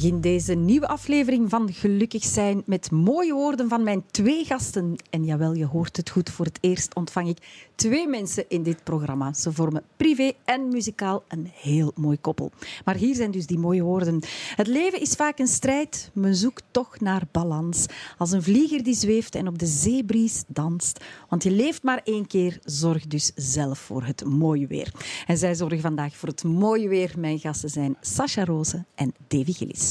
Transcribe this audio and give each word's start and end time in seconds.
Begin 0.00 0.20
deze 0.20 0.54
nieuwe 0.54 0.88
aflevering 0.88 1.50
van 1.50 1.72
Gelukkig 1.72 2.24
zijn 2.24 2.62
met 2.66 2.90
mooie 2.90 3.32
woorden 3.32 3.68
van 3.68 3.82
mijn 3.82 4.04
twee 4.10 4.44
gasten. 4.44 4.96
En 5.10 5.24
jawel, 5.24 5.54
je 5.54 5.66
hoort 5.66 5.96
het 5.96 6.10
goed, 6.10 6.30
voor 6.30 6.44
het 6.44 6.58
eerst 6.60 6.94
ontvang 6.94 7.28
ik 7.28 7.68
twee 7.74 8.08
mensen 8.08 8.44
in 8.48 8.62
dit 8.62 8.84
programma. 8.84 9.32
Ze 9.32 9.52
vormen 9.52 9.82
privé 9.96 10.32
en 10.44 10.68
muzikaal 10.68 11.22
een 11.28 11.50
heel 11.54 11.92
mooi 11.94 12.18
koppel. 12.20 12.50
Maar 12.84 12.94
hier 12.94 13.14
zijn 13.14 13.30
dus 13.30 13.46
die 13.46 13.58
mooie 13.58 13.82
woorden. 13.82 14.22
Het 14.56 14.66
leven 14.66 15.00
is 15.00 15.12
vaak 15.12 15.38
een 15.38 15.46
strijd, 15.46 16.10
men 16.14 16.34
zoekt 16.34 16.62
toch 16.70 17.00
naar 17.00 17.22
balans. 17.30 17.86
Als 18.18 18.32
een 18.32 18.42
vlieger 18.42 18.82
die 18.82 18.94
zweeft 18.94 19.34
en 19.34 19.48
op 19.48 19.58
de 19.58 19.66
zeebries 19.66 20.44
danst. 20.46 21.04
Want 21.28 21.42
je 21.42 21.50
leeft 21.50 21.82
maar 21.82 22.00
één 22.04 22.26
keer, 22.26 22.58
zorg 22.64 23.06
dus 23.06 23.32
zelf 23.34 23.78
voor 23.78 24.04
het 24.04 24.24
mooie 24.24 24.66
weer. 24.66 24.92
En 25.26 25.38
zij 25.38 25.54
zorgen 25.54 25.80
vandaag 25.80 26.16
voor 26.16 26.28
het 26.28 26.44
mooie 26.44 26.88
weer. 26.88 27.14
Mijn 27.18 27.38
gasten 27.38 27.70
zijn 27.70 27.96
Sascha 28.00 28.44
Rozen 28.44 28.86
en 28.94 29.14
Davy 29.28 29.52
Gillis. 29.52 29.89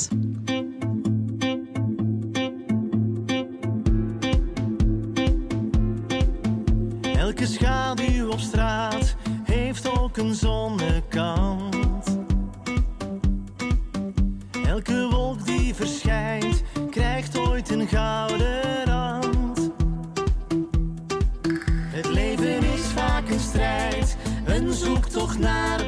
Elke 7.17 7.45
schaduw 7.45 8.29
op 8.29 8.39
straat 8.39 9.15
heeft 9.43 9.99
ook 9.99 10.17
een 10.17 10.35
zonnekant. 10.35 12.17
Elke 14.65 15.07
wolk 15.11 15.45
die 15.45 15.75
verschijnt 15.75 16.63
krijgt 16.89 17.37
ooit 17.37 17.69
een 17.69 17.87
gouden 17.87 18.85
rand. 18.85 19.71
Het 21.71 22.07
leven 22.07 22.63
is 22.63 22.81
vaak 22.81 23.29
een 23.29 23.39
strijd, 23.39 24.17
een 24.45 24.73
zoektocht 24.73 25.39
naar 25.39 25.78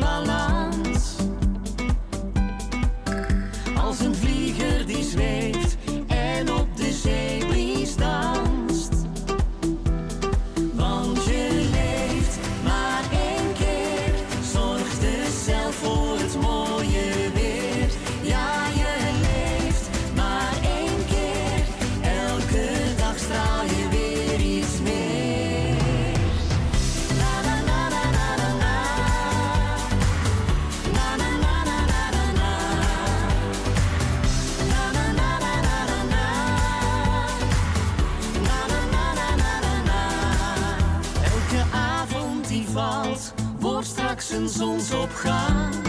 straks 44.51 45.80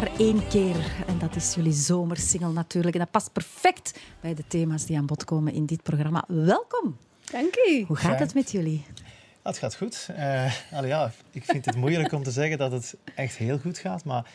maar 0.00 0.18
één 0.18 0.48
keer. 0.48 1.04
En 1.06 1.18
dat 1.18 1.36
is 1.36 1.54
jullie 1.54 1.72
zomersingle 1.72 2.52
natuurlijk. 2.52 2.94
En 2.94 3.00
dat 3.00 3.10
past 3.10 3.32
perfect 3.32 4.00
bij 4.20 4.34
de 4.34 4.46
thema's 4.46 4.86
die 4.86 4.96
aan 4.96 5.06
bod 5.06 5.24
komen 5.24 5.52
in 5.52 5.66
dit 5.66 5.82
programma. 5.82 6.24
Welkom. 6.28 6.96
Dank 7.30 7.56
u. 7.68 7.84
Hoe 7.86 7.96
gaat 7.96 8.18
het 8.18 8.34
met 8.34 8.50
jullie? 8.50 8.84
Ja, 8.94 9.02
het 9.42 9.58
gaat 9.58 9.76
goed. 9.76 10.08
Eh, 10.16 10.52
allee, 10.72 10.88
ja, 10.88 11.10
ik 11.30 11.44
vind 11.44 11.64
het 11.64 11.76
moeilijk 11.76 12.12
om 12.12 12.22
te 12.22 12.30
zeggen 12.30 12.58
dat 12.58 12.72
het 12.72 12.96
echt 13.14 13.36
heel 13.36 13.58
goed 13.58 13.78
gaat, 13.78 14.04
maar 14.04 14.30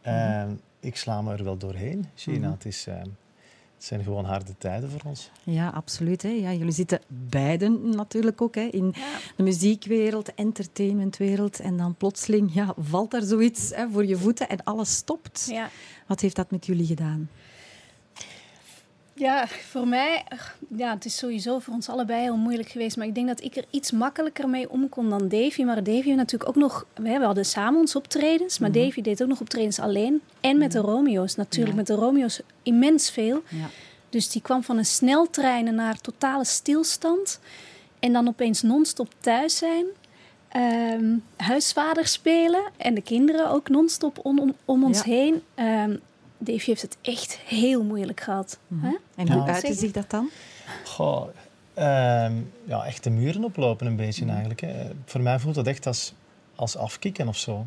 eh, 0.00 0.44
ik 0.80 0.96
sla 0.96 1.22
me 1.22 1.32
er 1.32 1.44
wel 1.44 1.56
doorheen, 1.56 2.06
Gina. 2.14 2.50
het, 2.50 2.64
is, 2.64 2.86
eh, 2.86 2.94
het 3.76 3.84
zijn 3.84 4.02
gewoon 4.02 4.24
harde 4.24 4.54
tijden 4.58 4.90
voor 4.90 5.00
ons. 5.04 5.30
Ja, 5.42 5.68
absoluut. 5.68 6.22
Hè. 6.22 6.28
Ja, 6.28 6.52
jullie 6.52 6.72
zitten 6.72 7.00
beiden 7.08 7.90
natuurlijk 7.96 8.40
ook 8.40 8.54
hè, 8.54 8.62
in 8.62 8.94
de 9.36 9.42
muziekwereld, 9.42 10.26
de 10.26 10.32
entertainmentwereld. 10.34 11.60
En 11.60 11.76
dan 11.76 11.94
plotseling 11.94 12.54
ja, 12.54 12.74
valt 12.78 13.14
er 13.14 13.22
zoiets 13.22 13.70
hè, 13.74 13.88
voor 13.90 14.06
je 14.06 14.16
voeten 14.16 14.48
en 14.48 14.64
alles 14.64 14.96
stopt. 14.96 15.46
Ja. 15.50 15.70
Wat 16.06 16.20
heeft 16.20 16.36
dat 16.36 16.50
met 16.50 16.66
jullie 16.66 16.86
gedaan? 16.86 17.28
Ja, 19.16 19.46
voor 19.46 19.88
mij, 19.88 20.24
ja, 20.76 20.94
het 20.94 21.04
is 21.04 21.16
sowieso 21.16 21.58
voor 21.58 21.74
ons 21.74 21.88
allebei 21.88 22.22
heel 22.22 22.36
moeilijk 22.36 22.68
geweest. 22.68 22.96
Maar 22.96 23.06
ik 23.06 23.14
denk 23.14 23.26
dat 23.26 23.42
ik 23.42 23.56
er 23.56 23.64
iets 23.70 23.90
makkelijker 23.90 24.48
mee 24.48 24.70
om 24.70 24.88
kon 24.88 25.10
dan 25.10 25.28
Davy. 25.28 25.62
Maar 25.62 25.82
Davy 25.82 26.10
natuurlijk 26.10 26.50
ook 26.50 26.56
nog, 26.56 26.86
we 26.94 27.12
hadden 27.12 27.44
samen 27.44 27.80
ons 27.80 27.96
optredens. 27.96 28.58
Maar 28.58 28.72
Davy 28.72 29.00
deed 29.02 29.22
ook 29.22 29.28
nog 29.28 29.40
optredens 29.40 29.78
alleen. 29.78 30.20
En 30.40 30.58
met 30.58 30.72
de 30.72 30.78
Romeo's 30.78 31.34
natuurlijk. 31.34 31.70
Ja. 31.70 31.76
Met 31.76 31.86
de 31.86 31.94
Romeo's 31.94 32.40
immens 32.62 33.10
veel. 33.10 33.42
Ja. 33.48 33.66
Dus 34.10 34.28
die 34.30 34.42
kwam 34.42 34.62
van 34.62 34.78
een 34.78 34.86
sneltrein 34.86 35.74
naar 35.74 36.00
totale 36.00 36.44
stilstand. 36.44 37.40
En 37.98 38.12
dan 38.12 38.28
opeens 38.28 38.62
non-stop 38.62 39.08
thuis 39.20 39.56
zijn. 39.56 39.84
Ehm, 40.48 41.14
huisvader 41.36 42.06
spelen. 42.06 42.62
En 42.76 42.94
de 42.94 43.02
kinderen 43.02 43.50
ook 43.50 43.68
non-stop 43.68 44.18
om, 44.22 44.38
om, 44.38 44.54
om 44.64 44.84
ons 44.84 44.98
Ja. 44.98 45.04
heen. 45.04 45.42
Ehm 45.54 45.96
Davy 46.38 46.64
heeft 46.66 46.82
het 46.82 46.96
echt 47.02 47.38
heel 47.44 47.84
moeilijk 47.84 48.20
gehad. 48.20 48.58
hè? 48.80 48.96
En 49.16 49.26
Ja. 49.26 49.32
hoe 49.34 49.42
uitte 49.50 49.74
zich 49.74 49.90
dat 49.90 50.10
dan? 50.10 50.30
Goh, 50.84 51.26
ehm, 51.74 52.32
ja, 52.64 52.84
echt 52.84 53.04
de 53.04 53.10
muren 53.10 53.44
oplopen 53.44 53.86
een 53.86 53.96
beetje 53.96 54.26
eigenlijk. 54.26 54.60
Hè. 54.60 54.90
Voor 55.04 55.20
mij 55.20 55.38
voelt 55.38 55.54
dat 55.54 55.66
echt 55.66 55.86
als, 55.86 56.14
als 56.54 56.76
afkicken 56.76 57.28
of 57.28 57.36
zo. 57.36 57.66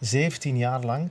17 0.00 0.56
jaar 0.56 0.84
lang 0.84 1.10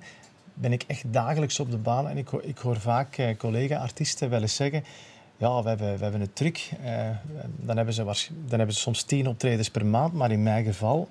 ben 0.54 0.71
ik 0.71 0.83
echt 0.88 1.04
dagelijks 1.13 1.59
op 1.59 1.71
de 1.71 1.77
baan. 1.77 2.07
En 2.07 2.18
ik, 2.18 2.31
ik 2.31 2.57
hoor 2.57 2.80
vaak 2.80 3.18
eh, 3.18 3.38
collega-artiesten 3.38 4.30
wel 4.30 4.42
eens 4.42 4.56
zeggen... 4.56 4.83
Ja, 5.39 5.62
we 5.63 5.69
hebben, 5.69 5.98
we 5.98 6.04
hebben 6.04 6.21
een 6.21 6.33
truc. 6.33 6.69
Eh, 6.83 7.09
dan, 7.56 7.75
hebben 7.75 7.94
ze 7.94 8.04
dan 8.04 8.57
hebben 8.57 8.74
ze 8.75 8.80
soms 8.81 9.04
10 9.04 9.27
optredens 9.27 9.69
per 9.69 9.86
maand. 9.86 10.13
Maar 10.13 10.31
in 10.31 10.44
mijn 10.44 10.65
geval, 10.65 11.09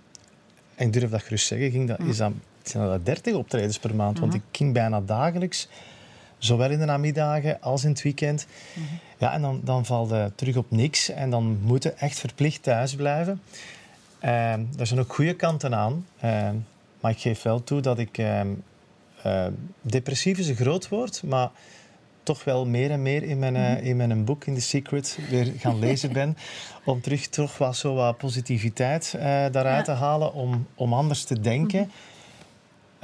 en 0.74 0.86
ik 0.86 0.92
durf 0.92 1.10
dat 1.10 1.22
gerust 1.22 1.46
zeggen, 1.46 1.70
ging 1.70 1.88
dat, 1.88 1.98
is 1.98 2.16
dat, 2.16 2.32
zijn 2.68 2.84
dat 2.84 3.06
30 3.06 3.34
optredens 3.34 3.78
per 3.78 3.94
maand. 3.94 4.18
Want 4.18 4.34
ik 4.34 4.42
ging 4.52 4.72
bijna 4.72 5.00
dagelijks 5.00 5.68
Zowel 6.38 6.70
in 6.70 6.78
de 6.78 6.84
namiddagen 6.84 7.60
als 7.60 7.84
in 7.84 7.90
het 7.90 8.02
weekend. 8.02 8.46
Ja, 9.18 9.32
en 9.32 9.42
dan, 9.42 9.60
dan 9.64 9.84
valt 9.84 10.10
het 10.10 10.38
terug 10.38 10.56
op 10.56 10.70
niks. 10.70 11.08
En 11.10 11.30
dan 11.30 11.58
moeten 11.62 11.98
echt 11.98 12.18
verplicht 12.18 12.62
thuis 12.62 12.94
blijven. 12.94 13.42
Ehm 14.18 14.64
daar 14.76 14.86
zijn 14.86 15.00
ook 15.00 15.14
goede 15.14 15.34
kanten 15.34 15.74
aan. 15.74 16.06
Ehm, 16.20 16.54
maar 17.00 17.10
ik 17.10 17.18
geef 17.18 17.42
wel 17.42 17.64
toe 17.64 17.80
dat 17.80 17.98
ik... 17.98 18.18
ehm, 18.18 18.48
depressief 19.80 20.38
is 20.38 20.48
een 20.48 20.56
groot 20.56 20.88
woord, 20.88 21.22
maar 21.22 21.50
toch 22.22 22.44
wel 22.44 22.66
meer 22.66 22.90
en 22.90 23.02
meer 23.02 23.22
in 23.22 23.38
mijn, 23.38 23.56
eh, 23.56 23.84
in 23.84 23.96
mijn 23.96 24.24
boek, 24.24 24.44
in 24.44 24.54
The 24.54 24.60
Secret, 24.60 25.18
weer 25.30 25.52
gaan 25.58 25.78
lezen 25.78 26.12
ben. 26.12 26.36
Om 26.84 27.00
terug 27.00 27.26
toch 27.26 27.58
wat, 27.58 27.76
zo 27.76 27.94
wat 27.94 28.16
positiviteit 28.18 29.14
eh, 29.14 29.22
daaruit 29.22 29.64
Ja. 29.64 29.82
te 29.82 29.90
halen, 30.00 30.32
om, 30.34 30.66
om 30.74 30.92
anders 30.92 31.24
te 31.24 31.40
denken. 31.40 31.90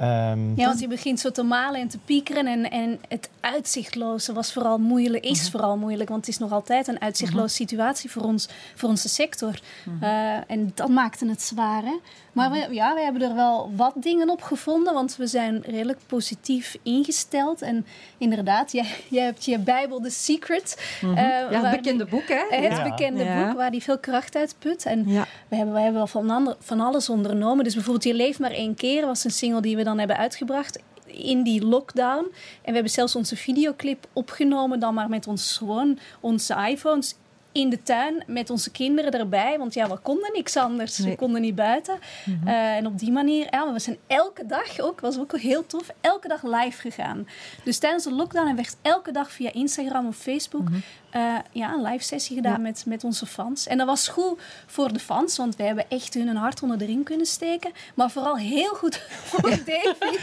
Um, 0.01 0.53
ja, 0.55 0.65
want 0.65 0.79
je 0.79 0.87
begint 0.87 1.19
zo 1.19 1.31
te 1.31 1.43
malen 1.43 1.81
en 1.81 1.87
te 1.87 1.97
piekeren. 1.97 2.47
En, 2.47 2.71
en 2.71 2.99
het 3.07 3.29
uitzichtloze 3.39 4.33
was 4.33 4.53
vooral 4.53 4.77
moeilijk, 4.77 5.23
is 5.23 5.41
mhm. 5.41 5.51
vooral 5.51 5.77
moeilijk. 5.77 6.09
Want 6.09 6.25
het 6.25 6.35
is 6.35 6.41
nog 6.41 6.51
altijd 6.51 6.87
een 6.87 7.01
uitzichtloze 7.01 7.63
mhm. 7.63 7.69
situatie 7.69 8.11
voor, 8.11 8.23
ons, 8.23 8.49
voor 8.75 8.89
onze 8.89 9.09
sector. 9.09 9.59
Mhm. 9.83 10.03
Uh, 10.03 10.51
en 10.51 10.71
dat 10.75 10.89
maakte 10.89 11.27
het 11.27 11.41
zwaar. 11.41 11.83
Hè? 11.83 11.99
Maar 12.31 12.51
we, 12.51 12.67
ja, 12.71 12.93
we 12.93 13.01
hebben 13.01 13.21
er 13.21 13.35
wel 13.35 13.71
wat 13.75 13.93
dingen 13.95 14.29
op 14.29 14.41
gevonden. 14.41 14.93
Want 14.93 15.15
we 15.15 15.27
zijn 15.27 15.61
redelijk 15.65 15.99
positief 16.07 16.77
ingesteld. 16.83 17.61
En 17.61 17.85
inderdaad, 18.17 18.71
jij, 18.71 18.85
jij 19.09 19.23
hebt 19.23 19.45
je 19.45 19.59
Bijbel 19.59 20.01
The 20.01 20.09
Secret. 20.09 20.97
Uh, 21.03 21.15
ja, 21.15 21.49
het 21.49 21.71
bekende 21.71 22.05
boek, 22.05 22.27
hè? 22.27 22.57
Het 22.57 22.83
bekende 22.83 23.23
boek 23.23 23.57
waar 23.57 23.71
die 23.71 23.83
veel 23.83 23.99
kracht 23.99 24.35
uit 24.35 24.55
put. 24.59 24.85
En 24.85 25.05
we, 25.05 25.55
hebben, 25.55 25.73
we 25.73 25.81
hebben 25.81 25.93
wel 25.93 26.07
van, 26.07 26.55
van 26.59 26.79
alles 26.79 27.09
ondernomen. 27.09 27.63
Dus 27.63 27.73
bijvoorbeeld 27.73 28.05
Je 28.05 28.13
leeft 28.13 28.39
maar 28.39 28.51
één 28.51 28.75
keer 28.75 29.05
was 29.05 29.23
een 29.23 29.31
single 29.31 29.61
die 29.61 29.75
we 29.75 29.83
dan 29.83 29.92
hebben 29.97 30.17
uitgebracht 30.17 30.81
in 31.05 31.43
die 31.43 31.65
lockdown. 31.65 32.23
En 32.61 32.69
we 32.69 32.73
hebben 32.73 32.91
zelfs 32.91 33.15
onze 33.15 33.35
videoclip 33.35 34.07
opgenomen 34.13 34.79
dan 34.79 34.93
maar 34.93 35.09
met 35.09 35.27
ons 35.27 35.57
gewoon 35.57 35.99
onze 36.19 36.67
iPhones 36.69 37.15
in 37.53 37.69
de 37.69 37.83
tuin 37.83 38.23
met 38.27 38.49
onze 38.49 38.71
kinderen 38.71 39.11
erbij. 39.11 39.57
Want 39.57 39.73
ja, 39.73 39.89
we 39.89 39.97
konden 39.97 40.31
niks 40.33 40.57
anders. 40.57 40.97
We 40.97 41.15
konden 41.15 41.41
niet 41.41 41.55
buiten. 41.55 41.99
Mhm. 42.25 42.47
Eh, 42.47 42.75
en 42.75 42.85
op 42.85 42.99
die 42.99 43.11
manier, 43.11 43.47
ja, 43.51 43.73
we 43.73 43.79
zijn 43.79 43.97
elke 44.07 44.45
dag 44.45 44.79
ook, 44.79 44.99
was 44.99 45.19
ook 45.19 45.37
heel 45.37 45.65
tof, 45.65 45.89
elke 46.01 46.27
dag 46.27 46.43
live 46.43 46.81
gegaan. 46.81 47.27
Dus 47.63 47.77
tijdens 47.77 48.03
de 48.03 48.11
lockdown 48.11 48.45
hebben 48.45 48.63
we 48.63 48.69
echt 48.69 48.77
elke 48.81 49.11
dag 49.11 49.31
via 49.31 49.53
Instagram 49.53 50.07
of 50.07 50.15
Facebook 50.15 50.69
mhm. 50.69 50.79
Eh, 51.13 51.35
ja, 51.51 51.73
een 51.73 51.81
live 51.81 52.03
sessie 52.03 52.35
gedaan 52.35 52.61
met, 52.61 52.83
met 52.85 53.03
onze 53.03 53.25
fans. 53.25 53.67
En 53.67 53.77
dat 53.77 53.87
was 53.87 54.07
goed 54.07 54.39
voor 54.65 54.93
de 54.93 54.99
fans, 54.99 55.37
want 55.37 55.55
wij 55.55 55.65
hebben 55.65 55.89
echt 55.89 56.13
hun 56.13 56.27
een 56.27 56.35
hart 56.35 56.61
onder 56.61 56.77
de 56.77 56.85
ring 56.85 57.05
kunnen 57.05 57.25
steken. 57.25 57.71
Maar 57.93 58.11
vooral 58.11 58.37
heel 58.37 58.73
goed 58.73 59.01
voor 59.29 59.49
Davy. 59.49 60.17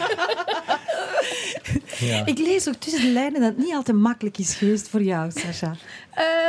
ja. 2.07 2.27
Ik 2.27 2.39
lees 2.39 2.69
ook 2.69 2.75
tussen 2.75 3.01
de 3.03 3.09
lijnen 3.09 3.41
dat 3.41 3.51
het 3.51 3.59
niet 3.59 3.75
altijd 3.75 3.97
makkelijk 3.97 4.39
is 4.39 4.55
geweest 4.55 4.89
voor 4.89 5.03
jou, 5.03 5.31
Sasha. 5.31 5.75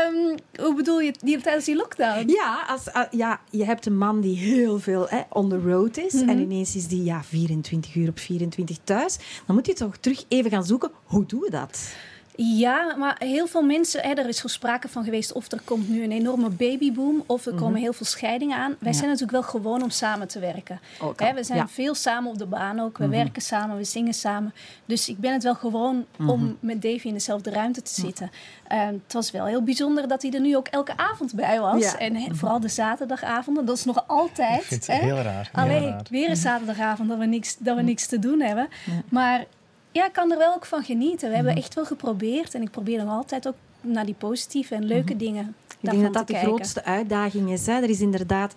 Um, 0.08 0.36
hoe 0.66 0.76
bedoel 0.76 1.00
je 1.00 1.14
die, 1.20 1.42
tijdens 1.42 1.66
die 1.66 1.76
lockdown? 1.76 2.30
Ja, 2.30 2.66
als, 2.68 2.88
uh, 2.88 3.02
ja, 3.12 3.40
je 3.50 3.66
hebt 3.66 3.86
een 3.86 3.98
man 3.98 4.22
die 4.22 4.38
heel 4.38 4.80
veel 4.80 5.08
hè, 5.10 5.22
on 5.30 5.50
the 5.50 5.60
road 5.60 5.98
is. 5.98 6.14
En 6.14 6.26
mhm. 6.26 6.40
ineens 6.40 6.76
is 6.76 6.88
die 6.88 7.04
ja, 7.04 7.24
24 7.24 7.96
uur 7.96 8.10
op 8.10 8.20
24 8.20 8.78
thuis. 8.84 9.18
Dan 9.46 9.56
moet 9.56 9.66
je 9.66 9.74
toch 9.74 9.98
terug 9.98 10.26
even 10.28 10.52
gaan 10.52 10.66
zoeken. 10.66 10.92
Hoe 11.04 11.26
doen 11.26 11.40
we 11.40 11.50
dat? 11.50 11.94
Ja, 12.44 12.96
maar 12.98 13.16
heel 13.20 13.48
veel 13.48 13.62
mensen, 13.62 14.02
hè, 14.02 14.14
er 14.14 14.28
is 14.28 14.44
sprake 14.46 14.88
van 14.88 15.04
geweest 15.04 15.32
of 15.32 15.52
er 15.52 15.62
komt 15.64 15.90
nu 15.90 16.04
een 16.04 16.12
enorme 16.12 16.50
babyboom 16.50 17.24
of 17.26 17.46
er 17.46 17.54
komen 17.54 17.72
mhm. 17.72 17.82
heel 17.82 17.94
veel 17.94 18.06
scheidingen 18.06 18.58
aan. 18.58 18.76
Wij 18.80 18.94
zijn 18.94 19.06
natuurlijk 19.06 19.32
wel 19.32 19.44
gewoon 19.44 19.84
om 19.84 19.90
samen 19.90 20.28
te 20.28 20.40
werken. 20.40 20.80
Hè, 21.16 21.34
we 21.34 21.44
zijn 21.44 21.70
veel 21.70 21.96
samen 21.96 22.32
op 22.32 22.38
de 22.38 22.46
baan 22.46 22.80
ook. 22.80 22.98
We 22.98 23.04
mhm. 23.04 23.14
werken 23.14 23.42
samen, 23.42 23.78
we 23.78 23.84
zingen 23.84 24.14
samen. 24.14 24.54
Dus 24.86 25.10
ik 25.10 25.18
ben 25.18 25.34
het 25.34 25.44
wel 25.44 25.56
gewoon 25.56 26.06
om 26.18 26.44
mhm. 26.44 26.54
met 26.60 26.82
Davy 26.82 27.08
in 27.08 27.14
dezelfde 27.14 27.50
ruimte 27.50 27.82
te 27.82 27.94
zitten. 28.02 28.32
Uh, 28.72 28.86
het 28.86 29.14
was 29.14 29.32
wel 29.32 29.46
heel 29.46 29.64
bijzonder 29.64 30.08
dat 30.08 30.22
hij 30.22 30.32
er 30.32 30.42
nu 30.42 30.56
ook 30.56 30.68
elke 30.68 30.98
avond 30.98 31.34
bij 31.34 31.60
was. 31.60 31.96
En 31.96 32.36
vooral 32.36 32.60
de 32.60 32.68
zaterdagavonden, 32.68 33.66
dat 33.66 33.78
is 33.78 33.86
nog 33.86 34.04
altijd. 34.08 34.88
Hè? 34.88 34.96
heel 34.96 35.22
raar. 35.22 35.50
Alleen 35.54 35.96
weer 36.10 36.30
een 36.30 36.36
zaterdagavond 36.36 37.10
dat 37.10 37.18
we 37.18 37.26
niks, 37.26 37.58
dat 37.58 37.76
we 37.76 37.82
niks 37.82 38.06
te 38.06 38.20
doen 38.20 38.42
hebben. 38.42 38.70
Maar 39.10 39.46
ja, 39.92 40.06
ik 40.06 40.14
kan 40.14 40.32
er 40.32 40.38
wel 40.38 40.54
ook 40.54 40.66
van 40.66 40.84
genieten. 40.84 41.30
We 41.30 41.36
hebben 41.36 41.54
mhm. 41.54 41.62
echt 41.62 41.74
wel 41.74 41.86
geprobeerd. 41.86 42.54
En 42.54 42.62
ik 42.62 42.72
probeer 42.72 42.98
dan 42.98 43.10
altijd 43.10 43.48
ook 43.48 43.56
naar 43.82 44.06
die 44.06 44.16
positieve 44.18 44.76
en 44.76 44.86
leuke 44.86 45.14
mhm. 45.14 45.24
dingen 45.24 45.56
Ik 45.82 45.90
denk 45.90 46.04
dat 46.04 46.14
dat 46.14 46.28
de 46.28 46.36
grootste 46.36 46.84
uitdaging 46.84 47.52
is. 47.52 47.66
Hè. 47.66 47.74
Er 47.74 47.90
is 47.90 48.02
inderdaad 48.02 48.54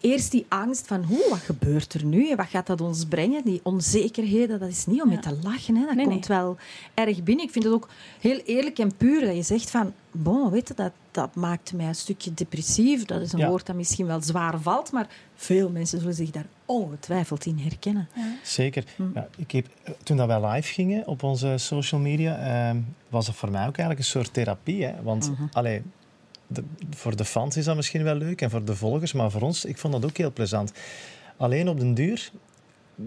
eerst 0.00 0.30
die 0.30 0.46
angst 0.48 0.86
van 0.86 1.04
hoe, 1.04 1.26
wat 1.28 1.38
gebeurt 1.38 1.94
er 1.94 2.04
nu 2.04 2.30
en 2.30 2.36
wat 2.36 2.46
gaat 2.46 2.66
dat 2.66 2.80
ons 2.80 3.04
brengen? 3.04 3.44
Die 3.44 3.60
onzekerheden, 3.62 4.58
dat 4.58 4.68
is 4.68 4.86
niet 4.86 5.02
om 5.02 5.10
ja. 5.10 5.14
mee 5.14 5.22
te 5.22 5.38
lachen. 5.42 5.76
Hè. 5.76 5.94
Dat 5.94 6.06
komt 6.06 6.26
wel 6.26 6.56
erg 6.94 7.22
binnen. 7.22 7.44
Ik 7.44 7.50
vind 7.50 7.64
het 7.64 7.74
ook 7.74 7.88
heel 8.20 8.40
eerlijk 8.44 8.78
en 8.78 8.96
puur 8.96 9.20
dat 9.20 9.36
je 9.36 9.42
zegt 9.42 9.70
van, 9.70 9.92
bon, 10.10 10.50
weet 10.50 10.68
je, 10.68 10.74
dat, 10.74 10.92
dat 11.10 11.34
maakt 11.34 11.72
mij 11.72 11.86
een 11.86 11.94
stukje 11.94 12.34
depressief. 12.34 13.04
Dat 13.04 13.20
is 13.20 13.32
een 13.32 13.46
woord 13.46 13.66
dat 13.66 13.76
misschien 13.76 14.06
wel 14.06 14.22
zwaar 14.22 14.60
valt, 14.60 14.92
maar 14.92 15.08
veel 15.34 15.70
mensen 15.70 15.98
zullen 15.98 16.14
zich 16.14 16.30
daar 16.30 16.46
ongetwijfeld 16.64 17.46
in 17.46 17.58
herkennen. 17.58 18.08
Zeker. 18.42 18.84
Hm. 18.96 19.02
Ja, 19.14 19.28
ik 19.36 19.50
heb, 19.50 19.66
toen 20.02 20.16
dat 20.16 20.26
wij 20.26 20.46
live 20.46 20.72
gingen 20.72 21.06
op 21.06 21.22
onze 21.22 21.54
social 21.56 22.00
media, 22.00 22.36
eh, 22.70 22.76
was 23.08 23.26
het 23.26 23.36
voor 23.36 23.50
mij 23.50 23.66
ook 23.66 23.76
eigenlijk 23.76 23.98
een 23.98 24.04
soort 24.04 24.32
therapie. 24.32 24.84
Hè? 24.84 25.02
Want 25.02 25.32
voor 26.90 27.16
de 27.16 27.24
fans 27.24 27.56
is 27.56 27.64
dat 27.64 27.76
misschien 27.76 28.02
wel 28.02 28.14
leuk 28.14 28.40
en 28.40 28.50
voor 28.50 28.64
de 28.64 28.76
volgers, 28.76 29.12
maar 29.12 29.30
voor 29.30 29.40
ons, 29.40 29.64
ik 29.64 29.78
vond 29.78 29.92
dat 29.92 30.04
ook 30.04 30.16
heel 30.16 30.32
plezant. 30.32 30.72
Alleen 31.36 31.68
op 31.68 31.78
den 31.78 31.94
duur 31.94 32.30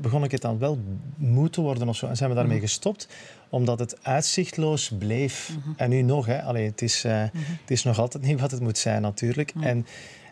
begon 0.02 0.24
ik 0.24 0.32
het 0.32 0.42
dan 0.42 0.60
wel 0.60 0.80
moe 1.18 1.50
te 1.50 1.62
worden 1.62 1.88
of 1.88 1.96
zo. 1.96 2.08
En 2.08 2.16
zijn 2.16 2.30
we 2.30 2.36
daarmee 2.36 2.58
mhm. 2.58 2.66
gestopt, 2.66 3.08
omdat 3.50 3.80
het 3.80 4.04
uitzichtloos 4.04 4.92
bleef. 5.00 5.50
Mhm. 5.50 5.70
En 5.78 5.90
nu 5.90 6.02
nog, 6.02 6.26
hè. 6.26 6.42
Allee, 6.42 6.66
het, 6.66 6.82
is, 6.82 7.06
uh, 7.06 7.22
het 7.34 7.72
is 7.72 7.84
nog 7.84 8.00
altijd 8.00 8.24
niet 8.24 8.40
wat 8.40 8.52
het 8.52 8.62
moet 8.62 8.78
zijn, 8.78 9.02
natuurlijk. 9.02 9.54
En, 9.62 9.86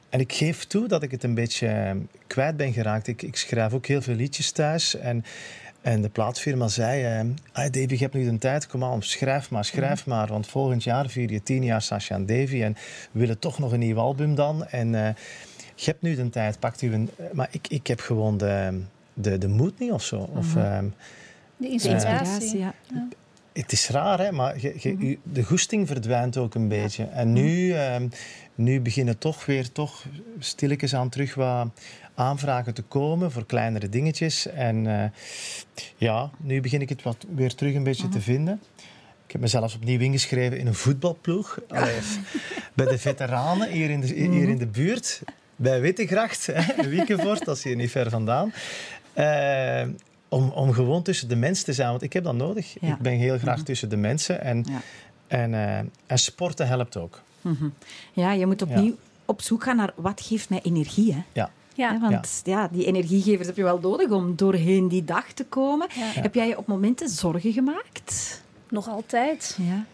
en 0.10 0.20
ik 0.20 0.34
geef 0.34 0.66
toe 0.66 0.88
dat 0.88 1.04
ik 1.04 1.12
het 1.12 1.24
een 1.24 1.34
beetje 1.34 1.68
eh, 1.68 1.96
kwijt 2.28 2.58
ben 2.58 2.74
geraakt. 2.74 3.08
Ik, 3.08 3.22
ik 3.22 3.36
schrijf 3.36 3.74
ook 3.74 3.86
heel 3.86 4.02
veel 4.02 4.16
liedjes 4.16 4.52
thuis. 4.52 4.96
En, 4.96 5.24
en 5.82 6.02
de 6.02 6.10
plaatsfirma 6.10 6.68
zei, 6.68 7.24
uh, 7.24 7.30
ah, 7.52 7.72
Davy, 7.72 7.94
je 7.94 7.98
hebt 7.98 8.14
nu 8.14 8.30
de 8.30 8.38
tijd, 8.38 8.68
kom 8.68 8.84
aan, 8.84 9.02
schrijf 9.02 9.50
maar, 9.50 9.66
schrijf 9.66 10.06
maar. 10.06 10.28
Want 10.28 10.48
volgend 10.48 10.84
jaar 10.84 11.10
vier 11.10 11.32
je 11.32 11.44
tien 11.44 11.64
jaar 11.64 11.82
Sasha 11.82 12.16
en 12.16 12.26
Davy 12.26 12.62
en 12.62 12.74
we 13.12 13.20
willen 13.20 13.40
toch 13.40 13.60
nog 13.60 13.72
een 13.72 13.80
nieuw 13.80 13.98
album 13.98 14.36
dan. 14.36 14.66
En 14.66 14.94
uh, 14.94 15.08
je 15.76 15.86
hebt 15.86 16.02
nu 16.02 16.16
de 16.16 16.30
tijd, 16.30 16.60
pakt 16.60 16.82
u 16.82 16.94
een... 16.94 17.10
Maar 17.34 17.48
ik, 17.52 17.68
ik 17.68 17.88
heb 17.88 18.00
gewoon 18.00 18.38
de, 18.38 18.82
de, 19.14 19.38
de 19.38 19.48
moed 19.48 19.80
niet 19.80 19.92
of 19.92 20.04
zo. 20.04 20.30
Of, 20.36 20.56
uh, 20.56 20.80
de 21.58 21.68
inspiratie, 21.68 22.58
ja. 22.58 22.74
Het 23.54 23.72
is 23.72 23.90
raar, 23.90 24.20
hè, 24.20 24.32
maar 24.32 24.60
je, 24.60 24.76
je, 24.80 24.94
mhm. 24.94 25.16
de 25.24 25.44
goesting 25.44 25.88
verdwijnt 25.88 26.38
ook 26.38 26.56
een 26.56 26.68
beetje. 26.68 27.04
En 27.04 27.34
nu, 27.34 27.74
ehm, 27.74 28.08
nu 28.56 28.82
beginnen 28.82 29.18
toch 29.18 29.46
weer 29.46 29.72
toch 29.72 30.06
stilletjes 30.40 30.96
aan 30.96 31.10
terug 31.10 31.36
wat 31.36 31.68
aanvragen 32.16 32.74
te 32.74 32.82
komen 32.82 33.32
voor 33.32 33.46
kleinere 33.46 33.90
dingetjes. 33.90 34.48
En 34.48 34.86
uh, 34.86 35.04
ja, 35.98 36.30
nu 36.38 36.62
begin 36.62 36.82
ik 36.82 36.90
het 36.90 37.04
wat 37.04 37.26
weer 37.36 37.56
terug 37.56 37.76
een 37.76 37.84
beetje 37.84 38.10
te 38.10 38.18
mhm. 38.18 38.26
vinden. 38.26 38.62
Ik 39.26 39.32
heb 39.32 39.42
mezelf 39.42 39.76
opnieuw 39.76 40.00
ingeschreven 40.00 40.60
in 40.60 40.68
een 40.68 40.74
voetbalploeg. 40.74 41.60
bij 42.74 42.86
de 42.86 42.98
veteranen 42.98 43.72
hier 43.72 43.90
in 43.90 44.00
de, 44.00 44.08
hier 44.08 44.26
in 44.26 44.50
mhm. 44.50 44.58
de 44.58 44.68
buurt. 44.68 45.22
Bij 45.56 45.82
Wittegracht, 45.82 46.50
Wiekenvoort, 46.90 47.46
dat 47.46 47.58
is 47.58 47.64
hier 47.64 47.76
niet 47.76 47.92
ver 47.92 48.10
vandaan. 48.10 48.54
Uh, 49.18 49.84
om, 50.30 50.50
om 50.50 50.74
gewoon 50.74 51.04
tussen 51.04 51.28
de 51.28 51.36
mensen 51.36 51.66
te 51.66 51.74
zijn, 51.74 51.90
want 51.90 52.02
ik 52.02 52.14
heb 52.14 52.24
dat 52.24 52.36
nodig. 52.36 52.80
Ik 52.80 52.98
ben 52.98 53.14
heel 53.14 53.38
graag 53.38 53.56
mhm. 53.56 53.66
tussen 53.66 53.90
de 53.90 53.98
mensen. 53.98 54.42
En, 54.42 54.66
ja. 54.70 54.82
en, 55.28 55.52
uh, 55.52 55.78
en 56.06 56.20
sporten 56.20 56.68
helpt 56.68 56.98
ook. 56.98 57.22
Ja, 58.14 58.32
je 58.32 58.46
moet 58.46 58.62
opnieuw 58.62 58.96
op 59.26 59.42
zoek 59.42 59.64
gaan 59.64 59.76
naar 59.76 59.94
wat 59.96 60.22
geeft 60.22 60.50
mij 60.50 60.60
energie. 60.64 61.14
Hè? 61.14 61.22
Ja. 61.32 61.52
Ja. 61.74 62.00
want 62.00 62.42
ja. 62.44 62.68
die 62.68 62.86
energiegevers 62.86 63.48
heb 63.48 63.56
je 63.56 63.64
wel 63.64 63.80
nodig 63.80 64.10
om 64.10 64.36
doorheen 64.36 64.88
die 64.88 65.04
dag 65.04 65.32
te 65.32 65.46
komen. 65.46 65.88
Heb 65.96 66.36
jij 66.36 66.48
je 66.48 66.58
op 66.58 66.68
momenten 66.68 67.10
zorgen 67.10 67.54
gemaakt? 67.54 68.42
Nog 68.70 68.90
altijd. 68.90 69.58
Ja, 69.62 69.86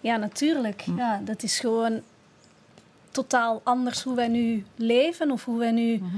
ja 0.00 0.16
natuurlijk. 0.16 0.82
Hm. 0.82 0.96
Ja, 0.96 1.20
dat 1.24 1.42
is 1.42 1.60
gewoon 1.60 2.00
totaal 3.10 3.60
anders 3.64 4.02
hoe 4.02 4.14
wij 4.14 4.28
nu 4.28 4.64
leven 4.76 5.30
of 5.30 5.44
hoe 5.44 5.58
wij 5.58 5.72
nu... 5.72 5.96
Mhm. 5.96 6.16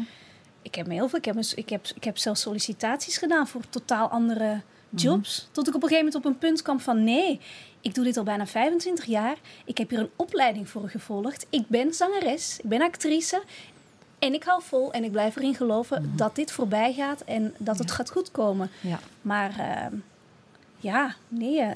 Ik 0.62 0.75
heb 0.75 0.88
heel 0.88 1.09
veel... 1.09 1.18
Ik 1.18 1.25
heb, 1.25 1.37
ik, 1.54 1.68
heb, 1.68 1.87
ik 1.94 2.04
heb 2.04 2.18
zelfs 2.18 2.40
sollicitaties 2.40 3.16
gedaan 3.16 3.49
voor 3.49 3.62
totaal 3.68 4.09
andere 4.09 4.61
mhm. 4.88 5.02
jobs. 5.02 5.49
Tot 5.52 5.68
ik 5.68 5.75
op 5.75 5.83
een 5.83 5.88
gegeven 5.88 6.06
moment 6.06 6.25
op 6.25 6.33
een 6.33 6.38
punt 6.38 6.62
kwam 6.62 6.80
van... 6.80 7.04
Nee, 7.04 7.40
ik 7.80 7.94
doe 7.94 8.04
dit 8.04 8.16
al 8.16 8.25
bijna 8.25 8.47
25 8.47 9.04
jaar. 9.04 9.37
Ik 9.64 9.78
heb 9.78 9.90
hier 9.90 9.99
een 9.99 10.11
opleiding 10.16 10.68
voor 10.68 10.88
gevolgd. 10.88 11.47
Ik 11.50 11.68
ben 11.68 11.94
zangeres. 11.94 12.59
Ik 12.62 12.68
ben 12.68 12.83
actrice. 12.83 13.42
En 14.24 14.34
ik 14.34 14.44
hou 14.44 14.62
vol 14.62 14.92
en 14.92 15.04
ik 15.04 15.12
blijf 15.12 15.36
erin 15.36 15.54
geloven 15.54 16.02
mhm. 16.02 16.16
dat 16.16 16.34
dit 16.34 16.52
voorbij 16.52 16.92
gaat 16.92 17.20
en 17.20 17.54
dat 17.58 17.78
het 17.78 17.90
gaat 17.90 18.10
goed 18.10 18.30
komen. 18.30 18.70
Ja. 18.80 18.98
Maar 19.22 19.50
uh, 19.58 19.98
ja, 20.78 21.14
nee, 21.28 21.60
uh, 21.60 21.68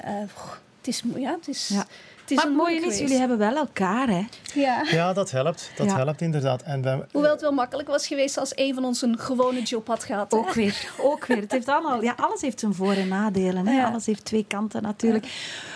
het 0.77 0.87
is... 0.87 1.03
Ja, 1.15 1.31
het 1.31 1.47
is 1.47 1.67
ja. 1.67 1.85
Het 2.29 2.37
is 2.37 2.43
maar 2.43 2.53
het 2.53 2.63
mooie 2.63 2.91
is, 2.91 2.99
jullie 2.99 3.17
hebben 3.17 3.37
wel 3.37 3.55
elkaar, 3.55 4.07
hè? 4.07 4.23
Ja, 4.53 4.83
ja 4.91 5.13
dat 5.13 5.31
helpt. 5.31 5.71
Dat 5.75 5.93
helpt 5.93 6.21
inderdaad. 6.21 6.61
En 6.61 6.81
we, 6.81 7.05
Hoewel 7.11 7.31
het 7.31 7.41
wel 7.41 7.51
makkelijk 7.51 7.87
was 7.87 8.07
geweest 8.07 8.37
als 8.37 8.51
een 8.55 8.73
van 8.73 8.85
ons 8.85 9.01
een 9.01 9.19
gewone 9.19 9.61
job 9.61 9.87
had 9.87 10.03
gehad. 10.03 10.33
Ook 10.33 10.53
weer, 10.53 10.91
ook 11.01 11.25
weer. 11.25 11.37
Het 11.37 11.51
heeft 11.51 11.67
allemaal, 11.67 12.03
ja, 12.03 12.13
alles 12.17 12.41
heeft 12.41 12.59
zijn 12.59 12.73
voor- 12.73 12.93
en 12.93 13.07
nadelen. 13.07 13.67
Hè? 13.67 13.83
Alles 13.83 14.05
heeft 14.05 14.25
twee 14.25 14.45
kanten 14.47 14.81
natuurlijk. 14.81 15.25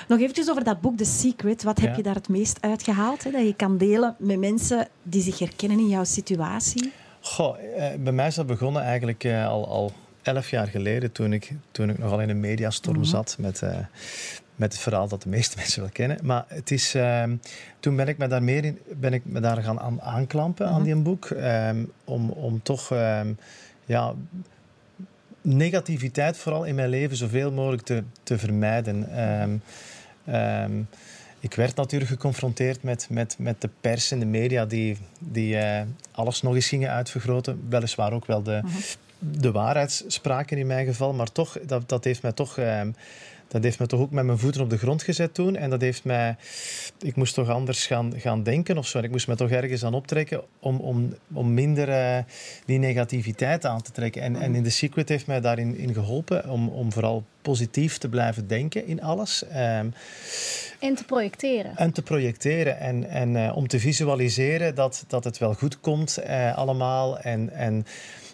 Nog 0.07 0.19
eventjes 0.19 0.49
over 0.49 0.63
dat 0.63 0.81
boek 0.81 0.97
The 0.97 1.05
Secret. 1.05 1.63
Wat 1.63 1.79
heb 1.79 1.95
je 1.95 2.03
daar 2.03 2.15
het 2.15 2.29
meest 2.29 2.57
uitgehaald? 2.61 3.23
Hè? 3.23 3.31
Dat 3.31 3.41
je 3.41 3.55
kan 3.55 3.77
delen 3.77 4.15
met 4.17 4.39
mensen 4.39 4.87
die 5.03 5.21
zich 5.21 5.39
herkennen 5.39 5.79
in 5.79 5.87
jouw 5.87 6.03
situatie? 6.03 6.91
Goh, 7.21 7.57
eh, 7.77 7.99
bij 7.99 8.13
mij 8.13 8.27
is 8.27 8.35
dat 8.35 8.47
begonnen 8.47 8.81
eigenlijk 8.81 9.23
eh, 9.23 9.47
al, 9.47 9.67
al 9.67 9.91
elf 10.21 10.49
jaar 10.49 10.67
geleden, 10.67 11.11
toen 11.11 11.33
ik, 11.33 11.51
toen 11.71 11.89
ik 11.89 11.97
nogal 11.97 12.21
in 12.21 12.29
een 12.29 12.39
mediastorm 12.39 12.97
mm 12.97 13.03
zat 13.03 13.35
met, 13.39 13.61
uh, 13.61 13.77
met 14.55 14.73
het 14.73 14.81
verhaal 14.81 15.07
dat 15.07 15.21
de 15.21 15.29
meeste 15.29 15.57
mensen 15.59 15.81
wel 15.81 15.91
kennen. 15.91 16.17
Maar 16.23 16.45
het 16.47 16.71
is, 16.71 16.93
um, 16.93 17.41
toen 17.79 17.95
ben 17.95 18.07
ik 18.07 18.17
me 18.17 18.27
daar 18.27 18.43
meer 18.43 18.65
in, 18.65 18.79
ben 18.95 19.13
ik 19.13 19.25
me 19.25 19.39
daar 19.39 19.63
gaan 19.63 19.79
aan, 19.79 20.01
aanklampen 20.01 20.67
aan 20.67 20.81
mhm. 20.81 20.83
die 20.83 20.95
boek. 20.95 21.29
Um, 21.29 21.91
om, 22.03 22.29
om 22.29 22.61
toch 22.61 22.89
um, 22.91 23.37
ja, 23.85 24.13
negativiteit 25.41 26.37
vooral 26.37 26.63
in 26.63 26.75
mijn 26.75 26.89
leven 26.89 27.17
zoveel 27.17 27.51
mogelijk 27.51 27.83
te, 27.83 28.03
te 28.23 28.37
vermijden. 28.37 29.09
Ehm, 29.09 29.57
ehm, 30.25 30.81
ik 31.39 31.53
werd 31.53 31.75
natuurlijk 31.75 32.11
geconfronteerd 32.11 32.83
met, 32.83 33.07
met, 33.09 33.35
met 33.39 33.61
de 33.61 33.69
pers 33.81 34.11
en 34.11 34.19
de 34.19 34.25
media 34.25 34.65
die, 34.65 34.97
die 35.19 35.55
uh, 35.55 35.81
alles 36.11 36.41
nog 36.41 36.55
eens 36.55 36.67
gingen 36.67 36.89
uitvergroten. 36.89 37.65
Weliswaar 37.69 38.13
ook 38.13 38.25
wel 38.25 38.43
de, 38.43 38.61
-huh. 38.63 38.73
de 39.19 39.51
waarheid 39.51 40.03
spraken 40.07 40.57
in 40.57 40.67
mijn 40.67 40.85
geval, 40.85 41.13
maar 41.13 41.31
toch, 41.31 41.57
dat, 41.65 41.89
dat 41.89 42.03
heeft 42.03 42.21
mij 42.21 42.31
toch... 42.31 42.57
Dat 43.47 43.63
heeft 43.63 43.79
me 43.79 43.85
toch 43.85 43.99
ook 43.99 44.11
met 44.11 44.25
mijn 44.25 44.37
voeten 44.37 44.61
op 44.61 44.69
de 44.69 44.77
grond 44.77 45.03
gezet 45.03 45.33
toen. 45.33 45.55
En 45.55 45.69
dat 45.69 45.81
heeft 45.81 46.03
mij... 46.03 46.35
Ik 47.01 47.15
moest 47.15 47.33
toch 47.33 47.49
anders 47.49 47.87
gaan, 47.87 48.13
gaan 48.17 48.43
denken 48.43 48.77
of 48.77 48.87
zo. 48.87 48.97
En 48.97 49.03
ik 49.03 49.11
moest 49.11 49.27
me 49.27 49.35
toch 49.35 49.49
ergens 49.49 49.85
aan 49.85 49.93
optrekken 49.93 50.41
om, 50.59 50.77
om, 50.77 51.15
om 51.33 51.53
minder 51.53 51.89
uh, 51.89 52.17
die 52.65 52.79
negativiteit 52.79 53.65
aan 53.65 53.81
te 53.81 53.91
trekken. 53.91 54.21
En, 54.21 54.35
en 54.35 54.55
in 54.55 54.63
The 54.63 54.69
Secret 54.69 55.09
heeft 55.09 55.27
mij 55.27 55.41
daarin 55.41 55.77
in 55.77 55.93
geholpen 55.93 56.49
om, 56.49 56.67
om 56.67 56.91
vooral 56.91 57.23
positief 57.41 57.97
te 57.97 58.09
blijven 58.09 58.47
denken 58.47 58.87
in 58.87 59.01
alles. 59.01 59.43
Um, 59.43 59.93
en 60.79 60.95
te 60.95 61.03
projecteren. 61.05 61.75
En 61.75 61.91
te 61.91 62.01
projecteren. 62.01 62.79
En, 62.79 63.09
en 63.09 63.35
uh, 63.35 63.55
om 63.55 63.67
te 63.67 63.79
visualiseren 63.79 64.75
dat, 64.75 65.03
dat 65.07 65.23
het 65.23 65.37
wel 65.37 65.53
goed 65.53 65.79
komt 65.79 66.19
uh, 66.27 66.57
allemaal. 66.57 67.19
En... 67.19 67.49
en 67.49 67.85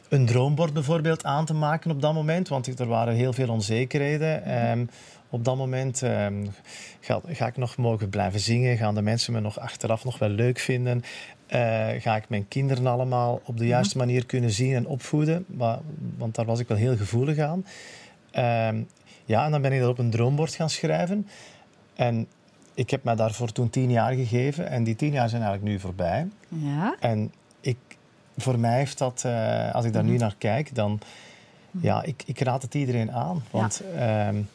een 0.09 0.25
droombord 0.25 0.73
bijvoorbeeld 0.73 1.23
aan 1.23 1.45
te 1.45 1.53
maken 1.53 1.91
op 1.91 2.01
dat 2.01 2.13
moment, 2.13 2.47
want 2.47 2.79
er 2.79 2.87
waren 2.87 3.13
heel 3.13 3.33
veel 3.33 3.49
onzekerheden. 3.49 4.61
Um, 4.71 4.89
op 5.29 5.45
dat 5.45 5.57
moment 5.57 6.01
um, 6.01 6.51
ga, 6.99 7.21
ga, 7.27 7.47
ik 7.47 7.57
nog 7.57 7.77
mogen 7.77 8.09
blijven 8.09 8.39
zingen? 8.39 8.77
Gaan 8.77 8.95
de 8.95 9.01
mensen 9.01 9.33
me 9.33 9.39
nog 9.39 9.59
achteraf 9.59 10.03
nog 10.03 10.19
wel 10.19 10.29
leuk 10.29 10.59
vinden? 10.59 11.03
Uh, 11.47 11.87
ga 11.99 12.15
ik 12.15 12.29
mijn 12.29 12.47
kinderen 12.47 12.87
allemaal 12.87 13.41
op 13.45 13.57
de 13.57 13.67
juiste 13.67 13.97
manier 13.97 14.25
kunnen 14.25 14.51
zien 14.51 14.75
en 14.75 14.87
opvoeden? 14.87 15.45
Maar, 15.47 15.79
want 16.17 16.35
daar 16.35 16.45
was 16.45 16.59
ik 16.59 16.67
wel 16.67 16.77
heel 16.77 16.97
gevoelig 16.97 17.37
aan. 17.37 17.65
Um, 18.73 18.87
ja, 19.25 19.45
en 19.45 19.51
dan 19.51 19.61
ben 19.61 19.71
ik 19.71 19.79
dat 19.79 19.89
op 19.89 19.97
een 19.97 20.09
droombord 20.09 20.55
gaan 20.55 20.69
schrijven. 20.69 21.27
En 21.95 22.27
ik 22.73 22.89
heb 22.89 23.03
mij 23.03 23.15
daarvoor 23.15 23.51
toen 23.51 23.69
tien 23.69 23.91
jaar 23.91 24.13
gegeven. 24.13 24.69
En 24.69 24.83
die 24.83 24.95
tien 24.95 25.11
jaar 25.11 25.29
zijn 25.29 25.41
eigenlijk 25.41 25.71
nu 25.71 25.79
voorbij. 25.79 26.27
Ja. 26.47 26.95
En 26.99 27.31
voor 28.41 28.59
mij 28.59 28.77
heeft 28.77 28.97
dat, 28.97 29.23
uh, 29.25 29.73
als 29.73 29.85
ik 29.85 29.93
daar 29.93 30.03
nu 30.03 30.17
naar 30.17 30.35
kijk, 30.37 30.75
dan 30.75 30.99
ja, 31.71 32.03
ik, 32.03 32.23
ik 32.25 32.39
raad 32.39 32.61
het 32.61 32.73
iedereen 32.73 33.11
aan. 33.11 33.43
Want 33.51 33.81
ja. 33.95 34.27
um, 34.27 34.49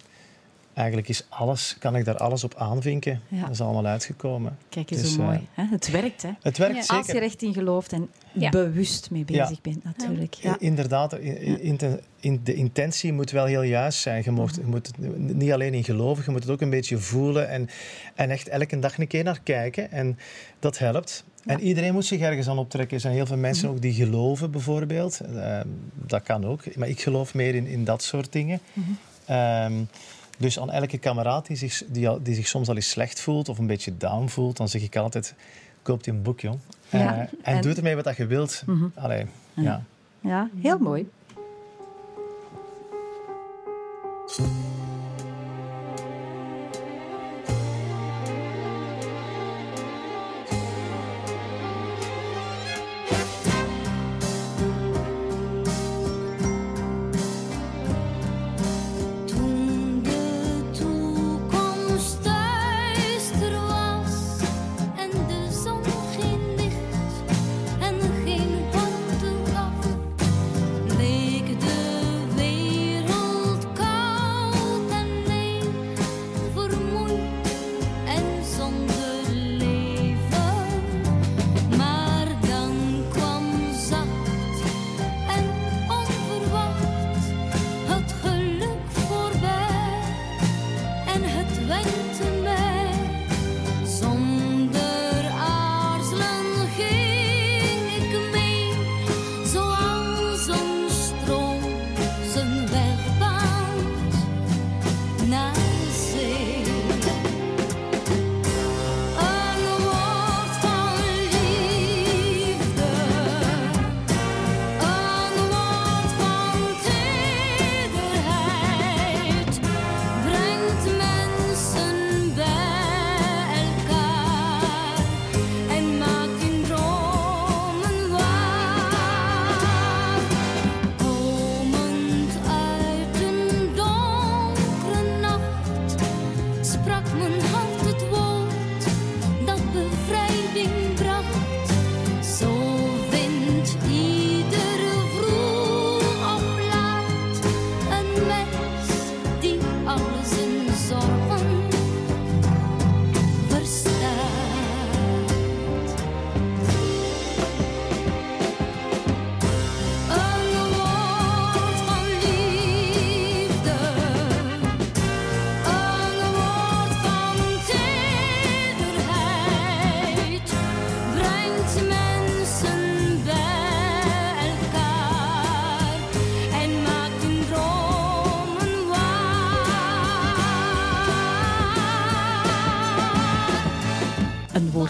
eigenlijk 0.74 1.08
is 1.08 1.26
alles, 1.28 1.76
kan 1.78 1.96
ik 1.96 2.04
daar 2.04 2.16
alles 2.16 2.44
op 2.44 2.54
aanvinken. 2.54 3.20
Ja. 3.28 3.40
Dat 3.40 3.50
is 3.50 3.60
allemaal 3.60 3.86
uitgekomen. 3.86 4.58
Kijk 4.68 4.90
eens 4.90 5.00
dus, 5.00 5.16
hoe 5.16 5.24
mooi. 5.24 5.46
Uh, 5.58 5.70
het 5.70 5.90
werkt, 5.90 6.22
hè? 6.22 6.30
Het 6.42 6.58
werkt 6.58 6.84
zeker. 6.84 6.96
Als 6.96 7.06
je 7.06 7.18
recht 7.18 7.42
in 7.42 7.52
gelooft 7.52 7.92
en 7.92 8.10
bewust 8.50 9.10
mee 9.10 9.24
bezig 9.24 9.60
bent, 9.60 9.84
natuurlijk. 9.84 10.34
Ja. 10.34 10.56
Inderdaad, 10.58 11.18
in, 11.18 11.60
in, 11.60 12.00
in, 12.20 12.40
de 12.44 12.54
intentie 12.54 13.12
moet 13.12 13.30
wel 13.30 13.44
heel 13.44 13.62
juist 13.62 13.98
zijn. 13.98 14.22
Je, 14.24 14.30
mocht, 14.30 14.54
je 14.54 14.64
moet 14.64 14.86
het 14.86 15.18
niet 15.18 15.52
alleen 15.52 15.74
in 15.74 15.84
geloven, 15.84 16.24
je 16.26 16.30
moet 16.30 16.42
het 16.42 16.52
ook 16.52 16.60
een 16.60 16.70
beetje 16.70 16.98
voelen 16.98 17.48
en, 17.48 17.68
en 18.14 18.30
echt 18.30 18.48
elke 18.48 18.78
dag 18.78 18.98
een 18.98 19.06
keer 19.06 19.24
naar 19.24 19.40
kijken. 19.42 19.90
En 19.90 20.18
dat 20.58 20.78
helpt. 20.78 21.24
Ja. 21.44 21.52
En 21.52 21.60
iedereen 21.60 21.92
moet 21.92 22.04
zich 22.04 22.20
ergens 22.20 22.48
aan 22.48 22.58
optrekken. 22.58 22.94
Er 22.94 23.02
zijn 23.02 23.14
heel 23.14 23.26
veel 23.26 23.36
mensen 23.36 23.68
ook 23.68 23.80
die 23.80 23.92
geloven, 23.92 24.50
bijvoorbeeld. 24.50 25.20
Uh, 25.34 25.60
dat 25.94 26.22
kan 26.22 26.46
ook. 26.46 26.76
Maar 26.76 26.88
ik 26.88 27.00
geloof 27.00 27.34
meer 27.34 27.54
in, 27.54 27.66
in 27.66 27.84
dat 27.84 28.02
soort 28.02 28.32
dingen. 28.32 28.60
Mm 28.72 28.84
-hmm. 29.26 29.36
um, 29.36 29.88
dus 30.38 30.60
aan 30.60 30.70
elke 30.70 30.98
kameraad 30.98 31.46
die 31.46 31.56
zich, 31.56 31.82
die, 31.86 32.22
die 32.22 32.34
zich 32.34 32.46
soms 32.46 32.68
al 32.68 32.74
eens 32.74 32.88
slecht 32.88 33.20
voelt 33.20 33.48
of 33.48 33.58
een 33.58 33.66
beetje 33.66 33.96
down 33.96 34.26
voelt, 34.26 34.56
dan 34.56 34.68
zeg 34.68 34.82
ik 34.82 34.96
altijd: 34.96 35.34
koop 35.82 36.06
een 36.06 36.22
boek, 36.22 36.40
jong. 36.40 36.58
Ja, 36.88 36.98
uh, 36.98 37.18
en, 37.18 37.28
en 37.42 37.62
doe 37.62 37.74
ermee 37.74 37.96
wat 37.96 38.16
je 38.16 38.26
wilt. 38.26 38.62
Mm 38.66 38.78
-hmm. 38.78 38.92
Allee, 38.94 39.26
ja. 39.54 39.62
ja. 39.62 39.82
ja, 40.20 40.48
heel 40.60 40.78
mooi. 40.78 41.08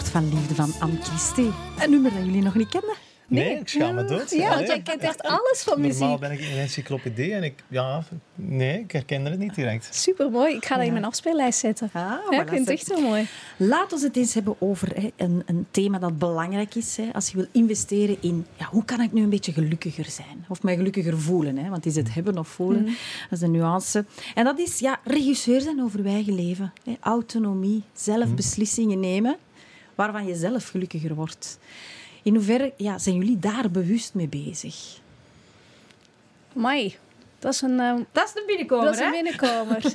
Van 0.03 0.29
liefde 0.29 0.55
van 0.55 0.73
Anne 0.79 1.01
Christie. 1.01 1.51
Een 1.79 1.89
nummer 1.89 2.13
dat 2.13 2.25
jullie 2.25 2.41
nog 2.41 2.55
niet 2.55 2.69
kennen. 2.69 2.95
Nee, 3.27 3.45
nee 3.45 3.59
ik 3.59 3.67
schaam 3.67 3.95
me 3.95 4.05
dood. 4.05 4.31
Ja, 4.31 4.49
want 4.49 4.67
jij 4.67 4.81
kent 4.81 5.01
echt 5.01 5.21
alles 5.21 5.63
van 5.63 5.81
muziek. 5.81 5.99
Normaal 5.99 6.17
ben 6.17 6.31
ik 6.31 6.39
een 6.39 6.57
encyclopedie 6.57 7.33
en 7.33 7.43
ik, 7.43 7.63
ja, 7.67 8.03
nee, 8.35 8.79
ik 8.79 8.91
herkende 8.91 9.29
het 9.29 9.39
niet 9.39 9.55
direct. 9.55 9.95
Supermooi. 9.95 10.55
Ik 10.55 10.65
ga 10.65 10.69
dat 10.69 10.79
ja. 10.79 10.87
in 10.87 10.93
mijn 10.93 11.05
afspeellijst 11.05 11.59
zetten. 11.59 11.89
Ah, 11.93 12.17
ja, 12.29 12.41
ik 12.41 12.49
vind 12.49 12.59
het 12.59 12.69
echt 12.69 12.85
zo 12.85 13.01
mooi. 13.01 13.27
Laat 13.57 13.93
ons 13.93 14.01
het 14.01 14.17
eens 14.17 14.33
hebben 14.33 14.55
over 14.59 14.95
hè, 14.95 15.11
een, 15.15 15.43
een, 15.45 15.67
thema 15.71 15.99
dat 15.99 16.17
belangrijk 16.17 16.75
is. 16.75 16.97
Hè, 16.97 17.09
als 17.13 17.29
je 17.29 17.37
wil 17.37 17.47
investeren 17.51 18.17
in, 18.21 18.45
ja, 18.57 18.65
hoe 18.65 18.85
kan 18.85 19.01
ik 19.01 19.11
nu 19.11 19.23
een 19.23 19.29
beetje 19.29 19.53
gelukkiger 19.53 20.05
zijn? 20.05 20.45
Of 20.47 20.63
mij 20.63 20.75
gelukkiger 20.75 21.19
voelen. 21.19 21.57
Hè? 21.57 21.69
Want 21.69 21.85
is 21.85 21.95
het 21.95 22.13
hebben 22.13 22.37
of 22.37 22.47
voelen? 22.47 22.81
Mm. 22.81 22.95
Dat 23.29 23.39
is 23.39 23.41
een 23.41 23.51
nuance. 23.51 24.05
En 24.35 24.43
dat 24.43 24.59
is, 24.59 24.79
ja, 24.79 24.99
regisseur 25.03 25.61
zijn 25.61 25.81
over 25.81 26.03
je 26.03 26.09
eigen 26.09 26.35
leven. 26.35 26.73
Hè? 26.83 26.95
Autonomie, 26.99 27.83
zelf 27.93 28.27
mm. 28.27 28.35
beslissingen 28.35 28.99
nemen 28.99 29.37
waarvan 29.95 30.25
je 30.25 30.35
zelf 30.35 30.67
gelukkiger 30.67 31.15
wordt. 31.15 31.59
In 32.23 32.33
hoeverre 32.33 32.73
ja, 32.77 32.97
zijn 32.97 33.15
jullie 33.15 33.39
daar 33.39 33.71
bewust 33.71 34.13
mee 34.13 34.27
bezig? 34.27 34.99
Mai. 36.53 36.95
Dat 37.39 37.53
is 37.53 37.61
een, 37.61 37.79
uh, 37.79 37.95
dat 38.11 38.27
is 38.27 38.33
de 38.33 38.43
binnenkomer, 38.47 38.85
Dat 38.85 38.93
is 38.93 38.99
een 38.99 39.11
binnenkomer. 39.11 39.85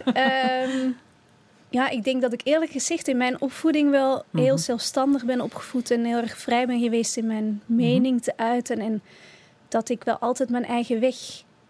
um, 0.76 0.96
ja, 1.78 1.88
ik 1.88 2.04
denk 2.04 2.22
dat 2.22 2.32
ik 2.32 2.40
eerlijk 2.44 2.70
gezegd 2.70 3.08
in 3.08 3.16
mijn 3.16 3.40
opvoeding 3.40 3.90
wel 3.90 4.24
heel 4.32 4.54
mhm. 4.54 4.62
zelfstandig 4.62 5.24
ben 5.24 5.40
opgevoed 5.40 5.90
en 5.90 6.04
heel 6.04 6.16
erg 6.16 6.38
vrij 6.38 6.66
ben 6.66 6.80
geweest 6.80 7.16
in 7.16 7.26
mijn 7.26 7.62
mhm. 7.66 7.80
mening 7.80 8.22
te 8.22 8.36
uiten. 8.36 8.78
En 8.78 9.02
dat 9.68 9.88
ik 9.88 10.04
wel 10.04 10.18
altijd 10.18 10.50
mijn 10.50 10.64
eigen 10.64 11.00
weg 11.00 11.16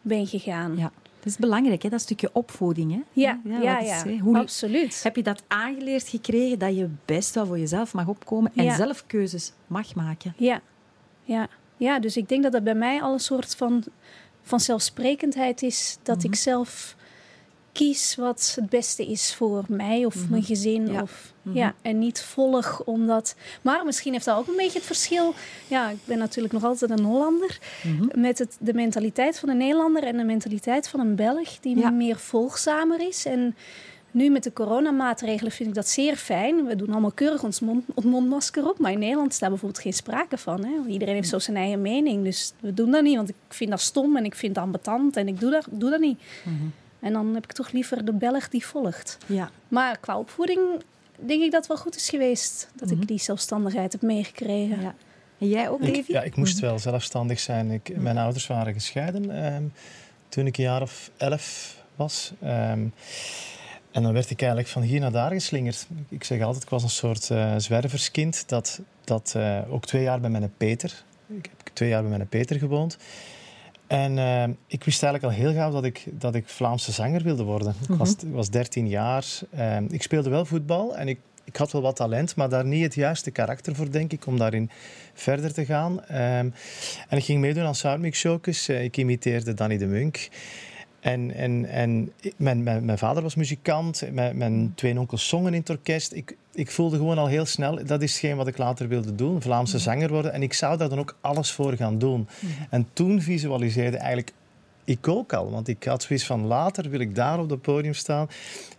ben 0.02 0.26
gegaan. 0.26 0.76
Ja. 0.76 0.92
Dat 1.21 1.29
is 1.33 1.37
belangrijk, 1.37 1.83
hè? 1.83 1.89
dat 1.89 2.00
stukje 2.00 2.31
opvoeding. 2.33 2.93
Hè? 2.93 3.00
Ja, 3.12 3.41
ja, 3.45 3.79
ja, 3.79 4.19
Hoe, 4.19 4.39
absoluut. 4.39 5.03
Heb 5.03 5.17
je 5.17 5.23
dat 5.23 5.43
aangeleerd 5.47 6.09
gekregen 6.09 6.59
dat 6.59 6.77
je 6.77 6.89
best 7.05 7.35
wel 7.35 7.47
voor 7.47 7.59
jezelf 7.59 7.95
mag 7.95 8.07
opkomen 8.07 8.53
en 8.55 8.75
zelf 8.75 9.07
keuzes 9.07 9.53
mag 9.67 9.95
maken? 9.95 10.35
Ja. 10.37 10.61
ja, 11.25 11.49
ja. 11.77 11.99
Dus 11.99 12.17
ik 12.17 12.29
denk 12.29 12.43
dat 12.43 12.53
dat 12.53 12.65
bij 12.65 12.75
mij 12.75 13.03
al 13.03 13.12
een 13.12 13.21
soort 13.21 13.57
van, 13.57 13.85
van 14.43 14.61
zelfsprekendheid 14.61 15.62
is. 15.62 15.99
Dat 16.03 16.23
ik 16.23 16.31
mhm. 16.31 16.39
zelf 16.39 16.97
kies 17.73 18.17
wat 18.17 18.53
het 18.61 18.69
beste 18.69 19.07
is 19.07 19.35
voor 19.35 19.65
mij 19.69 20.05
of 20.05 20.15
mijn 20.15 20.41
mhm. 20.41 20.43
gezin. 20.43 20.93
Ja. 20.93 21.03
Of, 21.03 21.33
mhm. 21.43 21.57
ja, 21.57 21.75
en 21.83 21.99
niet 21.99 22.21
volg 22.21 22.83
omdat. 22.85 23.35
Maar 23.62 23.85
misschien 23.85 24.12
heeft 24.12 24.25
dat 24.25 24.39
ook 24.39 24.49
een 24.49 24.57
beetje 24.57 24.79
het 24.79 24.87
verschil. 24.87 25.35
Ja, 25.67 25.91
ik 25.91 25.99
ben 26.05 26.19
natuurlijk 26.19 26.55
nog 26.55 26.65
altijd 26.65 26.91
een 26.91 27.05
Hollander. 27.05 27.59
Mhm. 27.83 28.21
Met 28.21 28.39
het, 28.39 28.57
de 28.61 28.75
mentaliteit 28.75 29.39
van 29.39 29.49
een 29.49 29.57
Nederlander 29.57 30.03
en 30.03 30.17
de 30.17 30.25
mentaliteit 30.25 30.89
van 30.89 31.00
een 31.00 31.15
Belg, 31.15 31.59
die 31.61 31.91
meer 31.91 32.19
volgzamer 32.19 33.00
is. 33.09 33.25
En 33.25 33.55
nu 34.11 34.31
met 34.31 34.43
de 34.43 34.53
coronamaatregelen 34.53 35.53
vind 35.53 35.69
ik 35.69 35.75
dat 35.75 35.89
zeer 35.89 36.17
fijn. 36.17 36.67
We 36.67 36.77
doen 36.77 36.91
allemaal 36.91 37.12
keurig 37.12 37.43
ons, 37.43 37.61
mond, 37.61 38.05
mondmasker 38.05 38.69
op. 38.69 38.79
Maar 38.79 38.93
in 38.93 38.99
Nederland 38.99 39.35
staat 39.35 39.49
bijvoorbeeld 39.49 39.83
geen 39.83 39.93
sprake 39.93 40.39
van. 40.39 40.65
Hè? 40.65 40.89
Iedereen 40.89 41.15
heeft 41.15 41.29
zo 41.29 41.39
zijn 41.39 41.57
eigen 41.57 41.83
mening. 41.83 42.25
Dus 42.25 42.53
we 42.61 42.75
doen 42.75 42.91
dat 42.91 43.03
niet, 43.03 43.17
want 43.17 43.29
ik 43.29 43.35
vind 43.49 43.71
dat 43.71 43.81
stom 43.81 44.17
en 44.17 44.25
ik 44.25 44.35
vind 44.35 44.55
dat 44.55 44.65
ambetant 44.65 45.17
en 45.17 45.29
ik 45.29 45.41
doe 45.41 45.50
dat, 45.50 45.67
doe 45.71 45.91
dat 45.91 46.00
niet. 46.00 46.21
En 47.00 47.12
dan 47.12 47.35
heb 47.35 47.45
ik 47.45 47.52
toch 47.52 47.73
liever 47.73 48.04
de 48.04 48.12
Belg 48.12 48.49
die 48.49 48.66
volgt. 48.66 49.19
Ja. 49.26 49.50
Maar 49.69 49.99
qua 49.99 50.19
opvoeding 50.19 50.61
denk 51.16 51.42
ik 51.42 51.50
dat 51.50 51.61
het 51.61 51.66
wel 51.66 51.76
goed 51.76 51.97
is 51.97 52.09
geweest 52.09 52.69
dat 52.75 52.90
ik 52.90 52.97
mhm. 52.97 53.07
die 53.07 53.19
zelfstandigheid 53.19 53.92
heb 53.92 54.02
meegekregen. 54.02 54.80
Ja. 54.80 54.95
En 55.38 55.49
jij 55.49 55.69
ook, 55.69 55.87
Davy? 55.87 56.12
ja, 56.12 56.23
ik 56.23 56.37
moest 56.37 56.57
mhm. 56.57 56.64
wel 56.64 56.78
zelfstandig 56.78 57.40
zijn. 57.40 57.71
Ik, 57.71 57.97
Mijn 57.97 58.19
ouders 58.19 58.47
waren 58.47 58.73
gescheiden 58.73 59.45
ehm, 59.45 59.64
toen 60.28 60.47
ik 60.47 60.57
een 60.57 60.64
jaar 60.64 60.83
of 60.83 61.11
elf 61.16 61.76
was. 61.97 62.33
Ehm, 62.40 62.87
en 63.90 64.02
dan 64.02 64.12
werd 64.12 64.30
ik 64.30 64.40
eigenlijk 64.40 64.71
van 64.71 64.83
hier 64.83 65.00
naar 65.00 65.12
daar 65.12 65.30
geslingerd. 65.30 65.87
Ik 66.09 66.25
zeg 66.25 66.40
altijd, 66.42 66.62
ik 66.62 66.71
was 66.71 66.83
een 66.83 66.88
soort 66.88 67.28
uh, 67.30 67.54
zwerverskind. 67.57 68.49
Dat, 68.49 68.80
dat 69.04 69.35
uh, 69.37 69.61
ook 69.69 69.87
twee 69.87 70.02
jaar 70.02 70.21
bij 70.21 70.30
mijn 70.30 70.52
Peter. 70.57 71.04
Ik 71.26 71.50
heb 71.57 71.71
twee 71.73 71.88
jaar 71.88 72.00
bij 72.00 72.11
mijn 72.11 72.28
Peter 72.28 72.59
gewoond. 72.59 72.99
En 73.90 74.16
uh, 74.16 74.42
ik 74.66 74.85
wist 74.85 75.02
eigenlijk 75.02 75.25
al 75.25 75.40
heel 75.40 75.52
gauw 75.52 75.70
dat 75.70 75.85
ik, 75.85 76.04
dat 76.11 76.35
ik 76.35 76.49
Vlaamse 76.49 76.92
zanger 76.92 77.23
wilde 77.23 77.42
worden. 77.42 77.75
Ik 77.88 77.94
was, 77.94 78.16
mhm. 78.16 78.30
was 78.30 78.50
13 78.50 78.88
jaar. 78.88 79.26
Uh, 79.54 79.76
ik 79.88 80.02
speelde 80.02 80.30
wel 80.30 80.44
voetbal 80.44 80.97
en 80.97 81.09
ik, 81.09 81.18
ik 81.44 81.56
had 81.56 81.73
wel 81.73 81.82
wat 81.82 81.97
talent, 81.97 82.37
maar 82.37 82.49
daar 82.49 82.64
niet 82.64 82.82
het 82.82 82.94
juiste 82.94 83.30
karakter 83.30 83.75
voor, 83.75 83.90
denk 83.90 84.12
ik, 84.12 84.26
om 84.26 84.38
daarin 84.38 84.70
verder 85.14 85.52
te 85.52 85.64
gaan. 85.64 85.92
Um, 85.92 86.54
en 87.09 87.16
ik 87.16 87.25
ging 87.25 87.40
meedoen 87.40 87.64
aan 87.64 87.75
Soundmix 87.75 88.18
Showcase. 88.18 88.73
Uh, 88.73 88.85
ik 88.85 88.97
imiteerde 88.97 89.54
Danny 89.54 89.78
de 89.78 89.87
Munk. 89.87 90.28
En, 91.00 91.35
en, 91.35 91.67
en 91.67 92.13
mijn, 92.36 92.63
mijn, 92.63 92.84
mijn 92.84 92.99
vader 92.99 93.23
was 93.23 93.34
muzikant, 93.34 94.02
mijn, 94.13 94.36
mijn 94.36 94.73
twee 94.75 94.99
onkels 94.99 95.28
zongen 95.28 95.54
in 95.54 95.60
het 95.60 95.71
orkest. 95.71 96.13
Ik, 96.13 96.36
ik 96.52 96.71
voelde 96.71 96.97
gewoon 96.97 97.19
al 97.19 97.26
heel 97.26 97.47
snel, 97.47 97.84
dat 97.84 98.02
is 98.02 98.19
geen 98.19 98.36
wat 98.36 98.47
ik 98.47 98.58
later 98.58 98.89
wilde 98.89 99.15
doen, 99.15 99.43
Vlaamse 99.43 99.76
mhm. 99.76 99.84
zanger 99.84 100.08
worden. 100.08 100.32
En 100.32 100.43
ik 100.43 100.52
zou 100.52 100.76
daar 100.76 100.89
dan 100.89 100.99
ook 100.99 101.17
alles 101.21 101.52
voor 101.52 101.76
gaan 101.76 101.99
doen. 101.99 102.28
Mhm. 102.41 102.52
En 102.71 102.89
toen 102.93 103.21
visualiseerde 103.21 103.97
eigenlijk 103.97 104.32
ik 104.84 105.08
ook 105.08 105.32
al. 105.32 105.50
Want 105.50 105.69
ik 105.69 105.84
had 105.84 106.02
zoiets 106.02 106.26
van, 106.26 106.47
later 106.47 106.91
wil 106.91 107.00
ik 107.00 107.15
daar 107.15 107.39
op 107.39 107.50
het 107.50 107.63
podium 107.63 107.95
staan 107.95 108.28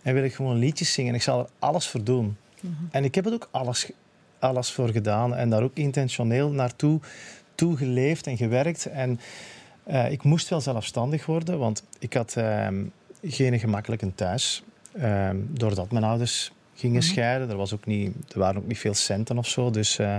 en 0.02 0.14
wil 0.14 0.24
ik 0.24 0.34
gewoon 0.34 0.56
liedjes 0.56 0.92
zingen. 0.92 1.14
Ik 1.14 1.22
zal 1.22 1.38
er 1.38 1.48
alles 1.58 1.88
voor 1.88 2.04
doen. 2.04 2.36
Mhm. 2.60 2.72
En 2.90 3.04
ik 3.04 3.14
heb 3.14 3.24
het 3.24 3.34
ook 3.34 3.48
alles, 3.50 3.90
alles 4.38 4.72
voor 4.72 4.88
gedaan 4.88 5.34
en 5.34 5.50
daar 5.50 5.62
ook 5.62 5.74
intentioneel 5.74 6.50
naartoe 6.50 7.00
toe 7.54 7.76
geleefd 7.76 8.26
en 8.26 8.36
gewerkt. 8.36 8.86
En 8.86 9.20
uh, 9.86 10.10
ik 10.10 10.22
moest 10.22 10.48
wel 10.48 10.60
zelfstandig 10.60 11.26
worden, 11.26 11.58
want 11.58 11.82
ik 11.98 12.12
had 12.12 12.34
uh, 12.38 12.68
geen 13.22 13.58
gemakkelijke 13.58 14.14
thuis. 14.14 14.62
Uh, 14.96 15.30
doordat 15.34 15.92
mijn 15.92 16.04
ouders 16.04 16.52
gingen 16.74 17.02
mhm. 17.02 17.10
scheiden. 17.10 17.50
Er, 17.50 17.56
was 17.56 17.74
ook 17.74 17.86
niet, 17.86 18.14
er 18.32 18.38
waren 18.38 18.60
ook 18.60 18.66
niet 18.66 18.78
veel 18.78 18.94
centen 18.94 19.38
of 19.38 19.48
zo. 19.48 19.70
Dus, 19.70 19.98
eh, 19.98 20.16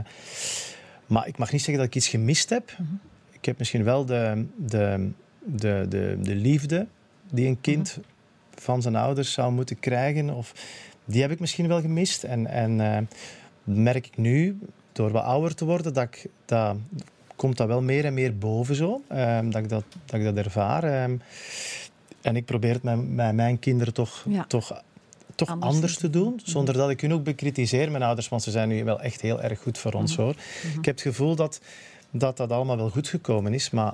maar 1.05 1.27
ik 1.27 1.37
mag 1.37 1.51
niet 1.51 1.61
zeggen 1.61 1.77
dat 1.77 1.87
ik 1.87 1.95
iets 1.95 2.07
gemist 2.07 2.49
heb. 2.49 2.71
Mhm. 2.71 2.93
Ik 3.31 3.45
heb 3.45 3.57
misschien 3.57 3.83
wel 3.83 4.05
de, 4.05 4.45
de, 4.55 5.09
de, 5.39 5.85
de, 5.89 6.17
de 6.21 6.35
liefde 6.35 6.87
die 7.31 7.47
een 7.47 7.61
kind 7.61 7.97
mhm. 7.97 8.07
van 8.61 8.81
zijn 8.81 8.95
ouders 8.95 9.33
zou 9.33 9.51
moeten 9.51 9.79
krijgen. 9.79 10.29
Of, 10.29 10.53
die 11.05 11.21
heb 11.21 11.31
ik 11.31 11.39
misschien 11.39 11.67
wel 11.67 11.81
gemist. 11.81 12.23
En, 12.23 12.47
en 12.47 12.79
uh, 12.79 12.97
merk 13.63 14.05
ik 14.05 14.17
nu, 14.17 14.59
door 14.91 15.11
wat 15.11 15.23
ouder 15.23 15.55
te 15.55 15.65
worden, 15.65 15.93
dat, 15.93 16.03
ik, 16.03 16.25
dat 16.45 16.75
komt 17.35 17.57
dat 17.57 17.67
wel 17.67 17.81
meer 17.81 18.05
en 18.05 18.13
meer 18.13 18.37
boven 18.37 18.75
zo. 18.75 19.01
Um, 19.11 19.51
dat, 19.51 19.61
ik 19.61 19.69
dat, 19.69 19.83
dat 20.05 20.19
ik 20.19 20.25
dat 20.25 20.45
ervaar. 20.45 21.03
Um, 21.03 21.21
en 22.21 22.35
ik 22.35 22.45
probeer 22.45 22.73
het 22.73 22.83
met, 22.83 23.09
met 23.09 23.33
mijn 23.33 23.59
kinderen 23.59 23.93
toch, 23.93 24.25
ja. 24.27 24.45
toch 24.47 24.83
toch 25.35 25.55
anders, 25.59 25.97
te 25.97 26.09
doen, 26.09 26.39
zonder 26.43 26.73
dat 26.73 26.89
ik 26.89 27.01
hun 27.01 27.13
ook 27.13 27.23
bekritiseer, 27.23 27.91
mijn 27.91 28.03
ouders, 28.03 28.29
want 28.29 28.43
ze 28.43 28.51
zijn 28.51 28.69
nu 28.69 28.83
wel 28.83 29.01
echt 29.01 29.21
heel 29.21 29.41
erg 29.41 29.59
goed 29.59 29.77
voor 29.77 29.91
ons 29.93 30.11
mhm. 30.11 30.21
hoor. 30.21 30.33
Mhm. 30.33 30.79
Ik 30.79 30.85
heb 30.85 30.95
het 30.95 31.01
gevoel 31.01 31.35
dat, 31.35 31.61
dat 32.09 32.37
dat 32.37 32.51
allemaal 32.51 32.77
wel 32.77 32.89
goed 32.89 33.07
gekomen 33.07 33.53
is, 33.53 33.69
maar 33.69 33.93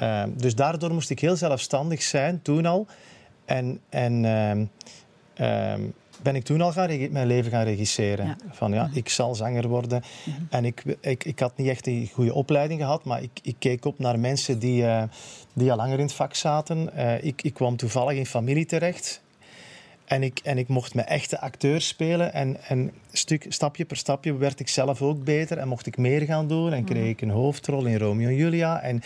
uh, 0.00 0.22
dus 0.36 0.54
daardoor 0.54 0.92
moest 0.92 1.10
ik 1.10 1.20
heel 1.20 1.36
zelfstandig 1.36 2.02
zijn, 2.02 2.42
toen 2.42 2.66
al. 2.66 2.86
En, 3.44 3.80
en 3.88 4.24
uh, 5.40 5.74
ben 6.22 6.34
ik 6.34 6.44
toen 6.44 6.60
al 6.60 6.72
gaan 6.72 7.10
mijn 7.10 7.26
leven 7.26 7.50
gaan 7.50 7.64
regisseren. 7.64 8.36
Van 8.50 8.72
ja, 8.72 8.86
mhm. 8.86 8.96
ik 8.96 9.08
zal 9.08 9.34
zanger 9.34 9.68
worden. 9.68 10.02
En 10.50 10.64
ik, 10.64 10.82
ik, 11.00 11.24
ik 11.24 11.38
had 11.38 11.56
niet 11.56 11.68
echt 11.68 11.86
een 11.86 12.10
goede 12.12 12.34
opleiding 12.34 12.80
gehad, 12.80 13.04
maar 13.04 13.22
ik, 13.22 13.40
ik 13.42 13.56
keek 13.58 13.84
op 13.84 13.98
naar 13.98 14.18
mensen 14.18 14.58
die, 14.58 14.82
uh, 14.82 15.02
die 15.52 15.70
al 15.70 15.76
langer 15.76 15.98
in 15.98 16.04
het 16.04 16.14
vak 16.14 16.34
zaten. 16.34 16.96
Eh, 16.96 17.24
ik, 17.24 17.42
ik 17.42 17.54
kwam 17.54 17.76
toevallig 17.76 18.18
in 18.18 18.26
familie 18.26 18.66
terecht. 18.66 19.22
En 20.04 20.22
ik, 20.22 20.40
en 20.42 20.58
ik 20.58 20.68
mocht 20.68 20.94
mijn 20.94 21.06
echte 21.06 21.40
acteur 21.40 21.80
spelen. 21.80 22.32
En, 22.32 22.56
en 22.68 22.92
stuk, 23.12 23.46
stapje 23.48 23.84
per 23.84 23.96
stapje 23.96 24.36
werd 24.36 24.60
ik 24.60 24.68
zelf 24.68 25.02
ook 25.02 25.24
beter. 25.24 25.58
En 25.58 25.68
mocht 25.68 25.86
ik 25.86 25.96
meer 25.96 26.20
gaan 26.20 26.48
doen. 26.48 26.72
En 26.72 26.84
kreeg 26.84 27.08
ik 27.08 27.20
een 27.20 27.30
hoofdrol 27.30 27.84
in 27.84 27.98
Romeo 27.98 28.28
en 28.28 28.34
Julia. 28.34 28.80
En, 28.80 29.02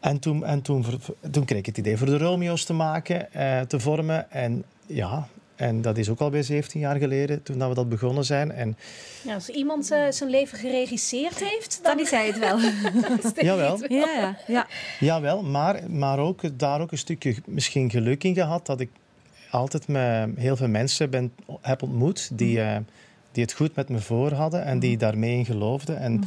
en, 0.00 0.18
toen, 0.18 0.44
en 0.44 0.62
toen, 0.62 0.84
toen 1.30 1.44
kreeg 1.44 1.58
ik 1.58 1.66
het 1.66 1.78
idee 1.78 1.96
voor 1.96 2.06
de 2.06 2.18
Romeo's 2.18 2.64
te 2.64 2.72
maken, 2.72 3.32
eh, 3.32 3.60
te 3.60 3.80
vormen. 3.80 4.30
En 4.30 4.64
ja, 4.86 5.28
en 5.62 5.82
dat 5.82 5.98
is 5.98 6.08
ook 6.08 6.20
alweer 6.20 6.44
17 6.44 6.80
jaar 6.80 6.96
geleden, 6.96 7.42
toen 7.42 7.68
we 7.68 7.74
dat 7.74 7.88
begonnen 7.88 8.24
zijn. 8.24 8.52
En... 8.52 8.76
Ja, 9.22 9.34
als 9.34 9.48
iemand 9.48 9.92
uh, 9.92 10.10
zijn 10.10 10.30
leven 10.30 10.58
geregisseerd 10.58 11.44
heeft, 11.44 11.80
dan, 11.82 11.96
dan 11.96 12.04
is 12.04 12.10
hij 12.10 12.26
het 12.26 12.38
wel. 12.38 12.58
Jawel. 13.48 13.78
Ja, 13.88 14.08
ja, 14.16 14.36
ja. 14.46 14.66
Jawel, 15.00 15.42
maar, 15.42 15.90
maar 15.90 16.18
ook, 16.18 16.58
daar 16.58 16.80
ook 16.80 16.92
een 16.92 16.98
stukje 16.98 17.34
misschien 17.46 17.90
geluk 17.90 18.24
in 18.24 18.34
gehad 18.34 18.66
dat 18.66 18.80
ik 18.80 18.90
altijd 19.50 19.88
met 19.88 20.30
heel 20.36 20.56
veel 20.56 20.68
mensen 20.68 21.10
ben, 21.10 21.32
heb 21.60 21.82
ontmoet 21.82 22.38
die, 22.38 22.58
uh, 22.58 22.76
die 23.32 23.42
het 23.42 23.52
goed 23.52 23.74
met 23.74 23.88
me 23.88 23.98
voor 23.98 24.32
hadden 24.32 24.64
en 24.64 24.78
die 24.78 24.90
mhm. 24.90 24.98
daarmee 24.98 25.36
in 25.36 25.44
geloofden. 25.44 25.98
En 25.98 26.12
mhm. 26.12 26.26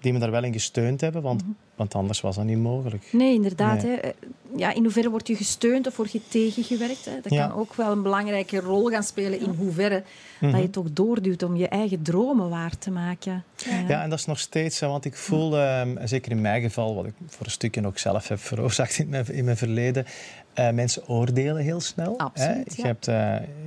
die 0.00 0.12
me 0.12 0.18
daar 0.18 0.30
wel 0.30 0.44
in 0.44 0.52
gesteund 0.52 1.00
hebben, 1.00 1.22
want, 1.22 1.42
mhm. 1.42 1.52
Want 1.78 1.94
anders 1.94 2.20
was 2.20 2.36
dat 2.36 2.44
niet 2.44 2.58
mogelijk. 2.58 3.08
Nee, 3.12 3.34
inderdaad. 3.34 3.82
Hè. 3.82 3.92
Eh, 3.94 4.10
ja, 4.56 4.74
in 4.74 4.82
hoeverre 4.82 5.10
word 5.10 5.26
je 5.26 5.36
gesteund 5.36 5.86
of 5.86 5.96
word 5.96 6.12
je 6.12 6.20
tegengewerkt? 6.28 7.04
Hè? 7.04 7.20
Dat 7.22 7.38
kan 7.38 7.52
ook 7.52 7.74
wel 7.74 7.92
een 7.92 8.02
belangrijke 8.02 8.60
rol 8.60 8.88
gaan 8.88 9.02
spelen 9.02 9.40
in 9.40 9.54
hoeverre 9.58 10.02
dat 10.40 10.60
je 10.60 10.70
toch 10.70 10.86
doorduwt 10.92 11.42
om 11.42 11.56
je 11.56 11.68
eigen 11.68 12.02
dromen 12.02 12.48
waar 12.48 12.78
te 12.78 12.90
maken. 12.90 13.44
Ja, 13.56 13.84
ja 13.88 14.02
en 14.02 14.10
dat 14.10 14.18
is 14.18 14.24
nog 14.24 14.38
steeds, 14.38 14.80
want 14.80 15.04
ik 15.04 15.16
voel, 15.16 15.58
ehm, 15.58 16.06
zeker 16.06 16.30
in 16.30 16.40
mijn 16.40 16.62
geval, 16.62 16.94
wat 16.94 17.06
ik 17.06 17.12
voor 17.26 17.46
een 17.46 17.52
stukje 17.52 17.86
ook 17.86 17.98
zelf 17.98 18.28
heb 18.28 18.38
veroorzaakt 18.38 18.98
in 18.98 19.08
mijn, 19.08 19.32
in 19.32 19.44
mijn 19.44 19.56
verleden, 19.56 20.06
uh, 20.54 20.70
mensen 20.70 21.08
oordelen 21.08 21.62
heel 21.62 21.80
snel. 21.80 22.18
Absoluut, 22.18 22.76
je, 22.76 22.82
hebt, 22.82 23.08
uh, 23.08 23.14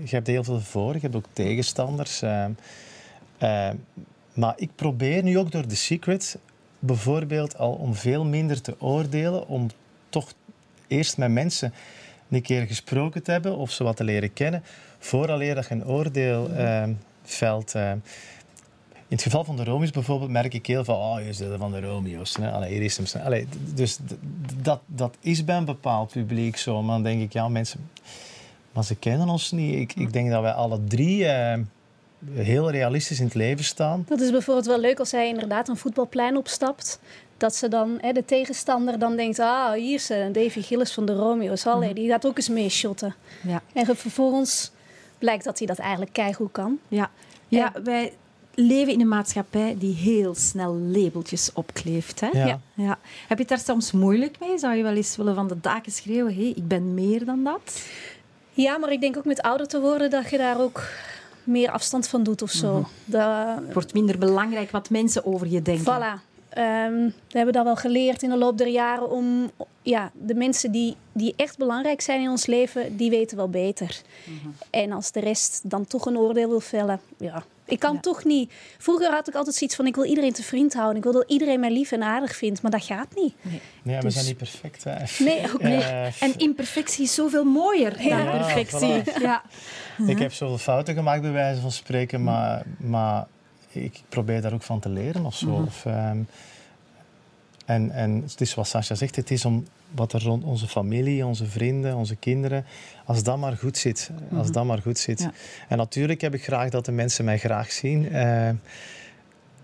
je 0.04 0.15
hebt 0.15 0.28
heel 0.28 0.43
veel 0.43 0.60
voor, 0.60 0.93
je 0.93 1.00
hebt 1.00 1.15
ook 1.15 1.26
tegenstanders. 1.34 2.21
Uh, 2.21 2.45
maar 4.34 4.54
ik 4.56 4.69
probeer 4.76 5.24
nu 5.24 5.38
ook 5.38 5.52
door 5.52 5.65
The 5.65 5.76
Secret 5.76 6.38
bijvoorbeeld 6.82 7.58
al 7.58 7.72
om 7.72 7.96
veel 7.96 8.26
minder 8.26 8.62
te 8.62 8.76
oordelen, 8.80 9.48
om 9.48 9.67
toch 10.10 10.34
eerst 10.88 11.17
met 11.17 11.32
mensen 11.32 11.74
een 12.30 12.41
keer 12.41 12.65
gesproken 12.65 13.24
te 13.24 13.32
hebben 13.32 13.58
of 13.58 13.72
ze 13.72 13.84
wat 13.84 13.98
te 13.98 14.04
leren 14.04 14.34
kennen, 14.34 14.63
vooraleer 15.00 15.56
dat 15.56 15.67
je 15.67 15.74
een 15.74 15.86
oordeel 15.86 16.50
velt. 17.24 17.76
In 19.12 19.17
het 19.17 19.26
geval 19.26 19.44
van 19.44 19.56
de 19.56 19.63
Romeo's 19.63 19.91
bijvoorbeeld 19.91 20.32
merk 20.32 20.54
ik 20.54 20.65
heel 20.65 20.84
veel, 20.84 20.96
oh, 20.96 21.26
je 21.26 21.34
zit 21.34 21.48
van 21.58 21.72
de 21.72 21.82
Romeo's. 21.82 22.36
Hè? 22.36 22.52
Allee, 22.52 22.72
hier 22.72 22.82
is 22.82 22.98
hem. 22.98 23.24
Allee, 23.24 23.48
dus 23.74 23.98
dat, 24.62 24.82
dat 24.86 25.17
is 25.20 25.44
bij 25.44 25.58
een 25.58 25.65
bepaald 25.65 26.12
publiek 26.12 26.58
zo. 26.58 26.82
Maar 26.82 26.94
dan 26.94 27.04
denk 27.04 27.22
ik, 27.22 27.34
ja, 27.34 27.48
mensen, 27.48 27.89
maar 28.72 28.84
ze 28.84 28.96
kennen 28.96 29.30
ons 29.30 29.52
niet. 29.52 29.76
Ik, 29.76 29.94
ik 29.96 30.13
denk 30.13 30.30
dat 30.30 30.41
wij 30.41 30.52
alle 30.52 30.84
drie 30.84 31.24
uh, 31.24 31.54
heel 32.34 32.71
realistisch 32.71 33.19
in 33.19 33.25
het 33.25 33.36
leven 33.36 33.63
staan. 33.63 34.05
Dat 34.07 34.19
is 34.19 34.31
bijvoorbeeld 34.31 34.65
wel 34.65 34.79
leuk 34.79 34.99
als 34.99 35.12
hij 35.12 35.27
inderdaad 35.27 35.67
een 35.67 35.77
voetbalplein 35.77 36.38
opstapt 36.38 36.99
Dat 37.38 37.55
ze 37.55 37.67
dan, 37.67 37.97
hè, 38.01 38.12
de 38.12 38.25
tegenstander 38.25 38.99
dan 38.99 39.15
denkt, 39.15 39.39
ah, 39.39 39.71
hier 39.71 39.93
is 39.93 40.12
uh, 40.12 40.25
Davy 40.31 40.62
Gillis 40.62 40.91
van 40.91 41.05
de 41.05 41.13
Romeo's. 41.13 41.65
Allee, 41.65 41.89
mm. 41.89 41.95
die 41.95 42.10
gaat 42.10 42.25
ook 42.25 42.38
eens 42.38 42.49
meeshotten. 42.49 43.15
Ja. 43.47 43.62
En 43.73 43.86
vervolgens 43.95 44.71
blijkt 45.17 45.43
dat 45.43 45.57
hij 45.57 45.67
dat 45.67 45.79
eigenlijk 45.79 46.13
keigoed 46.13 46.51
kan. 46.51 46.79
Ja, 46.88 47.10
ja 47.47 47.73
wij 47.84 48.13
leven 48.55 48.93
in 48.93 49.01
een 49.01 49.07
maatschappij 49.07 49.75
die 49.79 49.95
heel 49.95 50.36
snel 50.36 50.73
labeltjes 50.75 51.53
opkleeft. 51.53 52.19
Hè? 52.19 52.27
Ja. 52.27 52.60
ja. 52.73 52.99
Heb 53.27 53.38
je 53.38 53.43
het 53.43 53.47
daar 53.47 53.60
soms 53.60 53.91
moeilijk 53.91 54.39
mee? 54.39 54.57
Zou 54.57 54.75
je 54.75 54.84
wel 54.84 54.95
eens 54.95 55.15
willen 55.15 55.36
van 55.36 55.47
de 55.47 55.60
daken 55.62 55.91
schreeuwen, 55.91 56.36
hé, 56.36 56.41
hey, 56.41 56.53
ik 56.55 56.67
ben 56.67 56.93
meer 56.93 57.25
dan 57.25 57.43
dat? 57.43 57.84
Ja, 58.53 58.77
maar 58.77 58.91
ik 58.91 59.01
denk 59.01 59.17
ook 59.17 59.25
met 59.25 59.41
ouder 59.41 59.67
te 59.67 59.79
worden 59.81 60.10
dat 60.10 60.29
je 60.29 60.38
daar 60.38 60.60
ook 60.60 60.84
meer 61.43 61.71
afstand 61.71 62.08
van 62.08 62.23
doet 62.23 62.41
of 62.41 62.51
zo. 62.51 62.88
Mhm. 63.06 63.19
Het 63.65 63.73
wordt 63.73 63.93
minder 63.93 64.17
belangrijk 64.17 64.71
wat 64.71 64.89
mensen 64.89 65.25
over 65.25 65.47
je 65.47 65.62
denken. 65.62 65.86
Voilà. 65.86 66.30
Um, 66.58 67.13
we 67.30 67.38
hebben 67.38 67.54
dat 67.54 67.63
wel 67.63 67.75
geleerd 67.75 68.23
in 68.23 68.30
de 68.30 68.38
loop 68.38 68.58
der 68.58 68.67
jaren 68.67 69.10
om 69.10 69.51
ja, 69.82 70.12
de 70.13 70.36
mensen 70.36 70.71
die, 70.71 70.95
die 71.12 71.34
echt 71.36 71.58
belangrijk 71.58 72.01
zijn 72.01 72.21
in 72.21 72.30
ons 72.30 72.45
leven, 72.45 72.97
die 72.97 73.10
weten 73.10 73.38
wel 73.38 73.49
beter. 73.49 74.01
Mhm. 74.25 74.49
En 74.69 74.91
als 74.91 75.12
de 75.12 75.19
rest 75.19 75.62
dan 75.63 75.86
toch 75.86 76.06
een 76.06 76.17
oordeel 76.17 76.49
wil 76.49 76.60
vellen, 76.60 76.99
ja, 77.17 77.43
ik 77.71 77.79
kan 77.79 77.99
toch 77.99 78.23
niet. 78.23 78.53
Vroeger 78.77 79.12
had 79.12 79.27
ik 79.27 79.36
altijd 79.36 79.55
zoiets 79.55 79.75
van: 79.75 79.88
ik 79.88 79.95
wil 79.95 80.05
iedereen 80.05 80.34
te 80.34 80.43
vriend 80.43 80.73
houden. 80.73 80.97
Ik 80.97 81.03
wil 81.03 81.12
dat 81.12 81.23
iedereen 81.27 81.60
mij 81.60 81.71
lief 81.71 81.91
en 81.91 82.03
aardig 82.03 82.36
vindt. 82.36 82.62
Maar 82.62 82.71
dat 82.71 82.84
gaat 82.84 83.15
niet. 83.15 83.34
Nee, 83.41 83.62
nee 83.84 83.95
we 83.97 84.01
dus- 84.01 84.13
zijn 84.13 84.25
niet 84.25 84.38
perfect. 84.38 84.84
Hè. 84.84 85.23
Nee, 85.23 85.53
ook 85.53 85.63
niet. 85.63 85.84
en 86.19 86.38
imperfectie 86.38 87.03
is 87.03 87.13
zoveel 87.13 87.43
mooier 87.43 87.97
dan 88.10 88.29
perfectie. 88.29 89.01
Ja. 89.21 89.43
Ik 90.07 90.19
heb 90.19 90.34
zoveel 90.34 90.57
fouten 90.57 90.93
gemaakt, 90.93 91.21
bij 91.21 91.31
wijze 91.31 91.62
van 91.62 91.71
spreken. 91.71 92.23
Maar, 92.23 92.63
maar 92.77 93.27
ik 93.71 94.01
probeer 94.10 94.41
daar 94.41 94.53
ook 94.53 94.62
van 94.62 94.79
te 94.79 94.89
leren 94.89 95.25
of 95.25 95.36
zo. 95.36 95.47
Mhm. 95.47 95.63
Of, 95.63 95.86
ehm, 95.86 96.17
en, 97.65 97.91
en 97.91 98.21
het 98.21 98.41
is 98.41 98.53
wat 98.53 98.67
Sascha 98.67 98.95
zegt: 98.95 99.15
het 99.15 99.31
is 99.31 99.45
om 99.45 99.65
wat 99.95 100.13
er 100.13 100.23
rond 100.23 100.43
onze 100.43 100.67
familie, 100.67 101.25
onze 101.25 101.45
vrienden, 101.45 101.95
onze 101.95 102.15
kinderen, 102.15 102.65
als 103.06 103.23
dat 103.23 103.38
maar 103.38 103.58
goed 103.58 103.77
zit. 103.77 104.12
Als 104.32 104.45
mhm. 104.45 104.54
dat 104.54 104.65
maar 104.65 104.82
goed 104.82 104.97
zit. 104.97 105.30
En 105.69 105.77
natuurlijk 105.77 106.21
heb 106.21 106.34
ik 106.34 106.43
graag 106.43 106.69
dat 106.69 106.86
de 106.86 106.91
mensen 106.91 107.25
mij 107.25 107.38
graag 107.38 107.71
zien. 107.71 108.06
Uh, 108.06 108.49
ik 108.49 108.58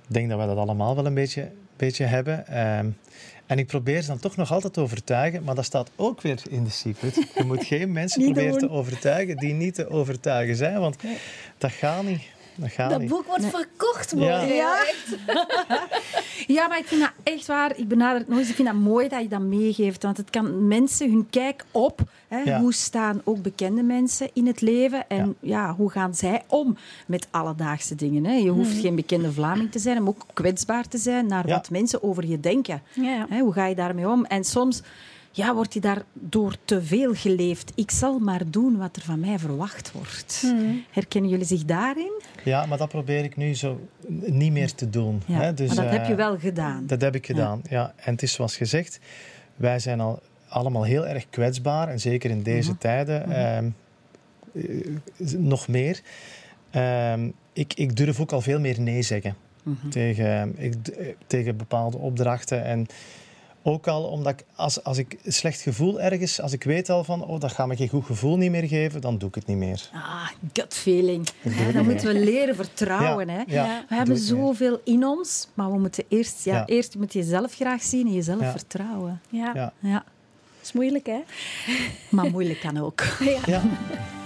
denk 0.07 0.29
dat 0.29 0.39
we 0.39 0.45
dat 0.45 0.57
allemaal 0.57 0.95
wel 0.95 1.05
een 1.05 1.13
beetje, 1.13 1.51
beetje 1.77 2.05
hebben. 2.05 2.45
Uh, 2.49 2.79
en 3.47 3.59
ik 3.59 3.67
probeer 3.67 4.01
ze 4.01 4.07
dan 4.07 4.19
toch 4.19 4.35
nog 4.35 4.51
altijd 4.51 4.73
te 4.73 4.81
overtuigen, 4.81 5.43
maar 5.43 5.55
dat 5.55 5.65
staat 5.65 5.91
ook 5.95 6.21
weer 6.21 6.41
in 6.49 6.63
de 6.63 6.69
secret. 6.69 7.15
Je 7.35 7.43
moet 7.43 7.63
geen 7.63 7.91
mensen 8.01 8.23
proberen 8.23 8.57
te 8.57 8.69
overtuigen 8.69 9.37
die 9.37 9.53
niet 9.53 9.75
te 9.75 9.89
overtuigen 9.89 10.55
zijn, 10.55 10.79
want 10.79 10.97
dat 11.57 11.71
gaat 11.71 12.03
niet. 12.03 12.21
Dat, 12.57 12.71
gaat 12.71 12.89
dat 12.89 13.07
boek 13.07 13.25
wordt 13.25 13.45
verkocht, 13.45 14.15
man. 14.15 14.25
Ja. 14.25 14.41
Ja. 14.41 14.85
ja. 16.47 16.67
maar 16.67 16.77
ik 16.77 16.87
vind 16.87 17.01
dat 17.01 17.11
echt 17.23 17.47
waar. 17.47 17.77
Ik 17.77 17.87
benader 17.87 18.19
het 18.19 18.27
nooit. 18.27 18.49
Ik 18.49 18.55
vind 18.55 18.67
dat 18.67 18.77
mooi 18.77 19.07
dat 19.07 19.21
je 19.21 19.27
dat 19.27 19.41
meegeeft. 19.41 20.03
Want 20.03 20.17
het 20.17 20.29
kan 20.29 20.67
mensen 20.67 21.11
hun 21.11 21.27
kijk 21.29 21.65
op. 21.71 22.01
Hè, 22.27 22.59
Hoe 22.59 22.73
staan 22.73 23.21
ook 23.23 23.41
bekende 23.41 23.83
mensen 23.83 24.29
in 24.33 24.47
het 24.47 24.61
leven? 24.61 25.09
En 25.09 25.35
ja. 25.39 25.75
hoe 25.75 25.91
gaan 25.91 26.15
zij 26.15 26.43
om 26.47 26.77
met 27.07 27.27
alledaagse 27.31 27.95
dingen? 27.95 28.25
Hè? 28.25 28.33
Je 28.33 28.49
hoeft 28.49 28.71
hmm. 28.71 28.81
geen 28.81 28.95
bekende 28.95 29.31
Vlaming 29.31 29.71
te 29.71 29.79
zijn, 29.79 30.03
maar 30.03 30.13
ook 30.13 30.25
kwetsbaar 30.33 30.87
te 30.87 30.97
zijn 30.97 31.27
naar 31.27 31.47
wat 31.47 31.69
mensen 31.69 32.03
over 32.03 32.25
je 32.25 32.39
denken. 32.39 32.81
Hè, 33.29 33.39
hoe 33.39 33.53
ga 33.53 33.65
je 33.65 33.75
daarmee 33.75 34.09
om? 34.09 34.25
En 34.25 34.43
soms 34.43 34.81
ja, 35.31 35.55
wordt 35.55 35.73
hij 35.73 35.81
daar 35.81 36.03
door 36.13 36.55
te 36.65 36.81
veel 36.83 37.13
geleefd. 37.13 37.71
Ik 37.75 37.91
zal 37.91 38.19
maar 38.19 38.41
doen 38.49 38.77
wat 38.77 38.95
er 38.95 39.01
van 39.01 39.19
mij 39.19 39.39
verwacht 39.39 39.91
wordt. 39.91 40.37
Hmm. 40.41 40.83
Herkennen 40.91 41.29
jullie 41.29 41.45
zich 41.45 41.65
daarin? 41.65 42.21
Ja, 42.43 42.65
maar 42.65 42.77
dat 42.77 42.89
probeer 42.89 43.23
ik 43.23 43.35
nu 43.35 43.55
zo 43.55 43.87
niet 44.25 44.51
meer 44.51 44.73
te 44.73 44.89
doen. 44.89 45.21
Ja, 45.25 45.39
hè? 45.39 45.53
Dus, 45.53 45.73
maar 45.73 45.83
dat 45.83 45.93
heb 45.93 46.05
je 46.05 46.11
eh, 46.11 46.17
wel 46.17 46.37
gedaan. 46.37 46.87
Dat 46.87 47.01
heb 47.01 47.15
ik 47.15 47.25
gedaan, 47.25 47.61
ja. 47.69 47.93
En 47.95 48.11
het 48.11 48.21
is 48.21 48.33
zoals 48.33 48.57
gezegd, 48.57 48.99
wij 49.55 49.79
zijn 49.79 49.99
al 49.99 50.21
allemaal 50.47 50.83
heel 50.83 51.07
erg 51.07 51.29
kwetsbaar. 51.29 51.87
En 51.89 51.99
zeker 51.99 52.29
in 52.29 52.43
deze 52.43 52.69
mhm. 52.69 52.79
tijden 52.79 53.21
mhm. 53.21 53.31
Ehm, 53.31 53.69
eh, 54.53 55.33
nog 55.37 55.67
meer. 55.67 56.01
Ehm, 56.69 57.29
ik, 57.53 57.73
ik 57.73 57.95
durf 57.95 58.19
ook 58.19 58.31
al 58.31 58.41
veel 58.41 58.59
meer 58.59 58.81
nee 58.81 59.01
zeggen. 59.01 59.35
Mhm. 59.63 59.89
tegen, 59.89 60.53
ik, 60.57 60.73
tegen 61.27 61.57
bepaalde 61.57 61.97
opdrachten. 61.97 62.63
En 62.63 62.87
ook 63.67 63.87
al 63.87 64.03
omdat 64.03 64.33
ik, 64.39 64.45
als, 64.55 64.83
als 64.83 64.97
ik 64.97 65.17
een 65.23 65.33
slecht 65.33 65.61
gevoel 65.61 66.01
ergens, 66.01 66.41
als 66.41 66.53
ik 66.53 66.63
weet 66.63 66.89
al 66.89 67.03
van, 67.03 67.25
oh, 67.25 67.39
dat 67.39 67.51
gaat 67.51 67.67
me 67.67 67.75
geen 67.75 67.89
goed 67.89 68.05
gevoel 68.05 68.37
niet 68.37 68.51
meer 68.51 68.67
geven, 68.67 69.01
dan 69.01 69.17
doe 69.17 69.29
ik 69.29 69.35
het 69.35 69.45
niet 69.45 69.57
meer. 69.57 69.89
Ah, 69.93 70.27
gut 70.53 70.73
feeling. 70.73 71.27
Ja, 71.41 71.71
dan 71.71 71.85
moeten 71.85 72.07
we 72.07 72.19
leren 72.19 72.55
vertrouwen. 72.55 73.29
hè? 73.29 73.41
Ja, 73.47 73.85
we 73.89 73.95
hebben 73.95 74.17
zoveel 74.17 74.81
in 74.83 75.05
ons, 75.05 75.47
maar 75.53 75.71
we 75.71 75.79
moeten 75.79 76.03
eerst, 76.07 76.45
ja, 76.45 76.65
eerst 76.65 76.95
moet 76.97 77.13
je 77.13 77.19
jezelf 77.19 77.53
graag 77.53 77.81
zien 77.81 78.07
en 78.07 78.13
jezelf 78.13 78.51
vertrouwen. 78.51 79.21
Ja. 79.29 79.73
Ja. 79.79 80.03
Dat 80.57 80.63
is 80.63 80.71
moeilijk, 80.71 81.05
hè? 81.05 81.19
Maar 82.09 82.29
moeilijk 82.31 82.59
kan 82.59 82.77
ook. 82.77 83.03
ja. 83.45 83.61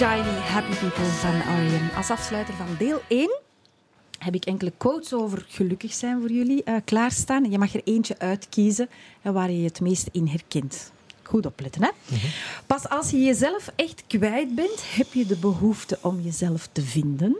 Happy 0.00 0.74
People 0.74 1.04
van 1.04 1.38
R.E.M. 1.38 1.96
Als 1.96 2.10
afsluiter 2.10 2.54
van 2.54 2.66
deel 2.78 3.02
1 3.08 3.40
heb 4.18 4.34
ik 4.34 4.44
enkele 4.44 4.72
quotes 4.76 5.12
over 5.12 5.44
gelukkig 5.48 5.92
zijn 5.92 6.20
voor 6.20 6.30
jullie 6.30 6.62
uh, 6.64 6.76
klaarstaan. 6.84 7.50
Je 7.50 7.58
mag 7.58 7.74
er 7.74 7.80
eentje 7.84 8.18
uitkiezen 8.18 8.88
uh, 9.22 9.32
waar 9.32 9.50
je 9.50 9.58
je 9.58 9.64
het 9.64 9.80
meest 9.80 10.08
in 10.12 10.26
herkent. 10.26 10.92
Goed 11.22 11.46
opletten, 11.46 11.82
hè? 11.82 11.88
Mm 11.88 12.18
-hmm. 12.18 12.30
Pas 12.66 12.88
als 12.88 13.10
je 13.10 13.18
jezelf 13.22 13.72
echt 13.76 14.04
kwijt 14.06 14.54
bent, 14.54 14.94
heb 14.94 15.12
je 15.12 15.26
de 15.26 15.36
behoefte 15.36 15.98
om 16.02 16.20
jezelf 16.20 16.68
te 16.72 16.82
vinden. 16.82 17.30
Mm 17.30 17.38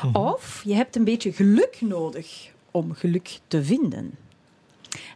-hmm. 0.00 0.16
Of 0.16 0.62
je 0.64 0.74
hebt 0.74 0.96
een 0.96 1.04
beetje 1.04 1.32
geluk 1.32 1.80
nodig 1.80 2.50
om 2.70 2.94
geluk 2.94 3.38
te 3.46 3.64
vinden. 3.64 4.10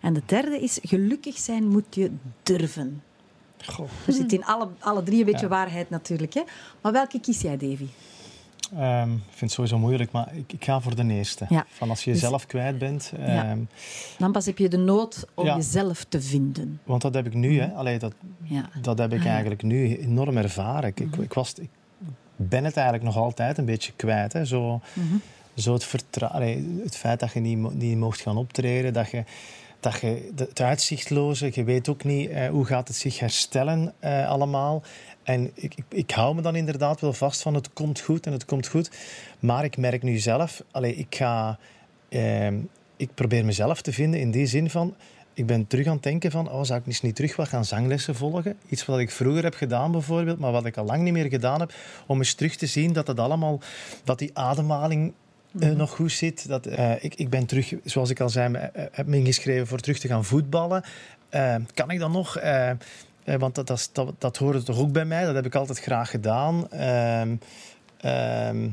En 0.00 0.12
de 0.12 0.22
derde 0.26 0.60
is, 0.60 0.78
gelukkig 0.82 1.36
zijn 1.38 1.68
moet 1.68 1.94
je 1.94 2.10
durven. 2.42 3.02
Goh. 3.66 3.88
Er 4.06 4.12
zit 4.12 4.32
in 4.32 4.44
alle, 4.44 4.68
alle 4.78 5.02
drie 5.02 5.18
een 5.18 5.24
beetje 5.24 5.40
ja. 5.40 5.48
waarheid 5.48 5.90
natuurlijk. 5.90 6.34
Hè? 6.34 6.42
Maar 6.80 6.92
welke 6.92 7.20
kies 7.20 7.40
jij, 7.40 7.56
Davy? 7.56 7.86
Um, 8.72 9.12
ik 9.12 9.22
vind 9.28 9.40
het 9.40 9.50
sowieso 9.50 9.78
moeilijk, 9.78 10.12
maar 10.12 10.34
ik, 10.34 10.52
ik 10.52 10.64
ga 10.64 10.80
voor 10.80 10.94
de 10.96 11.04
eerste. 11.04 11.46
Ja. 11.48 11.66
Van 11.68 11.90
als 11.90 12.04
je 12.04 12.10
jezelf 12.10 12.40
dus, 12.40 12.46
kwijt 12.46 12.78
bent. 12.78 13.12
Ja. 13.18 13.50
Um, 13.50 13.68
dan 14.18 14.32
pas 14.32 14.46
heb 14.46 14.58
je 14.58 14.68
de 14.68 14.76
nood 14.76 15.26
om 15.34 15.44
ja. 15.44 15.56
jezelf 15.56 16.04
te 16.04 16.20
vinden. 16.22 16.80
Want 16.84 17.02
dat 17.02 17.14
heb 17.14 17.26
ik 17.26 17.34
nu, 17.34 17.60
hè. 17.60 17.72
Allee, 17.72 17.98
dat, 17.98 18.12
dat 18.80 18.98
heb 18.98 19.12
ik 19.12 19.20
ah, 19.20 19.26
eigenlijk 19.26 19.62
nu 19.62 19.96
enorm 19.96 20.36
ervaren. 20.36 20.88
Ik, 20.88 20.98
-hmm. 20.98 21.12
ik, 21.12 21.18
ik, 21.18 21.32
was, 21.32 21.54
ik 21.54 21.70
ben 22.36 22.64
het 22.64 22.76
eigenlijk 22.76 23.06
nog 23.06 23.16
altijd 23.16 23.58
een 23.58 23.64
beetje 23.64 23.92
kwijt. 23.96 24.32
Hè. 24.32 24.44
Zo, 24.44 24.72
mm 24.92 25.08
-hmm. 25.08 25.20
zo 25.54 25.72
het, 25.72 25.84
vertrouwen, 25.84 26.80
het 26.82 26.96
feit 26.96 27.20
dat 27.20 27.32
je 27.32 27.40
niet, 27.40 27.74
niet 27.74 27.96
mocht 27.96 28.20
gaan 28.20 28.36
optreden, 28.36 28.92
dat 28.92 29.10
je 29.10 29.24
dat 29.84 30.00
je 30.00 30.30
het 30.36 30.60
uitzichtloze, 30.60 31.50
je 31.52 31.64
weet 31.64 31.88
ook 31.88 32.04
niet 32.04 32.30
uh, 32.30 32.48
hoe 32.48 32.64
gaat 32.64 32.88
het 32.88 32.96
zich 32.96 33.18
herstellen 33.18 33.92
uh, 34.04 34.28
allemaal. 34.28 34.82
En 35.22 35.50
ik, 35.54 35.74
ik, 35.74 35.84
ik, 35.88 36.10
hou 36.10 36.34
me 36.34 36.42
dan 36.42 36.56
inderdaad 36.56 37.00
wel 37.00 37.12
vast 37.12 37.42
van 37.42 37.54
het 37.54 37.72
komt 37.72 38.00
goed 38.00 38.26
en 38.26 38.32
het 38.32 38.44
komt 38.44 38.66
goed. 38.66 38.90
Maar 39.38 39.64
ik 39.64 39.76
merk 39.76 40.02
nu 40.02 40.18
zelf, 40.18 40.62
allez, 40.70 40.96
ik 40.96 41.14
ga... 41.14 41.58
Uh, 42.08 42.48
ik 42.96 43.14
probeer 43.14 43.44
mezelf 43.44 43.82
te 43.82 43.92
vinden 43.92 44.20
in 44.20 44.30
die 44.30 44.46
zin 44.46 44.70
van... 44.70 44.94
Ik 45.34 45.46
ben 45.46 45.66
terug 45.66 45.86
aan 45.86 45.94
het 45.94 46.02
denken 46.02 46.30
van, 46.30 46.50
oh, 46.50 46.62
zou 46.62 46.80
ik 46.80 46.86
eens 46.86 47.00
niet 47.00 47.14
terug 47.14 47.36
wat 47.36 47.48
gaan 47.48 47.64
zanglessen 47.64 48.14
volgen? 48.14 48.56
Iets 48.68 48.84
wat 48.84 48.98
ik 48.98 49.10
vroeger 49.10 49.42
heb 49.42 49.54
gedaan 49.54 49.92
bijvoorbeeld, 49.92 50.38
maar 50.38 50.52
wat 50.52 50.66
ik 50.66 50.76
al 50.76 50.84
lang 50.84 51.02
niet 51.02 51.12
meer 51.12 51.28
gedaan 51.28 51.60
heb. 51.60 51.74
Om 52.06 52.18
eens 52.18 52.34
terug 52.34 52.56
te 52.56 52.66
zien 52.66 52.92
dat 52.92 53.06
het 53.06 53.18
allemaal, 53.18 53.60
dat 54.04 54.18
die 54.18 54.30
ademhaling 54.32 55.12
uh, 55.60 55.70
nog 55.70 55.90
goed 55.90 56.12
zit. 56.12 56.48
Dat, 56.48 56.66
uh, 56.66 57.04
ik, 57.04 57.14
ik 57.14 57.30
ben 57.30 57.46
terug, 57.46 57.72
zoals 57.84 58.10
ik 58.10 58.20
al 58.20 58.28
zei, 58.28 58.48
me, 58.48 58.58
uh, 58.58 58.84
heb 58.90 59.06
me 59.06 59.16
ingeschreven 59.16 59.66
voor 59.66 59.78
terug 59.78 59.98
te 59.98 60.08
gaan 60.08 60.24
voetballen. 60.24 60.84
kan 61.74 61.90
ik 61.90 61.98
dan 61.98 62.12
nog? 62.12 62.38
want 63.24 63.54
dat, 63.54 63.66
dat, 63.66 63.90
dat, 63.92 64.14
dat 64.18 64.36
hoorde 64.36 64.62
toch 64.62 64.78
ook 64.78 64.92
bij 64.92 65.04
mij. 65.04 65.24
Dat 65.24 65.34
heb 65.34 65.46
ik 65.46 65.54
altijd 65.54 65.80
graag 65.80 66.10
gedaan. 66.10 66.70
Ehm, 66.70 67.36
ehm, 68.00 68.68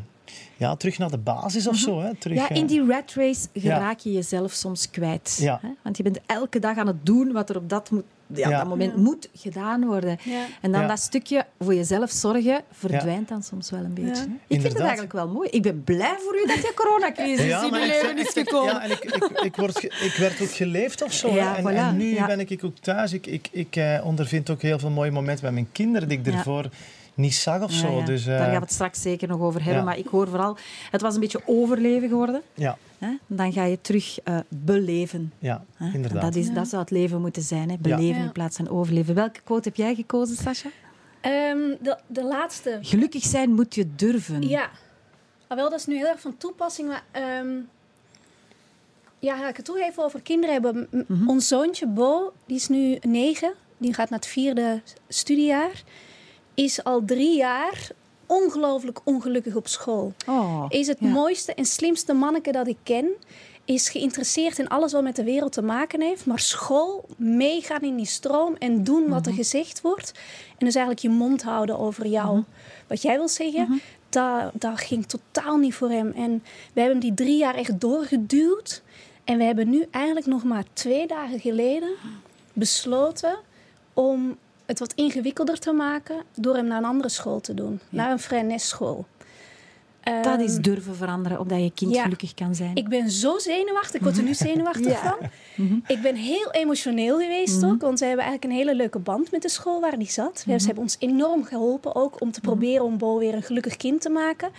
ja, 0.62 0.76
terug 0.76 0.98
naar 0.98 1.10
de 1.10 1.18
basis 1.18 1.68
of 1.68 1.76
zo. 1.76 2.00
Hè. 2.00 2.16
Terug, 2.16 2.38
ja, 2.38 2.50
in 2.50 2.66
die 2.66 2.86
rat 2.86 3.14
race 3.14 3.48
geraak 3.54 4.00
je 4.00 4.12
jezelf 4.12 4.52
soms 4.52 4.90
kwijt. 4.90 5.38
Ja. 5.40 5.60
Hè? 5.62 5.70
Want 5.82 5.98
je 5.98 6.04
bent 6.04 6.20
elke 6.26 6.60
dag 6.60 6.78
aan 6.78 6.88
het 6.88 7.06
doen 7.06 7.32
wat 7.32 7.50
er 7.50 7.56
op 7.56 7.70
dat 7.70 7.92
moet 7.92 8.04
ja, 8.28 8.50
ja. 8.50 8.58
dat 8.58 8.68
moment 8.68 8.94
ja. 8.96 9.02
moet 9.02 9.30
gedaan 9.34 9.86
worden. 9.86 10.18
Ja. 10.24 10.46
En 10.62 10.72
dan 10.72 10.88
dat 10.88 11.00
stukje 11.00 11.46
voor 11.60 11.74
jezelf 11.74 12.12
zorgen 12.12 12.62
verdwijnt 12.72 13.28
dan 13.28 13.44
soms 13.44 13.70
wel 13.72 13.80
een 13.80 13.94
beetje. 13.94 14.12
Ik 14.12 14.12
Inderdaad. 14.12 14.48
vind 14.48 14.74
het 14.74 14.82
eigenlijk 14.82 15.14
wel 15.14 15.28
mooi. 15.28 15.50
Ik 15.50 15.62
ben 15.62 15.84
blij 15.84 16.16
voor 16.20 16.36
u 16.36 16.48
dat 16.48 16.56
je 16.56 16.72
coronacrisis 16.76 17.40
in 17.40 17.48
je 17.48 17.72
leven 17.72 18.18
is 18.18 18.34
gekomen. 18.44 18.74
Ja, 18.74 18.84
en 18.84 18.92
ik, 18.92 19.04
ik, 19.04 19.42
ik, 19.44 19.56
word, 19.56 19.84
ik 19.84 20.16
werd 20.18 20.42
ook 20.42 20.52
geleefd 20.52 21.04
of 21.04 21.14
zo. 21.14 21.28
en, 21.28 21.64
voilà. 21.64 21.76
en, 21.76 21.98
nu 21.98 22.26
ben 22.26 22.40
ik 22.40 22.64
ook 22.64 22.78
thuis. 22.78 23.14
Ik, 23.14 23.28
ik, 23.28 23.50
ik 23.52 23.76
uh, 23.76 24.02
ondervind 24.04 24.50
ook 24.50 24.62
heel 24.62 24.80
veel 24.80 24.90
mooie 24.90 25.12
momenten 25.12 25.46
met 25.46 25.54
mijn 25.54 25.70
kinderen 25.72 26.08
die 26.08 26.20
ik 26.20 26.28
ervoor 26.28 26.70
niet 27.14 27.34
zag 27.34 27.64
of 27.64 27.72
zo. 27.72 27.98
Ja, 27.98 28.06
Dus, 28.06 28.22
uh, 28.22 28.28
Daar 28.28 28.44
gaan 28.44 28.54
we 28.54 28.60
het 28.60 28.72
straks 28.72 29.02
zeker 29.02 29.28
nog 29.28 29.40
over 29.40 29.64
hebben. 29.64 29.84
Maar 29.84 29.98
ik 29.98 30.08
hoor 30.08 30.28
vooral, 30.28 30.58
het 30.92 31.02
was 31.02 31.14
een 31.14 31.20
beetje 31.20 31.42
overleven 31.46 32.10
geworden. 32.10 32.42
Ja. 32.54 32.78
Hè? 32.98 33.18
Dan 33.28 33.54
ga 33.54 33.64
je 33.64 33.82
terug 33.82 34.18
uh, 34.26 34.40
beleven. 34.50 35.34
Ja, 35.40 35.64
hè? 35.74 35.94
inderdaad. 35.94 36.22
Dat, 36.22 36.36
is, 36.36 36.54
dat 36.54 36.68
zou 36.68 36.82
het 36.82 36.92
leven 36.92 37.22
moeten 37.22 37.42
zijn, 37.42 37.70
hè? 37.70 37.78
beleven 37.80 38.22
in 38.22 38.32
plaats 38.32 38.58
van 38.58 38.70
overleven. 38.70 39.16
Welke 39.16 39.42
quote 39.44 39.68
heb 39.68 39.78
jij 39.78 39.96
gekozen, 39.96 40.36
Sascha? 40.36 40.70
Um, 41.22 41.78
de, 41.82 41.98
de 42.08 42.24
laatste. 42.24 42.78
Gelukkig 42.82 43.24
zijn 43.24 43.54
moet 43.54 43.76
je 43.76 43.96
durven. 43.96 44.48
Ja. 44.48 44.70
Ah, 45.48 45.58
wel, 45.58 45.70
dat 45.70 45.80
is 45.80 45.86
nu 45.86 45.96
heel 45.96 46.08
erg 46.08 46.22
van 46.22 46.38
toepassing, 46.38 46.88
maar... 46.88 47.04
Um, 47.40 47.70
ja, 49.20 49.38
ga 49.38 49.50
ik 49.50 49.56
het 49.56 49.66
toch 49.66 49.78
even 49.80 50.04
over 50.04 50.22
kinderen 50.22 50.54
hebben. 50.54 50.88
Mm 50.92 51.04
-hmm. 51.08 51.30
Ons 51.30 51.48
zoontje 51.48 51.88
Bo, 51.88 52.34
die 52.46 52.56
is 52.56 52.68
nu 52.68 52.98
negen. 53.02 53.54
Die 53.78 53.94
gaat 53.94 54.10
naar 54.10 54.20
het 54.20 54.28
vierde 54.28 54.82
studiejaar 55.08 55.84
is 56.54 56.84
al 56.84 57.06
drie 57.06 57.38
jaar 57.38 57.92
ongelooflijk 58.26 59.00
ongelukkig 59.04 59.56
op 59.56 59.68
school. 59.68 60.14
Oh, 60.28 60.66
is 60.70 60.88
het 60.88 60.98
ja. 61.00 61.08
mooiste 61.08 61.54
en 61.54 61.66
slimste 61.66 62.14
manneke 62.14 62.52
dat 62.52 62.68
ik 62.68 62.78
ken. 62.84 63.10
Is 63.66 63.90
geïnteresseerd 63.90 64.60
in 64.60 64.68
alles 64.68 64.92
wat 64.92 65.04
met 65.04 65.16
de 65.16 65.24
wereld 65.24 65.52
te 65.52 65.62
maken 65.62 66.02
heeft. 66.02 66.26
Maar 66.26 66.40
school, 66.40 67.06
meegaan 67.18 67.82
in 67.82 67.96
die 67.96 68.06
stroom 68.06 68.56
en 68.60 68.84
doen 68.84 69.10
wat 69.10 69.28
er 69.28 69.34
gezegd 69.34 69.82
wordt. 69.82 70.12
En 70.58 70.66
dus 70.66 70.76
eigenlijk 70.76 71.00
je 71.00 71.10
mond 71.10 71.44
houden 71.44 71.80
over 71.80 72.08
jou. 72.08 72.34
-hmm. 72.34 72.46
Wat 72.88 73.02
jij 73.02 73.18
wil 73.18 73.28
zeggen, 73.28 73.66
-hmm. 73.66 73.82
dat, 74.10 74.52
dat 74.54 74.80
ging 74.80 75.06
totaal 75.06 75.58
niet 75.58 75.74
voor 75.74 75.90
hem. 75.90 76.12
En 76.16 76.44
we 76.74 76.82
hebben 76.82 77.00
die 77.00 77.14
drie 77.14 77.38
jaar 77.38 77.56
echt 77.56 77.80
doorgeduwd. 77.80 78.82
En 79.24 79.38
we 79.38 79.44
hebben 79.44 79.70
nu 79.70 79.88
eigenlijk 79.92 80.26
nog 80.26 80.44
maar 80.44 80.64
twee 80.74 81.08
dagen 81.08 81.40
geleden 81.40 81.90
besloten 82.54 83.40
om 83.94 84.38
het 84.72 84.80
wat 84.80 84.94
ingewikkelder 84.94 85.60
te 85.60 85.72
maken 85.72 86.24
door 86.36 86.56
hem 86.56 86.66
naar 86.66 86.78
een 86.78 86.86
andere 86.86 87.10
school 87.10 87.40
te 87.40 87.54
doen. 87.54 87.80
Ja. 87.90 87.98
Naar 87.98 88.12
een 88.12 88.20
Freinet-school. 88.20 89.06
Um, 90.08 90.22
dat 90.22 90.40
is 90.40 90.58
durven 90.58 90.96
veranderen, 90.96 91.40
opdat 91.40 91.60
je 91.60 91.72
kind 91.74 91.94
ja, 91.94 92.04
gelukkig 92.04 92.34
kan 92.34 92.56
zijn. 92.56 92.76
Ik 92.76 92.90
ben 92.90 93.10
zo 93.10 93.38
zenuwachtig. 93.38 93.96
Ik 93.96 94.02
word 94.02 94.18
er 94.18 94.24
nu 94.24 94.34
zenuwachtig 94.48 94.92
ja. 94.92 95.18
van. 95.18 95.30
Mm 95.56 95.68
-hmm. 95.68 95.84
Ik 95.88 96.02
ben 96.02 96.16
heel 96.16 96.52
emotioneel 96.52 97.20
geweest 97.20 97.56
mm 97.56 97.62
-hmm. 97.62 97.72
ook. 97.72 97.82
Want 97.82 98.00
we 98.00 98.06
hebben 98.06 98.26
eigenlijk 98.26 98.54
een 98.54 98.60
hele 98.60 98.76
leuke 98.76 99.00
band 99.00 99.32
met 99.32 99.42
de 99.42 99.50
school 99.50 99.82
waar 99.82 99.98
die 99.98 100.12
zat. 100.12 100.44
Mm 100.46 100.52
-hmm. 100.52 100.60
Ze 100.60 100.66
hebben 100.66 100.84
ons 100.84 100.96
enorm 101.00 101.44
geholpen 101.44 101.96
ook 101.96 102.22
om 102.22 102.32
te 102.32 102.42
proberen 102.42 102.86
om 102.86 102.98
Bo 102.98 103.18
weer 103.18 103.34
een 103.34 103.44
gelukkig 103.44 103.78
kind 103.78 104.02
te 104.02 104.10
maken. 104.10 104.50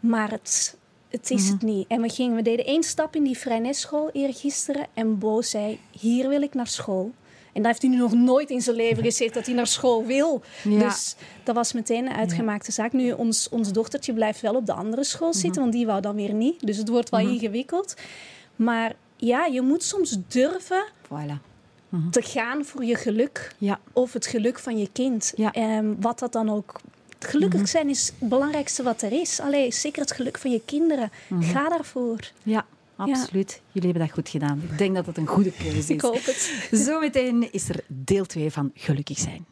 Maar 0.00 0.30
het, 0.30 0.76
het 1.08 1.30
is 1.30 1.48
het 1.48 1.62
niet. 1.62 1.86
En 1.88 2.02
we, 2.02 2.08
gingen, 2.08 2.36
we 2.36 2.42
deden 2.42 2.64
één 2.64 2.82
stap 2.82 3.16
in 3.16 3.24
die 3.24 3.36
Freinet-school 3.36 4.10
eergisteren. 4.12 4.86
En 4.94 5.18
Bo 5.18 5.42
zei, 5.42 5.80
hier 5.90 6.28
wil 6.28 6.42
ik 6.42 6.54
naar 6.54 6.66
school. 6.66 7.12
En 7.56 7.62
daar 7.62 7.70
heeft 7.70 7.82
hij 7.82 7.90
nu 7.90 7.96
nog 7.96 8.12
nooit 8.12 8.50
in 8.50 8.60
zijn 8.60 8.76
leven 8.76 9.02
gezegd 9.02 9.34
dat 9.34 9.46
hij 9.46 9.54
naar 9.54 9.66
school 9.66 10.04
wil. 10.06 10.42
Ja. 10.62 10.78
Dus 10.78 11.16
dat 11.44 11.54
was 11.54 11.72
meteen 11.72 12.06
een 12.06 12.16
uitgemaakte 12.16 12.72
zaak. 12.72 12.92
Nu, 12.92 13.12
ons, 13.12 13.48
ons 13.48 13.72
dochtertje 13.72 14.14
blijft 14.14 14.40
wel 14.40 14.54
op 14.54 14.66
de 14.66 14.72
andere 14.72 15.04
school 15.04 15.32
zitten, 15.32 15.50
mm-hmm. 15.50 15.62
want 15.62 15.72
die 15.72 15.86
wou 15.86 16.00
dan 16.00 16.14
weer 16.14 16.34
niet. 16.34 16.66
Dus 16.66 16.76
het 16.76 16.88
wordt 16.88 17.10
wel 17.10 17.20
mm-hmm. 17.20 17.34
ingewikkeld. 17.34 17.94
Maar 18.56 18.94
ja, 19.16 19.46
je 19.46 19.60
moet 19.60 19.82
soms 19.82 20.18
durven 20.28 20.86
voilà. 21.04 21.38
mm-hmm. 21.88 22.10
te 22.10 22.22
gaan 22.22 22.64
voor 22.64 22.84
je 22.84 22.94
geluk. 22.94 23.54
Ja. 23.58 23.80
Of 23.92 24.12
het 24.12 24.26
geluk 24.26 24.58
van 24.58 24.78
je 24.78 24.88
kind. 24.92 25.32
Ja. 25.36 25.52
En 25.52 25.96
wat 26.00 26.18
dat 26.18 26.32
dan 26.32 26.50
ook 26.50 26.80
Gelukkig 27.18 27.68
zijn 27.68 27.88
is 27.88 28.12
het 28.18 28.28
belangrijkste 28.28 28.82
wat 28.82 29.02
er 29.02 29.12
is. 29.12 29.40
Allee, 29.40 29.72
zeker 29.72 30.00
het 30.00 30.12
geluk 30.12 30.38
van 30.38 30.50
je 30.50 30.60
kinderen. 30.64 31.10
Ga 31.40 31.68
daarvoor. 31.68 32.30
Ja, 32.42 32.66
Absoluut. 32.96 33.62
Jullie 33.72 33.90
hebben 33.90 34.06
dat 34.06 34.16
goed 34.16 34.28
gedaan. 34.28 34.62
Ik 34.70 34.78
denk 34.78 34.94
dat 34.94 35.06
het 35.06 35.16
een 35.16 35.26
goede 35.26 35.52
keuze 35.52 35.76
is. 35.76 35.90
Ik 35.90 36.00
hoop 36.00 36.24
het. 36.24 36.68
Zometeen 36.70 37.52
is 37.52 37.68
er 37.68 37.84
deel 37.86 38.24
2 38.24 38.50
van 38.50 38.70
Gelukkig 38.74 39.18
zijn. 39.18 39.46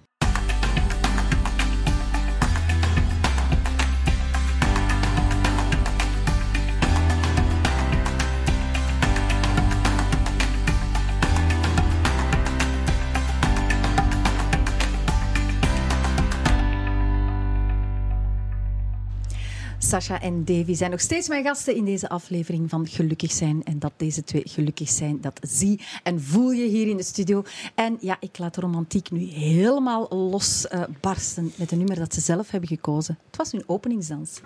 Sascha 19.94 20.20
en 20.20 20.44
Davy 20.44 20.74
zijn 20.74 20.90
nog 20.90 21.00
steeds 21.00 21.28
mijn 21.28 21.44
gasten 21.44 21.76
in 21.76 21.84
deze 21.84 22.08
aflevering 22.08 22.70
van 22.70 22.86
Gelukkig 22.86 23.32
zijn. 23.32 23.62
En 23.64 23.78
dat 23.78 23.92
deze 23.96 24.24
twee 24.24 24.42
gelukkig 24.44 24.88
zijn, 24.88 25.20
dat 25.20 25.40
zie 25.42 25.80
en 26.02 26.22
voel 26.22 26.50
je 26.50 26.68
hier 26.68 26.88
in 26.88 26.96
de 26.96 27.02
studio. 27.02 27.42
En 27.74 27.96
ja, 28.00 28.16
ik 28.20 28.38
laat 28.38 28.54
de 28.54 28.60
romantiek 28.60 29.10
nu 29.10 29.20
helemaal 29.24 30.08
losbarsten 30.10 31.44
uh, 31.44 31.50
met 31.56 31.72
een 31.72 31.78
nummer 31.78 31.98
dat 31.98 32.14
ze 32.14 32.20
zelf 32.20 32.50
hebben 32.50 32.68
gekozen. 32.68 33.18
Het 33.26 33.36
was 33.36 33.52
hun 33.52 33.62
openingsdans. 33.66 34.40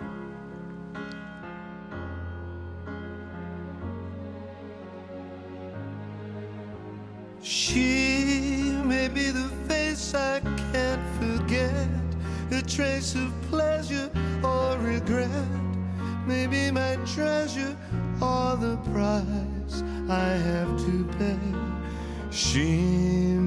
She 7.41 8.81
may 8.85 9.11
be 9.11 9.31
the 9.31 9.49
face 9.67 10.13
I 10.13 10.41
can't 10.71 11.01
forget. 11.19 12.08
A 12.51 12.61
trace 12.61 13.15
of 13.15 13.33
pleasure 13.49 14.09
or 14.43 14.77
regret. 14.79 15.29
Maybe 16.25 16.71
my 16.71 16.95
treasure 17.05 17.75
or 18.21 18.55
the 18.57 18.77
price 18.91 19.83
I 20.09 20.29
have 20.49 20.77
to 20.85 21.05
pay. 21.17 21.39
She 22.31 22.81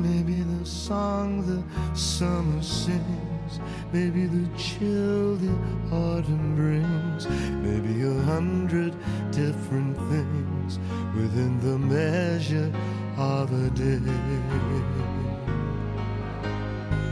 may 0.05 0.23
be 0.23 0.43
the 0.43 0.67
song 0.67 1.47
the 1.47 1.63
summer 1.97 2.63
sings. 2.63 3.61
Maybe 3.93 4.27
the 4.27 4.49
chill 4.57 5.37
the 5.37 5.55
autumn 5.93 6.57
brings. 6.57 7.29
Maybe 7.63 8.03
a 8.03 8.23
hundred 8.23 8.95
different 9.31 9.97
things 10.11 10.79
within 11.15 11.61
the 11.61 11.79
measure 11.79 12.73
of 13.17 13.53
a 13.53 13.71
day. 13.71 15.12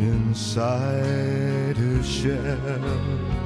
inside 0.00 1.76
her 1.76 2.02
shell. 2.02 3.43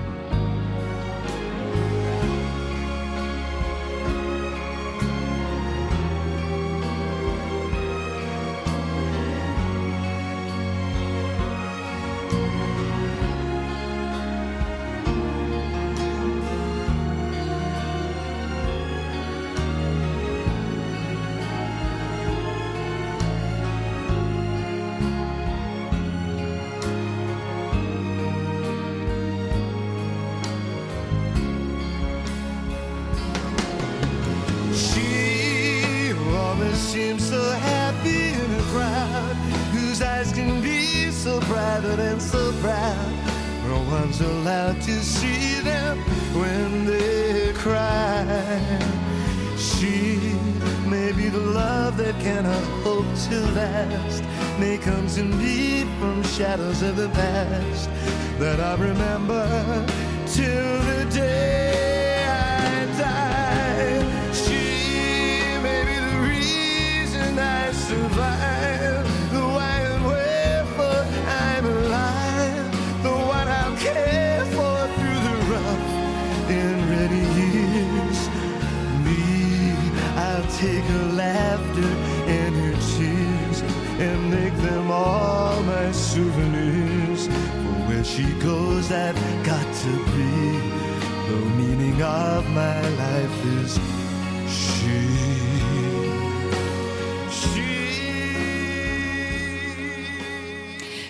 To 55.19 55.25
me 55.25 55.83
from 55.99 56.23
shadows 56.23 56.81
of 56.81 56.95
the 56.95 57.09
past 57.09 57.91
that 58.39 58.61
I 58.61 58.75
remember 58.77 59.85
till 60.29 60.79
the 60.91 61.11
day 61.13 61.58
she 88.11 88.25
goes, 88.43 88.91
I've 88.91 89.21
got 89.45 89.67
to 89.83 89.93
be. 90.15 90.33
The 91.29 91.41
meaning 91.59 92.03
of 92.03 92.45
my 92.51 92.81
life 93.03 93.39
is 93.63 93.73
she. 94.49 94.99
She. 97.31 97.67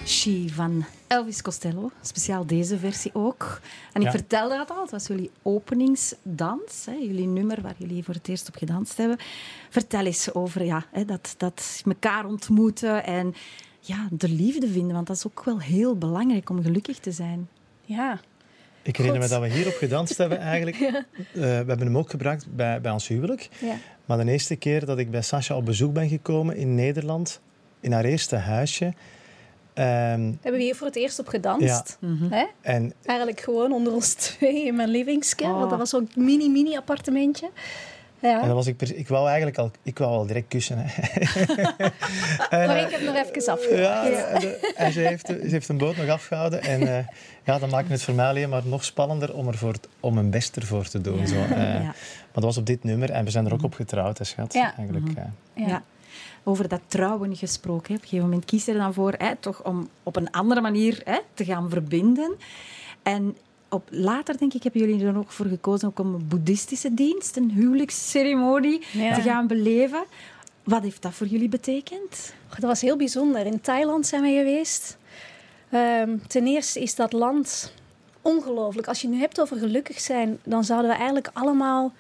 She 0.07 0.49
van 0.53 0.85
Elvis 1.07 1.43
Costello. 1.43 1.91
Speciaal 2.03 2.47
deze 2.47 2.79
versie 2.79 3.11
ook. 3.15 3.61
En 3.93 4.01
ik 4.01 4.07
Ja. 4.07 4.11
vertelde 4.13 4.57
dat 4.57 4.71
al, 4.71 4.83
het 4.83 4.91
was 4.91 5.07
jullie 5.07 5.31
openingsdans. 5.43 6.85
Hè, 6.87 6.93
jullie 6.93 7.27
nummer 7.27 7.63
waar 7.63 7.75
jullie 7.79 8.05
voor 8.05 8.15
het 8.15 8.29
eerst 8.29 8.49
op 8.49 8.57
gedanst 8.57 8.97
hebben. 8.97 9.17
Vertel 9.71 10.05
eens 10.05 10.35
over 10.35 10.65
ja, 10.65 10.85
hè, 10.93 11.05
dat, 11.05 11.35
dat 11.37 11.83
elkaar 11.87 12.27
ontmoeten 12.27 13.05
en 13.05 13.35
ja, 13.89 14.09
de 14.11 14.29
liefde 14.29 14.69
vinden. 14.69 14.95
Want 14.95 15.07
dat 15.07 15.17
is 15.17 15.27
ook 15.27 15.45
wel 15.45 15.61
heel 15.61 15.97
belangrijk 15.97 16.51
om 16.51 16.63
gelukkig 16.63 16.99
te 16.99 17.13
zijn. 17.13 17.49
Ja, 17.85 18.21
Ik 18.83 18.97
herinner 18.97 19.21
me 19.23 19.29
dat 19.29 19.41
we 19.41 19.49
hierop 19.49 19.75
gedanst 19.75 20.17
hebben 20.23 20.39
eigenlijk. 20.39 20.77
Eh, 20.77 21.03
we 21.33 21.41
hebben 21.45 21.81
hem 21.81 21.99
ook 21.99 22.11
gebruikt 22.11 22.47
bij, 22.57 22.81
bij 22.81 22.93
ons 22.93 23.09
huwelijk. 23.09 23.49
ja. 23.61 23.75
Maar 24.05 24.25
de 24.25 24.33
eerste 24.33 24.57
keer 24.57 24.85
dat 24.87 24.99
ik 24.99 25.11
bij 25.11 25.23
Sascha 25.23 25.57
op 25.57 25.65
bezoek 25.65 25.93
ben 25.93 26.09
gekomen 26.09 26.57
in 26.57 26.75
Nederland, 26.75 27.41
in 27.81 27.93
haar 27.93 28.05
eerste 28.05 28.37
huisje. 28.37 28.93
ehm, 29.75 30.21
hebben 30.41 30.53
we 30.53 30.63
hier 30.63 30.75
voor 30.75 30.87
het 30.87 30.97
eerst 30.97 31.19
op 31.19 31.29
gedanst. 31.29 31.99
Hè? 32.29 32.45
en 32.61 32.93
Eigenlijk 33.05 33.41
gewoon 33.41 33.73
onder 33.73 33.93
ons 33.93 34.13
twee 34.15 34.67
in 34.67 34.77
mijn 34.77 34.89
livingske. 34.89 35.45
Oh. 35.45 35.59
Want 35.59 35.71
dat 35.71 35.79
was 35.79 35.91
zo'n 35.91 36.11
mini-mini 36.17 36.77
appartementje. 36.77 37.51
Ja. 38.21 38.41
En 38.41 38.47
dan 38.47 38.55
was 38.55 38.67
ik, 38.67 38.83
ik 38.83 39.09
wou 39.09 39.27
eigenlijk 39.27 39.59
al, 39.59 39.71
ik 39.83 39.99
wou 39.99 40.11
al 40.11 40.27
direct 40.27 40.49
kussen. 40.49 40.77
Hè. 40.81 40.87
maar 42.67 42.79
ik 42.81 42.91
heb 42.91 43.01
nog 43.01 43.15
even 43.15 43.53
afgewacht. 43.53 43.79
Ja, 43.79 44.39
de- 44.39 44.73
en 44.77 44.93
ze 44.93 45.01
heeft, 45.01 45.27
ze 45.27 45.39
heeft 45.49 45.69
een 45.69 45.79
boot 45.79 45.97
nog 45.97 46.09
afgehouden. 46.09 46.63
En 46.63 46.97
eh, 46.99 47.05
ja, 47.45 47.59
dat 47.59 47.71
maakt 47.71 47.89
het 47.89 48.03
voor 48.03 48.15
mij 48.15 48.27
alleen 48.29 48.49
maar 48.49 48.63
nog 48.67 48.85
spannender 48.85 49.35
om, 49.35 49.47
ervoor, 49.49 49.75
t- 49.81 49.89
om 50.01 50.15
mijn 50.15 50.31
best 50.31 50.57
ervoor 50.57 50.89
te 50.89 51.01
doen. 51.01 51.19
Ja. 51.19 51.27
Zo, 51.27 51.35
eh. 51.35 51.59
Ja. 51.59 51.81
Maar 51.83 52.33
dat 52.33 52.45
was 52.45 52.57
op 52.57 52.67
dit 52.67 52.85
nummer 52.85 53.11
en 53.11 53.25
we 53.25 53.31
zijn 53.31 53.47
er 53.47 53.53
ook 53.53 53.63
op 53.63 53.75
getrouwd, 53.75 54.19
hè, 54.19 54.25
schat. 54.25 54.53
Ja. 54.53 54.75
Eigenlijk, 54.77 55.09
eh. 55.17 55.25
Ja. 55.55 55.67
Ja. 55.67 55.83
Over 56.45 56.69
dat 56.69 56.81
trouwen 56.87 57.37
gesproken. 57.37 57.87
hè. 57.89 57.95
Op 57.95 58.03
een 58.03 58.09
gegeven 58.09 58.25
moment 58.29 58.45
kies 58.45 58.65
je 58.65 58.73
er 58.73 58.79
dan 58.79 58.95
voor 58.95 59.15
hè, 59.19 59.37
toch 59.37 59.65
om 59.65 59.89
op 60.03 60.17
een 60.17 60.31
andere 60.31 60.61
manier 60.61 61.01
hè, 61.05 61.19
te 61.35 61.45
gaan 61.45 61.71
verbinden. 61.71 62.35
En 63.03 63.37
op, 63.69 63.89
later, 63.91 64.39
denk 64.39 64.55
ik, 64.55 64.63
hebben 64.63 64.81
jullie 64.81 65.07
er 65.07 65.17
ook 65.19 65.31
voor 65.31 65.47
gekozen 65.47 65.89
ook 65.89 65.99
om 65.99 66.15
een 66.15 66.29
boeddhistische 66.29 66.95
dienst, 66.95 67.37
een 67.37 67.51
huwelijksceremonie, 67.51 68.83
Ja. 68.93 69.15
te 69.15 69.21
gaan 69.21 69.47
beleven. 69.47 70.05
Wat 70.65 70.83
heeft 70.83 71.03
dat 71.03 71.15
voor 71.15 71.27
jullie 71.27 71.49
betekend? 71.49 72.33
Dat 72.49 72.61
was 72.61 72.81
heel 72.81 72.97
bijzonder. 72.97 73.47
In 73.47 73.61
Thailand 73.61 74.07
zijn 74.07 74.23
we 74.23 74.29
geweest. 74.29 74.99
Ehm, 75.71 76.17
ten 76.27 76.47
eerste 76.47 76.81
is 76.81 76.95
dat 76.95 77.13
land 77.13 77.73
ongelooflijk. 78.23 78.89
Als 78.89 79.01
je 79.01 79.07
het 79.07 79.17
nu 79.17 79.23
hebt 79.23 79.41
over 79.41 79.57
gelukkig 79.57 80.01
zijn, 80.01 80.39
dan 80.45 80.65
zouden 80.65 80.91
we 80.91 80.97
eigenlijk 80.97 81.31
allemaal 81.33 81.93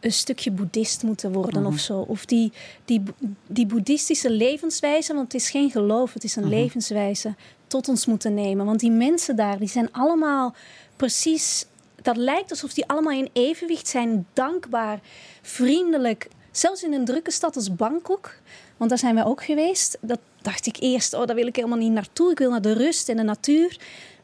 een 0.00 0.12
stukje 0.12 0.50
boeddhist 0.50 1.02
moeten 1.02 1.32
worden 1.32 1.66
of 1.66 1.78
zo. 1.78 1.98
Of 1.98 2.24
die, 2.24 2.52
die, 2.84 3.02
die 3.46 3.66
boeddhistische 3.66 4.30
levenswijze, 4.30 5.14
want 5.14 5.32
het 5.32 5.42
is 5.42 5.50
geen 5.50 5.70
geloof, 5.70 6.12
het 6.12 6.24
is 6.24 6.36
een 6.36 6.48
levenswijze, 6.48 7.34
tot 7.72 7.88
ons 7.88 8.06
moeten 8.06 8.34
nemen. 8.34 8.66
Want 8.66 8.80
die 8.80 8.90
mensen 8.90 9.36
daar, 9.36 9.58
die 9.58 9.68
zijn 9.68 9.92
allemaal 9.92 10.54
precies... 10.96 11.66
Dat 12.02 12.16
lijkt 12.16 12.50
alsof 12.50 12.72
die 12.72 12.86
allemaal 12.86 13.12
in 13.12 13.30
evenwicht 13.32 13.88
zijn, 13.88 14.26
dankbaar, 14.32 15.00
vriendelijk. 15.42 16.28
Zelfs 16.50 16.82
in 16.82 16.92
een 16.92 17.04
drukke 17.04 17.30
stad 17.30 17.56
als 17.56 17.74
Bangkok, 17.74 18.34
want 18.76 18.90
daar 18.90 18.98
zijn 18.98 19.14
we 19.14 19.24
ook 19.24 19.44
geweest. 19.44 19.98
Dat 20.00 20.18
dacht 20.42 20.66
ik 20.66 20.76
eerst, 20.80 21.14
oh, 21.14 21.26
daar 21.26 21.36
wil 21.36 21.46
ik 21.46 21.56
helemaal 21.56 21.78
niet 21.78 21.92
naartoe. 21.92 22.30
Ik 22.30 22.38
wil 22.38 22.50
naar 22.50 22.62
de 22.62 22.72
rust 22.72 23.08
en 23.08 23.16
de 23.16 23.22
natuur. 23.22 23.78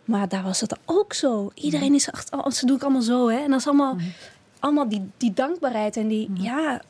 Maar 0.04 0.28
daar 0.28 0.42
was 0.42 0.60
het 0.60 0.76
ook 0.84 1.12
zo. 1.12 1.50
Iedereen 1.54 1.94
is 1.94 2.08
echt, 2.08 2.32
oh, 2.32 2.50
ze 2.50 2.66
doen 2.66 2.74
het 2.74 2.84
allemaal 2.84 3.02
zo. 3.02 3.28
Hè? 3.28 3.38
En 3.38 3.50
dat 3.50 3.60
is 3.60 3.66
allemaal, 3.66 3.96
allemaal 4.58 4.88
die, 4.88 5.10
die 5.16 5.32
dankbaarheid. 5.32 5.96
En 5.96 6.08
die, 6.08 6.30
ja. 6.34 6.82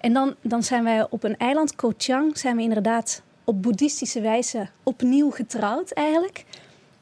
En 0.00 0.12
dan, 0.12 0.34
dan 0.40 0.62
zijn 0.62 0.84
wij 0.84 1.06
op 1.10 1.24
een 1.24 1.36
eiland, 1.36 1.76
Koh 1.76 1.92
Chang, 1.98 2.38
zijn 2.38 2.56
we 2.56 2.62
inderdaad 2.62 3.22
op 3.46 3.62
boeddhistische 3.62 4.20
wijze 4.20 4.68
opnieuw 4.82 5.30
getrouwd 5.30 5.90
eigenlijk. 5.90 6.44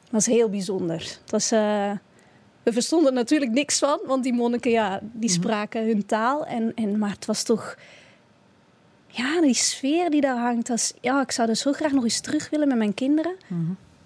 Dat 0.03 0.11
was 0.11 0.25
heel 0.25 0.49
bijzonder. 0.49 0.99
Het 0.99 1.31
was, 1.31 1.51
eh, 1.51 1.91
we 2.63 2.73
verstonden 2.73 3.07
er 3.07 3.13
natuurlijk 3.13 3.51
niks 3.51 3.79
van, 3.79 3.99
want 4.05 4.23
die 4.23 4.33
monniken, 4.33 4.71
ja, 4.71 4.99
die 5.01 5.29
spraken 5.29 5.85
hun 5.85 6.05
taal. 6.05 6.45
En, 6.45 6.71
en, 6.75 6.97
maar 6.97 7.09
het 7.09 7.25
was 7.25 7.43
toch... 7.43 7.77
Ja, 9.07 9.41
die 9.41 9.53
sfeer 9.53 10.09
die 10.09 10.21
daar 10.21 10.37
hangt. 10.37 10.67
Dat 10.67 10.77
is, 10.77 10.93
ja, 11.01 11.21
ik 11.21 11.31
zou 11.31 11.49
er 11.49 11.55
zo 11.55 11.71
graag 11.71 11.91
nog 11.91 12.03
eens 12.03 12.19
terug 12.19 12.49
willen 12.49 12.67
met 12.67 12.77
mijn 12.77 12.93
kinderen. 12.93 13.35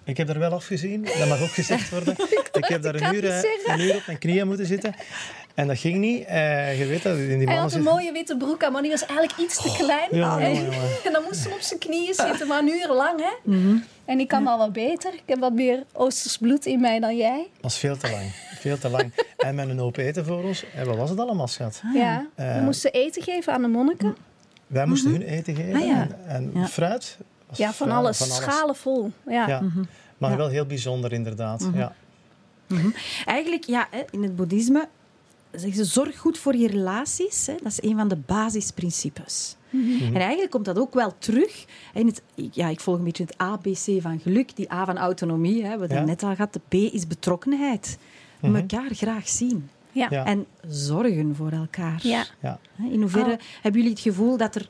Ik 0.04 0.18
heb 0.18 0.28
daar 0.28 0.40
wel 0.40 0.52
afgezien. 0.52 1.04
Dat 1.04 1.28
mag 1.28 1.42
ook 1.42 1.50
gezegd 1.50 1.90
worden. 1.90 2.16
ik 2.52 2.66
heb 2.66 2.82
daar 2.82 2.96
een 2.96 3.16
uur, 3.16 3.46
een 3.66 3.80
uur 3.80 3.96
op 3.96 4.06
mijn 4.06 4.18
knieën 4.18 4.48
moeten 4.48 4.66
zitten. 4.66 4.96
En 5.60 5.68
dat 5.68 5.78
ging 5.78 5.98
niet. 5.98 6.26
Eh, 6.26 6.80
je 6.80 6.86
weet 6.86 7.04
dat, 7.04 7.16
die 7.18 7.26
Hij 7.38 7.56
had 7.56 7.64
een 7.64 7.70
zitten... 7.70 7.92
mooie 7.92 8.12
witte 8.12 8.38
broek 8.38 8.64
aan, 8.64 8.72
maar 8.72 8.82
die 8.82 8.92
was 8.92 9.06
eigenlijk 9.06 9.40
iets 9.40 9.62
te 9.62 9.76
klein. 9.78 10.08
jongen, 10.12 10.40
en, 10.40 10.54
jongen, 10.56 10.72
jongen. 10.72 10.90
en 11.06 11.12
dan 11.14 11.24
moest 11.24 11.44
hij 11.44 11.54
op 11.54 11.60
zijn 11.62 11.80
knieën 11.80 12.14
zitten, 12.14 12.48
maar 12.48 12.60
een 12.60 12.68
uur 12.70 12.88
lang. 12.94 13.20
Hè? 13.20 13.52
Mhm. 13.52 13.78
En 14.06 14.20
ik 14.20 14.28
kan 14.28 14.48
al 14.48 14.58
wat 14.58 14.74
beter. 14.74 15.14
Ik 15.14 15.24
heb 15.26 15.40
wat 15.40 15.54
meer 15.54 15.84
Oosters 15.94 16.38
bloed 16.38 16.66
in 16.66 16.80
mij 16.80 17.00
dan 17.00 17.18
jij. 17.18 17.38
Dat 17.54 17.62
was 17.62 17.78
veel 17.78 17.98
te 17.98 18.10
lang. 18.12 18.32
Veel 18.60 18.78
te 18.78 18.90
lang. 18.90 19.12
En 19.38 19.56
met 19.56 19.70
een 19.70 19.78
hoop 19.78 19.98
eten 19.98 20.26
voor 20.26 20.44
ons. 20.44 20.64
En 20.76 20.86
wat 20.86 20.96
was 20.98 21.10
het 21.10 21.20
allemaal, 21.20 21.48
schat? 21.48 21.82
Ja. 21.94 22.28
Eh, 22.36 22.56
We 22.56 22.62
moesten 22.62 22.92
eten 22.92 23.24
geven 23.24 23.54
aan 23.54 23.62
de 23.62 23.68
monniken. 23.68 24.16
Wij 24.68 24.86
moesten 24.86 25.12
hun 25.12 25.22
eten 25.22 25.56
geven. 25.56 25.74
Ah, 25.82 25.86
ja. 25.88 26.08
En, 26.28 26.52
en 26.54 26.62
Ja. 26.62 26.68
fruit. 26.68 27.18
was 27.48 27.58
Ja, 27.58 27.74
van 27.74 27.88
fruit, 27.88 28.00
alles. 28.04 28.36
Schalen 28.36 28.76
vol. 28.76 29.12
Ja. 29.28 29.48
Ja. 29.48 29.62
Maar 30.18 30.32
Ja. 30.32 30.38
wel 30.38 30.48
heel 30.50 30.66
bijzonder, 30.66 31.14
inderdaad. 31.14 31.70
Ja. 31.74 31.94
Eigenlijk, 33.26 33.64
ja, 33.64 33.88
hè, 33.92 34.02
in 34.12 34.24
het 34.24 34.36
boeddhisme 34.36 34.88
ze 35.58 35.84
zorg 35.86 36.18
goed 36.18 36.38
voor 36.38 36.56
je 36.56 36.68
relaties. 36.68 37.48
Hè. 37.48 37.56
Dat 37.64 37.72
is 37.72 37.84
een 37.84 37.98
van 37.98 38.08
de 38.08 38.16
basisprincipes. 38.16 39.56
En 40.02 40.16
eigenlijk 40.16 40.52
komt 40.52 40.66
dat 40.66 40.80
ook 40.80 40.94
wel 40.94 41.14
terug. 41.18 41.66
In 41.94 42.06
het, 42.08 42.22
ja, 42.52 42.68
ik 42.68 42.80
volg 42.80 42.98
een 42.98 43.04
beetje 43.04 43.24
het 43.24 43.38
ABC 43.38 44.02
van 44.02 44.20
geluk. 44.20 44.56
Die 44.56 44.72
A 44.74 44.86
van 44.86 44.98
autonomie, 44.98 45.56
hè, 45.56 45.62
we 45.74 45.80
hebben 45.80 45.90
Ja. 45.90 45.96
het 45.96 46.06
net 46.06 46.24
al 46.24 46.36
gehad. 46.36 46.54
De 46.54 46.62
B 46.68 46.74
is 46.74 47.08
betrokkenheid. 47.08 47.98
Mhm. 48.42 48.56
Elkaar 48.56 48.90
graag 48.94 49.30
zien. 49.30 49.70
Ja. 49.92 50.08
Ja. 50.10 50.26
En 50.26 50.46
zorgen 50.68 51.36
voor 51.36 51.52
elkaar. 51.52 52.00
Ja. 52.04 52.26
In 52.92 53.02
hoeverre 53.02 53.32
Oh. 53.32 53.40
hebben 53.62 53.82
jullie 53.82 53.96
het 53.96 54.04
gevoel 54.06 54.38
dat 54.38 54.56
er 54.56 54.70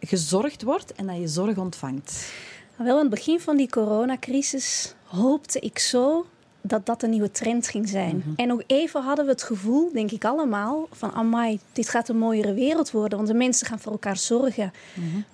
gezorgd 0.00 0.62
wordt 0.62 0.92
en 0.92 1.06
dat 1.06 1.16
je 1.16 1.28
zorg 1.28 1.56
ontvangt? 1.56 2.32
Wel, 2.76 2.94
aan 2.96 3.00
het 3.00 3.10
begin 3.10 3.40
van 3.40 3.56
die 3.56 3.68
coronacrisis 3.70 4.94
hoopte 5.04 5.60
ik 5.60 5.78
zo 5.78 6.26
dat 6.62 6.86
dat 6.86 7.02
een 7.02 7.10
nieuwe 7.10 7.30
trend 7.30 7.68
ging 7.68 7.88
zijn. 7.88 8.22
En 8.36 8.52
ook 8.52 8.62
even 8.66 9.02
hadden 9.02 9.24
we 9.24 9.30
het 9.30 9.42
gevoel, 9.42 9.90
denk 9.92 10.10
ik 10.10 10.24
allemaal, 10.24 10.88
van 10.92 11.12
amai, 11.12 11.58
dit 11.72 11.88
gaat 11.88 12.08
een 12.08 12.18
mooiere 12.18 12.54
wereld 12.54 12.90
worden. 12.90 13.16
Want 13.18 13.30
de 13.30 13.34
mensen 13.36 13.66
gaan 13.66 13.78
voor 13.78 13.92
elkaar 13.92 14.16
zorgen. 14.16 14.72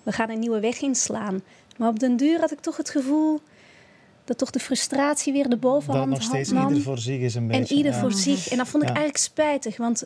We 0.02 0.12
gaan 0.12 0.30
een 0.30 0.38
nieuwe 0.38 0.60
weg 0.60 0.80
inslaan. 0.80 1.42
Maar 1.76 1.88
op 1.88 1.98
den 1.98 2.16
duur 2.16 2.40
had 2.40 2.52
ik 2.52 2.60
toch 2.60 2.76
het 2.76 2.90
gevoel 2.90 3.40
dat 4.24 4.38
toch 4.38 4.50
de 4.50 4.58
frustratie 4.58 5.32
weer 5.32 5.42
de 5.42 5.48
Dat 5.48 5.60
bovenhand 5.60 6.10
nog 6.10 6.22
steeds 6.22 6.50
nam. 6.50 6.68
ieder 6.68 6.82
voor 6.82 6.98
zich 6.98 7.20
is 7.20 7.34
een 7.34 7.46
beetje. 7.46 7.62
En 7.74 7.76
ieder 7.76 7.92
ja. 7.92 7.98
voor 7.98 8.12
zich. 8.12 8.48
En 8.48 8.56
dat 8.56 8.68
vond 8.68 8.82
ik 8.82 8.88
Ja. 8.88 8.94
eigenlijk 8.94 9.24
spijtig. 9.24 9.76
Want 9.76 10.04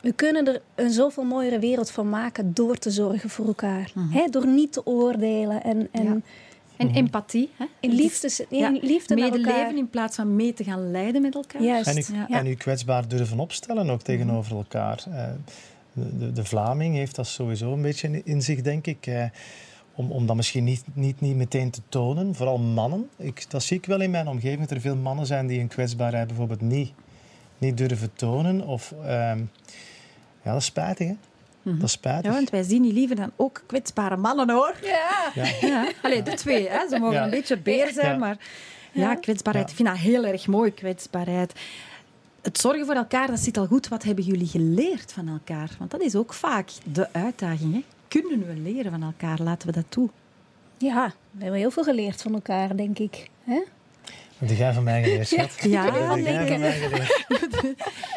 we 0.00 0.12
kunnen 0.12 0.46
er 0.46 0.60
een 0.74 0.90
zoveel 0.90 1.24
mooiere 1.24 1.58
wereld 1.58 1.90
van 1.90 2.08
maken 2.08 2.54
door 2.54 2.76
te 2.76 2.90
zorgen 2.90 3.30
voor 3.30 3.46
elkaar. 3.46 3.92
Hè, 4.10 4.26
door 4.30 4.46
niet 4.46 4.72
te 4.72 4.86
oordelen 4.86 5.62
en, 5.62 5.88
en 5.90 6.04
Ja. 6.04 6.16
En 6.80 6.86
Mhm. 6.86 6.96
empathie. 6.96 7.50
Hè? 7.56 7.64
in 7.80 7.90
liefde, 7.92 8.46
Ja. 8.50 8.68
in 8.68 8.78
liefde 8.82 9.14
naar 9.14 9.24
elkaar. 9.24 9.40
Medeleven 9.40 9.76
in 9.76 9.88
plaats 9.90 10.16
van 10.16 10.36
mee 10.36 10.52
te 10.52 10.64
gaan 10.64 10.90
lijden 10.90 11.22
met 11.22 11.34
elkaar. 11.34 11.62
Juist. 11.62 11.88
En 11.88 11.96
u, 11.98 12.02
Ja. 12.28 12.38
en 12.38 12.46
u 12.46 12.54
kwetsbaar 12.54 13.08
durven 13.08 13.38
opstellen 13.40 13.90
ook 13.90 14.02
tegenover 14.02 14.56
elkaar. 14.56 15.04
Eh, 15.12 15.24
de, 15.92 16.18
de, 16.18 16.32
de 16.32 16.44
Vlaming 16.44 16.94
heeft 16.94 17.14
dat 17.16 17.26
sowieso 17.26 17.72
een 17.72 17.82
beetje 17.82 18.08
in- 18.08 18.22
in 18.24 18.42
zich, 18.42 18.62
denk 18.62 18.86
ik. 18.86 19.06
eh, 19.06 19.24
om, 19.94 20.10
om 20.12 20.26
dat 20.26 20.36
misschien 20.36 20.64
niet, 20.64 20.84
niet, 20.92 21.20
niet 21.20 21.36
meteen 21.36 21.70
te 21.70 21.80
tonen. 21.88 22.34
Vooral 22.34 22.58
mannen. 22.58 23.08
Ik, 23.16 23.50
dat 23.50 23.62
zie 23.62 23.76
ik 23.76 23.86
wel 23.86 24.00
in 24.00 24.10
mijn 24.10 24.28
omgeving. 24.28 24.60
Dat 24.60 24.70
er 24.70 24.80
veel 24.80 24.96
mannen 24.96 25.26
zijn 25.26 25.46
die 25.46 25.58
hun 25.58 25.68
kwetsbaarheid 25.68 26.26
bijvoorbeeld 26.26 26.60
niet, 26.60 26.92
niet 27.58 27.76
durven 27.76 28.10
tonen. 28.14 28.66
Of, 28.66 28.92
ehm, 29.04 29.38
ja, 30.42 30.52
dat 30.52 30.56
is 30.56 30.64
spijtig, 30.64 31.08
hè? 31.08 31.14
Dat 31.62 31.82
is 31.82 31.92
spijtig. 31.92 32.24
Ja, 32.24 32.36
want 32.36 32.50
wij 32.50 32.62
zien 32.62 32.82
die 32.82 32.92
liever 32.92 33.16
dan 33.16 33.30
ook 33.36 33.62
kwetsbare 33.66 34.16
mannen, 34.16 34.50
hoor. 34.50 34.74
Ja. 34.82 35.30
Ja. 35.34 35.44
Ja. 35.60 35.88
Allee, 36.02 36.22
de 36.22 36.34
twee. 36.34 36.68
Hè. 36.68 36.88
Ze 36.88 36.98
mogen 36.98 37.14
Ja. 37.16 37.24
een 37.24 37.30
beetje 37.30 37.56
beer 37.58 37.92
zijn, 37.92 38.12
Ja. 38.12 38.16
maar 38.18 38.36
ja, 38.92 39.14
kwetsbaarheid. 39.14 39.64
Ja. 39.66 39.70
Ik 39.70 39.76
vind 39.76 39.88
dat 39.88 39.98
heel 39.98 40.24
erg 40.24 40.46
mooi, 40.46 40.74
kwetsbaarheid. 40.74 41.52
Het 42.42 42.58
zorgen 42.58 42.86
voor 42.86 42.94
elkaar, 42.94 43.26
dat 43.26 43.38
zit 43.38 43.56
al 43.56 43.66
goed. 43.66 43.88
Wat 43.88 44.02
hebben 44.02 44.24
jullie 44.24 44.46
geleerd 44.46 45.12
van 45.12 45.28
elkaar? 45.28 45.70
Want 45.78 45.90
dat 45.90 46.00
is 46.00 46.14
ook 46.16 46.32
vaak 46.34 46.70
de 46.92 47.12
uitdaging. 47.12 47.72
Hè. 47.74 47.84
Kunnen 48.08 48.46
we 48.46 48.54
leren 48.70 48.90
van 48.90 49.02
elkaar? 49.02 49.38
Laten 49.42 49.66
we 49.68 49.74
dat 49.74 49.84
toe. 49.88 50.08
ja, 50.78 51.12
we 51.30 51.42
hebben 51.42 51.60
heel 51.60 51.70
veel 51.70 51.82
geleerd 51.84 52.22
van 52.22 52.34
elkaar, 52.34 52.76
denk 52.76 52.98
ik. 52.98 53.28
Hè? 53.44 53.62
Wat 54.38 54.48
heb 54.48 54.58
jij 54.58 54.72
van 54.72 54.82
mij 54.84 55.02
geleerd, 55.02 55.28
schat? 55.28 55.56
Ja, 55.62 55.82
geleerd? 55.82 56.48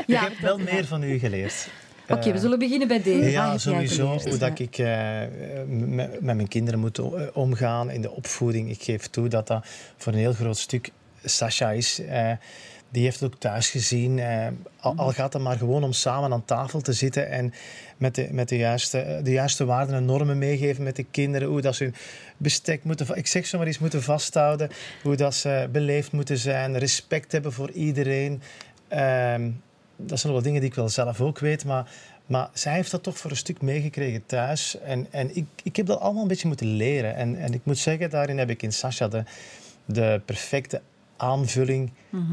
Ja, 0.05 0.21
ik 0.21 0.29
heb 0.29 0.37
wel 0.39 0.57
meer 0.57 0.85
van 0.85 1.03
u 1.03 1.17
geleerd. 1.17 1.67
Oké, 2.07 2.31
we 2.31 2.39
zullen 2.39 2.59
beginnen 2.59 2.87
bij 2.87 3.01
deze. 3.01 3.29
Ja, 3.29 3.57
sowieso. 3.57 4.17
Hoe 4.23 4.37
dat 4.37 4.59
ik 4.59 4.77
eh, 4.77 5.21
met, 5.67 6.21
met 6.21 6.35
mijn 6.35 6.47
kinderen 6.47 6.79
moet 6.79 6.97
eh, 6.97 7.05
omgaan 7.33 7.89
in 7.89 8.01
de 8.01 8.11
opvoeding. 8.11 8.69
Ik 8.69 8.83
geef 8.83 9.07
toe 9.07 9.27
dat 9.27 9.47
dat 9.47 9.65
voor 9.97 10.13
een 10.13 10.19
heel 10.19 10.33
groot 10.33 10.57
stuk 10.57 10.91
Sasha 11.23 11.71
is. 11.71 11.99
Eh, 11.99 12.31
die 12.93 13.03
heeft 13.03 13.19
het 13.19 13.33
ook 13.33 13.39
thuis 13.39 13.69
gezien. 13.69 14.19
Eh, 14.19 14.47
al, 14.79 14.93
al 14.95 15.11
gaat 15.11 15.33
het 15.33 15.41
maar 15.41 15.57
gewoon 15.57 15.83
om 15.83 15.91
samen 15.91 16.33
aan 16.33 16.45
tafel 16.45 16.81
te 16.81 16.93
zitten 16.93 17.29
en 17.29 17.53
met 17.97 18.15
de, 18.15 18.27
met 18.31 18.49
de, 18.49 18.57
juiste, 18.57 18.99
eh, 18.99 19.23
de 19.23 19.31
juiste 19.31 19.65
waarden 19.65 19.95
en 19.95 20.05
normen 20.05 20.37
meegeven 20.37 20.83
met 20.83 20.95
de 20.95 21.05
kinderen. 21.11 21.47
Hoe 21.47 21.61
dat 21.61 21.75
ze 21.75 21.83
hun 21.83 21.95
bestek 22.37 22.83
moeten, 22.83 23.17
ik 23.17 23.27
zeg 23.27 23.45
zo 23.45 23.57
maar 23.57 23.67
eens, 23.67 23.79
moeten 23.79 24.03
vasthouden. 24.03 24.69
Hoe 25.03 25.15
dat 25.15 25.35
ze 25.35 25.69
beleefd 25.71 26.11
moeten 26.11 26.37
zijn, 26.37 26.77
respect 26.77 27.31
hebben 27.31 27.53
voor 27.53 27.71
iedereen. 27.71 28.41
Ehm, 28.87 29.49
dat 29.95 30.19
zijn 30.19 30.33
wel 30.33 30.41
dingen 30.41 30.61
die 30.61 30.69
ik 30.69 30.75
wel 30.75 30.89
zelf 30.89 31.21
ook 31.21 31.39
weet, 31.39 31.65
maar, 31.65 31.91
maar 32.25 32.49
zij 32.53 32.73
heeft 32.73 32.91
dat 32.91 33.03
toch 33.03 33.17
voor 33.17 33.31
een 33.31 33.37
stuk 33.37 33.61
meegekregen 33.61 34.25
thuis. 34.25 34.79
En, 34.79 35.07
en 35.11 35.35
ik, 35.35 35.45
ik 35.63 35.75
heb 35.75 35.85
dat 35.85 35.99
allemaal 35.99 36.21
een 36.21 36.27
beetje 36.27 36.47
moeten 36.47 36.67
leren. 36.67 37.15
En, 37.15 37.35
en 37.35 37.53
ik 37.53 37.61
moet 37.63 37.77
zeggen, 37.77 38.09
daarin 38.09 38.37
heb 38.37 38.49
ik 38.49 38.61
in 38.61 38.73
Sasha 38.73 39.07
de, 39.07 39.23
de 39.85 40.21
perfecte 40.25 40.81
aanvulling 41.17 41.91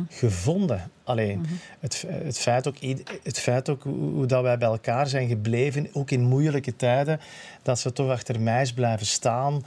gevonden. 0.08 0.90
Alleen 1.04 1.46
het, 1.80 2.04
het, 2.08 2.38
feit 2.38 2.68
ook, 2.68 2.76
het 3.22 3.38
feit 3.38 3.68
ook 3.68 3.82
hoe, 3.82 4.10
hoe 4.10 4.26
dat 4.26 4.42
wij 4.42 4.58
bij 4.58 4.68
elkaar 4.68 5.06
zijn 5.06 5.28
gebleven, 5.28 5.88
ook 5.92 6.10
in 6.10 6.22
moeilijke 6.22 6.76
tijden, 6.76 7.20
dat 7.62 7.78
ze 7.78 7.92
toch 7.92 8.10
achter 8.10 8.40
mij 8.40 8.62
is 8.62 8.72
blijven 8.72 9.06
staan, 9.06 9.64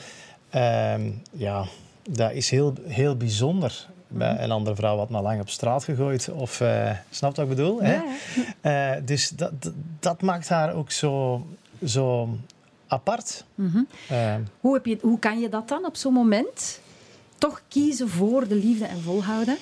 ehm, 0.50 1.12
ja, 1.32 1.66
dat 2.10 2.32
is 2.32 2.50
heel, 2.50 2.74
heel 2.88 3.18
bijzonder. 3.18 3.88
Bij 4.14 4.44
een 4.44 4.52
andere 4.52 4.76
vrouw 4.76 4.98
had 4.98 5.10
maar 5.10 5.22
lang 5.22 5.42
op 5.42 5.50
straat 5.50 5.84
gegooid. 5.84 6.30
Of, 6.30 6.62
eh 6.62 6.92
snap 7.10 7.36
wat 7.36 7.46
ik 7.50 7.56
bedoel? 7.56 7.82
hè? 7.82 7.94
Ja. 8.62 8.96
Eh, 8.96 9.02
dus 9.06 9.30
dat, 9.30 9.52
dat, 9.64 9.74
dat 10.00 10.22
maakt 10.22 10.50
haar 10.50 10.74
ook 10.74 10.92
zo, 10.92 11.46
zo 11.86 12.30
apart. 12.88 13.44
Mhm. 13.56 13.82
Eh, 14.10 14.36
Hoe, 14.60 14.74
heb 14.74 14.86
je, 14.86 14.98
hoe 15.02 15.20
kan 15.20 15.40
je 15.40 15.50
dat 15.50 15.68
dan 15.68 15.86
op 15.86 15.96
zo'n 15.96 16.14
moment? 16.14 16.80
Toch 17.38 17.62
kiezen 17.68 18.10
voor 18.10 18.48
de 18.48 18.56
liefde 18.56 18.86
en 18.86 19.02
volhouden? 19.02 19.58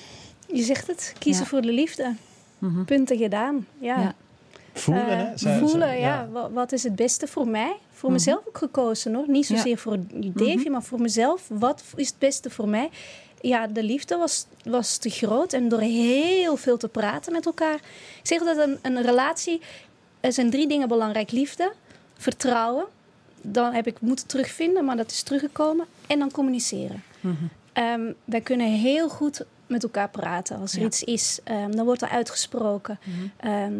Je 0.52 0.62
zegt 0.62 0.86
het, 0.86 1.14
kiezen 1.18 1.42
Ja. 1.42 1.48
voor 1.48 1.60
de 1.62 1.72
liefde. 1.72 2.14
Mhm. 2.58 2.84
Punten 2.84 3.16
gedaan. 3.16 3.66
Ja. 3.78 4.00
Ja. 4.00 4.14
voelen, 4.74 5.18
hè? 5.18 5.36
Zij- 5.38 5.58
voelen, 5.58 5.88
zij- 5.88 6.00
ja. 6.00 6.28
Wa- 6.32 6.50
Wat 6.50 6.72
is 6.72 6.82
het 6.82 6.96
beste 6.96 7.26
voor 7.26 7.46
mij? 7.48 7.76
Voor 7.92 8.10
Mhm. 8.10 8.18
mezelf 8.18 8.46
ook 8.48 8.58
gekozen 8.58 9.14
hoor. 9.14 9.24
Niet 9.28 9.46
zozeer 9.46 9.66
Ja. 9.70 9.76
voor 9.76 9.96
Davy, 10.34 10.68
maar 10.68 10.82
voor 10.82 11.00
mezelf. 11.00 11.42
Wat 11.48 11.82
is 11.96 12.06
het 12.08 12.18
beste 12.18 12.50
voor 12.50 12.68
mij? 12.68 12.90
Ja, 13.42 13.66
de 13.66 13.82
liefde 13.82 14.16
was, 14.16 14.46
was 14.64 14.96
te 14.96 15.10
groot. 15.10 15.52
En 15.52 15.68
door 15.68 15.80
heel 15.80 16.56
veel 16.56 16.76
te 16.76 16.88
praten 16.88 17.32
met 17.32 17.46
elkaar. 17.46 17.74
Ik 17.74 18.20
zeg 18.22 18.38
dat 18.38 18.56
een, 18.56 18.78
een 18.82 19.02
relatie... 19.02 19.60
Er 20.20 20.32
zijn 20.32 20.50
drie 20.50 20.68
dingen 20.68 20.88
belangrijk. 20.88 21.30
Liefde, 21.30 21.72
vertrouwen. 22.18 22.84
Dan 23.40 23.72
heb 23.72 23.86
ik 23.86 24.00
moeten 24.00 24.26
terugvinden, 24.26 24.84
maar 24.84 24.96
dat 24.96 25.10
is 25.10 25.22
teruggekomen. 25.22 25.86
En 26.06 26.18
dan 26.18 26.30
communiceren. 26.30 27.02
Mhm. 27.20 27.34
Ehm, 27.72 28.12
wij 28.24 28.40
kunnen 28.40 28.66
heel 28.66 29.08
goed 29.08 29.44
met 29.66 29.82
elkaar 29.82 30.08
praten. 30.10 30.60
Als 30.60 30.72
er 30.74 30.80
Ja. 30.80 30.86
iets 30.86 31.02
is, 31.04 31.38
ehm, 31.44 31.70
dan 31.70 31.84
wordt 31.84 32.02
er 32.02 32.08
uitgesproken. 32.08 32.98
Mhm. 33.04 33.48
Ehm, 33.48 33.72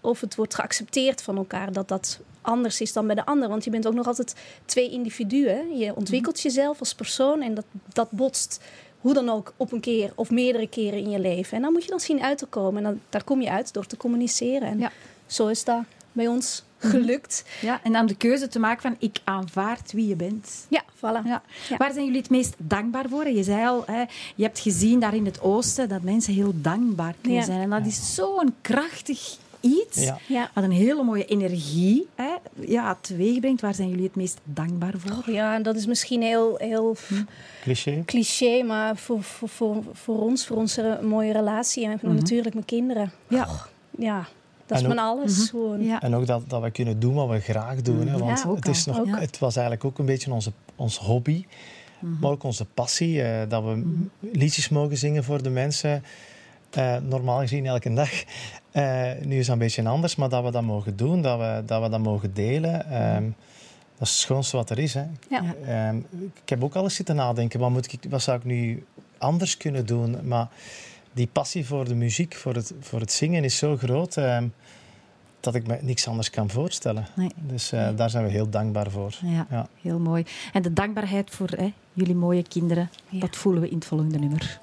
of 0.00 0.20
het 0.20 0.34
wordt 0.34 0.54
geaccepteerd 0.54 1.22
van 1.22 1.36
elkaar 1.36 1.72
dat 1.72 1.88
dat 1.88 2.18
anders 2.42 2.80
is 2.80 2.92
dan 2.92 3.06
bij 3.06 3.14
de 3.14 3.24
ander. 3.26 3.48
Want 3.48 3.64
je 3.64 3.70
bent 3.70 3.86
ook 3.86 3.94
nog 3.94 4.06
altijd 4.06 4.34
twee 4.64 4.90
individuen. 4.90 5.76
Je 5.78 5.94
ontwikkelt 5.96 6.36
Mhm. 6.36 6.46
jezelf 6.46 6.78
als 6.78 6.94
persoon 6.94 7.42
en 7.42 7.54
dat, 7.54 7.64
dat 7.92 8.10
botst 8.10 8.60
hoe 9.00 9.14
dan 9.14 9.28
ook 9.28 9.52
op 9.56 9.72
een 9.72 9.80
keer 9.80 10.12
of 10.14 10.30
meerdere 10.30 10.68
keren 10.68 10.98
in 10.98 11.10
je 11.10 11.18
leven. 11.20 11.56
En 11.56 11.62
dan 11.62 11.72
moet 11.72 11.84
je 11.84 11.90
dan 11.90 12.00
zien 12.00 12.22
uit 12.22 12.38
te 12.38 12.46
komen. 12.46 12.76
En 12.76 12.90
dan, 12.90 13.00
daar 13.08 13.24
kom 13.24 13.40
je 13.40 13.50
uit 13.50 13.72
door 13.72 13.86
te 13.86 13.96
communiceren. 13.96 14.68
En 14.68 14.78
Ja. 14.78 14.90
zo 15.26 15.46
is 15.46 15.64
dat 15.64 15.82
bij 16.12 16.28
ons 16.28 16.62
gelukt. 16.78 17.44
Ja, 17.60 17.80
en 17.82 17.92
dan 17.92 18.06
de 18.06 18.16
keuze 18.16 18.48
te 18.48 18.58
maken 18.58 18.82
van 18.82 18.96
ik 18.98 19.18
aanvaard 19.24 19.92
wie 19.92 20.06
je 20.08 20.16
bent. 20.16 20.66
Ja, 20.68 20.82
voilà. 20.96 21.24
Ja. 21.24 21.42
Ja. 21.68 21.76
Waar 21.76 21.92
zijn 21.92 22.04
jullie 22.04 22.20
het 22.20 22.30
meest 22.30 22.54
dankbaar 22.56 23.08
voor? 23.08 23.28
Je 23.28 23.42
zei 23.42 23.66
al, 23.66 23.82
hè, 23.86 24.00
je 24.34 24.42
hebt 24.42 24.58
gezien 24.58 25.00
daar 25.00 25.14
in 25.14 25.24
het 25.26 25.40
oosten 25.40 25.88
dat 25.88 26.02
mensen 26.02 26.32
heel 26.34 26.52
dankbaar 26.54 27.14
kunnen 27.20 27.44
zijn. 27.44 27.60
En 27.60 27.70
dat 27.70 27.86
is 27.86 28.14
zo'n 28.14 28.54
krachtig 28.60 29.36
iets. 29.62 30.10
Ja. 30.28 30.50
Wat 30.54 30.64
een 30.64 30.70
hele 30.70 31.02
mooie 31.02 31.24
energie 31.24 32.06
hè, 32.14 32.34
ja, 32.66 32.98
teweeg 33.00 33.40
brengt. 33.40 33.60
Waar 33.60 33.74
zijn 33.74 33.88
jullie 33.88 34.04
het 34.04 34.16
meest 34.16 34.40
dankbaar 34.44 34.94
voor? 34.96 35.34
Ja, 35.34 35.54
en 35.54 35.62
dat 35.62 35.76
is 35.76 35.86
misschien 35.86 36.22
heel, 36.22 36.54
heel 36.58 36.96
Cliché. 37.62 38.02
cliché, 38.06 38.62
maar 38.62 38.96
voor, 38.96 39.22
voor, 39.22 39.48
voor, 39.48 39.76
voor 39.92 40.20
ons, 40.20 40.46
voor 40.46 40.56
onze 40.56 40.98
mooie 41.02 41.32
relatie 41.32 41.84
en 41.84 41.98
Mhm. 42.02 42.14
natuurlijk 42.14 42.54
mijn 42.54 42.66
kinderen. 42.66 43.12
Ja. 43.28 43.48
Ja, 43.98 44.26
dat 44.66 44.78
is 44.78 44.84
ook- 44.86 44.90
van 44.94 44.98
alles. 45.04 45.38
Mhm. 45.38 45.46
Gewoon. 45.48 45.84
Ja. 45.84 46.00
En 46.00 46.14
ook 46.14 46.26
dat, 46.26 46.42
dat 46.50 46.62
we 46.62 46.70
kunnen 46.70 47.00
doen 47.00 47.14
wat 47.14 47.28
we 47.28 47.40
graag 47.40 47.82
doen. 47.82 48.06
Hè? 48.08 48.18
Want 48.18 48.38
Ja, 48.42 48.48
ook 48.48 48.56
het, 48.56 48.68
is 48.68 48.84
nog, 48.84 48.98
Ook. 49.00 49.06
het 49.20 49.38
was 49.38 49.56
eigenlijk 49.56 49.86
ook 49.86 49.98
een 49.98 50.06
beetje 50.06 50.32
onze, 50.32 50.52
ons 50.76 50.98
hobby. 50.98 51.44
maar 52.20 52.30
ook 52.30 52.42
onze 52.42 52.64
passie. 52.64 53.22
eh, 53.22 53.48
dat 53.48 53.64
we 53.64 53.82
liedjes 54.32 54.68
mogen 54.68 54.96
zingen 54.96 55.24
voor 55.24 55.42
de 55.42 55.50
mensen. 55.50 56.04
Eh, 56.70 56.96
normaal 56.96 57.38
gezien 57.40 57.66
elke 57.66 57.92
dag. 57.94 58.10
Eh, 58.72 59.10
nu 59.24 59.38
is 59.38 59.46
dat 59.46 59.54
een 59.54 59.60
beetje 59.60 59.88
anders, 59.88 60.16
maar 60.16 60.28
dat 60.28 60.44
we 60.44 60.50
dat 60.50 60.62
mogen 60.62 60.96
doen, 60.96 61.22
dat 61.22 61.38
we 61.38 61.62
dat, 61.66 61.82
we 61.82 61.88
dat 61.88 62.00
mogen 62.00 62.34
delen. 62.34 62.90
ehm, 62.90 63.22
dat 63.98 64.10
is 64.10 64.16
het 64.16 64.18
schoonste 64.26 64.56
wat 64.56 64.70
er 64.70 64.78
is. 64.78 64.94
Hè. 64.94 65.04
Ja. 65.30 65.54
Ehm, 65.66 65.96
ik 66.42 66.48
heb 66.48 66.64
ook 66.64 66.74
al 66.74 66.82
eens 66.82 66.94
zitten 66.94 67.16
nadenken, 67.16 67.60
wat, 67.60 67.70
moet 67.70 67.92
ik, 67.92 68.04
wat 68.10 68.22
zou 68.22 68.38
ik 68.38 68.44
nu 68.44 68.84
anders 69.18 69.56
kunnen 69.56 69.86
doen? 69.86 70.16
Maar 70.28 70.48
die 71.12 71.26
passie 71.32 71.66
voor 71.66 71.84
de 71.84 71.94
muziek, 71.94 72.34
voor 72.34 72.54
het, 72.54 72.72
voor 72.80 73.00
het 73.00 73.12
zingen 73.12 73.44
is 73.44 73.56
zo 73.56 73.76
groot 73.76 74.16
ehm, 74.16 74.46
dat 75.40 75.54
ik 75.54 75.66
me 75.66 75.78
niks 75.80 76.08
anders 76.08 76.30
kan 76.30 76.50
voorstellen. 76.50 77.06
Nee. 77.16 77.30
Dus 77.36 77.72
eh, 77.72 77.88
daar 77.96 78.10
zijn 78.10 78.24
we 78.24 78.30
heel 78.30 78.48
dankbaar 78.50 78.90
voor. 78.90 79.14
Ja, 79.22 79.46
Ja. 79.50 79.66
heel 79.82 79.98
mooi. 79.98 80.24
En 80.52 80.62
de 80.62 80.72
dankbaarheid 80.72 81.30
voor 81.30 81.48
hè, 81.56 81.72
jullie 81.92 82.14
mooie 82.14 82.42
kinderen, 82.42 82.90
Ja. 83.08 83.20
dat 83.20 83.36
voelen 83.36 83.62
we 83.62 83.68
in 83.68 83.74
het 83.74 83.84
volgende 83.84 84.18
nummer. 84.18 84.60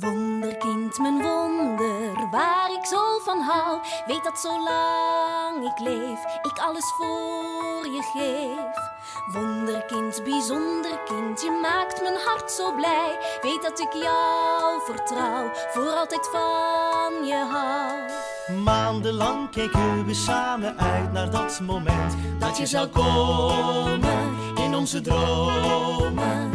Wonderkind, 0.00 0.98
mijn 0.98 1.22
wonder, 1.22 2.30
waar 2.30 2.70
ik 2.78 2.84
zo 2.84 3.18
van 3.24 3.40
hou. 3.40 3.80
Weet 4.06 4.24
dat 4.24 4.38
zolang 4.38 5.64
ik 5.64 5.78
leef, 5.78 6.24
ik 6.42 6.58
alles 6.58 6.92
voor 6.96 7.86
je 7.92 8.02
geef. 8.12 8.92
Wonderkind, 9.34 10.24
bijzonder 10.24 10.98
kind, 11.04 11.40
je 11.42 11.58
maakt 11.62 12.02
mijn 12.02 12.16
hart 12.24 12.50
zo 12.50 12.74
blij. 12.74 13.18
Weet 13.42 13.62
dat 13.62 13.80
ik 13.80 13.92
jou 13.92 14.82
vertrouw, 14.84 15.50
voor 15.72 15.90
altijd 15.90 16.28
van 16.32 17.26
je 17.26 17.44
hou. 17.50 18.62
Maandenlang 18.62 19.50
keken 19.50 20.06
we 20.06 20.14
samen 20.14 20.78
uit 20.78 21.12
naar 21.12 21.30
dat 21.30 21.60
moment 21.60 22.14
dat 22.38 22.56
je 22.58 22.66
zou 22.66 22.86
komen 22.88 24.36
in 24.54 24.74
onze 24.74 25.00
dromen. 25.00 26.53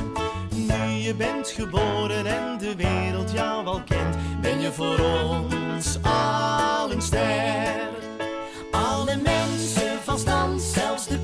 Je 1.09 1.15
bent 1.15 1.47
geboren 1.47 2.25
en 2.25 2.57
de 2.57 2.75
wereld 2.75 3.31
jou 3.31 3.65
al 3.65 3.81
kent, 3.83 4.15
ben 4.41 4.59
je 4.59 4.71
voor 4.71 4.99
ons 4.99 5.97
al 6.01 6.91
een 6.91 7.01
ster. 7.01 7.89
Alle 8.71 9.17
mensen 9.23 10.01
van 10.03 10.19
stand, 10.19 10.61
zelfs 10.61 11.07
de 11.07 11.19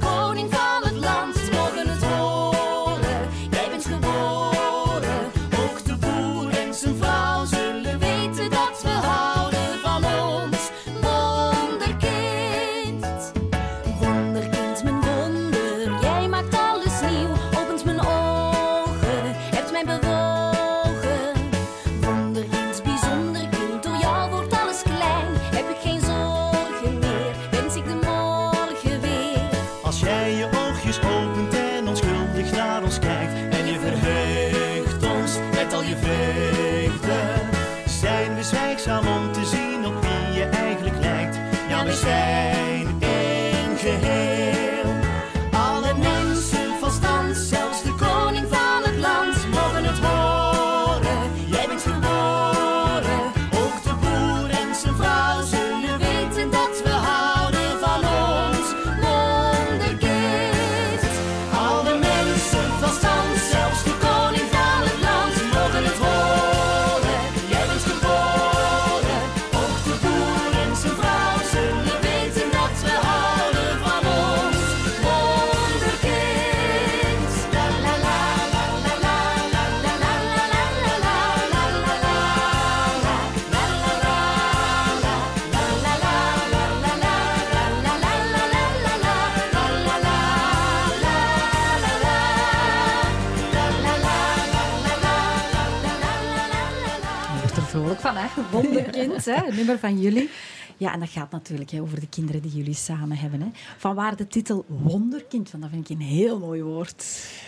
Hè? 99.26 99.48
Een 99.48 99.56
nummer 99.56 99.80
van 99.80 100.00
jullie. 100.02 100.30
Ja, 100.78 100.94
en 100.94 101.00
dat 101.00 101.10
gaat 101.10 101.32
natuurlijk 101.32 101.72
hè, 101.72 101.82
over 101.82 102.00
de 102.00 102.08
kinderen 102.08 102.42
die 102.42 102.52
jullie 102.52 102.74
samen 102.74 103.18
hebben. 103.18 103.42
Hè. 103.42 103.48
Vanwaar 103.78 104.16
de 104.16 104.28
titel 104.28 104.66
Wonderkind, 104.68 105.52
want 105.52 105.64
dat 105.64 105.72
vind 105.72 105.90
ik 105.90 105.98
een 105.98 106.04
heel 106.04 106.40
mooi 106.40 106.62
woord. 106.62 107.06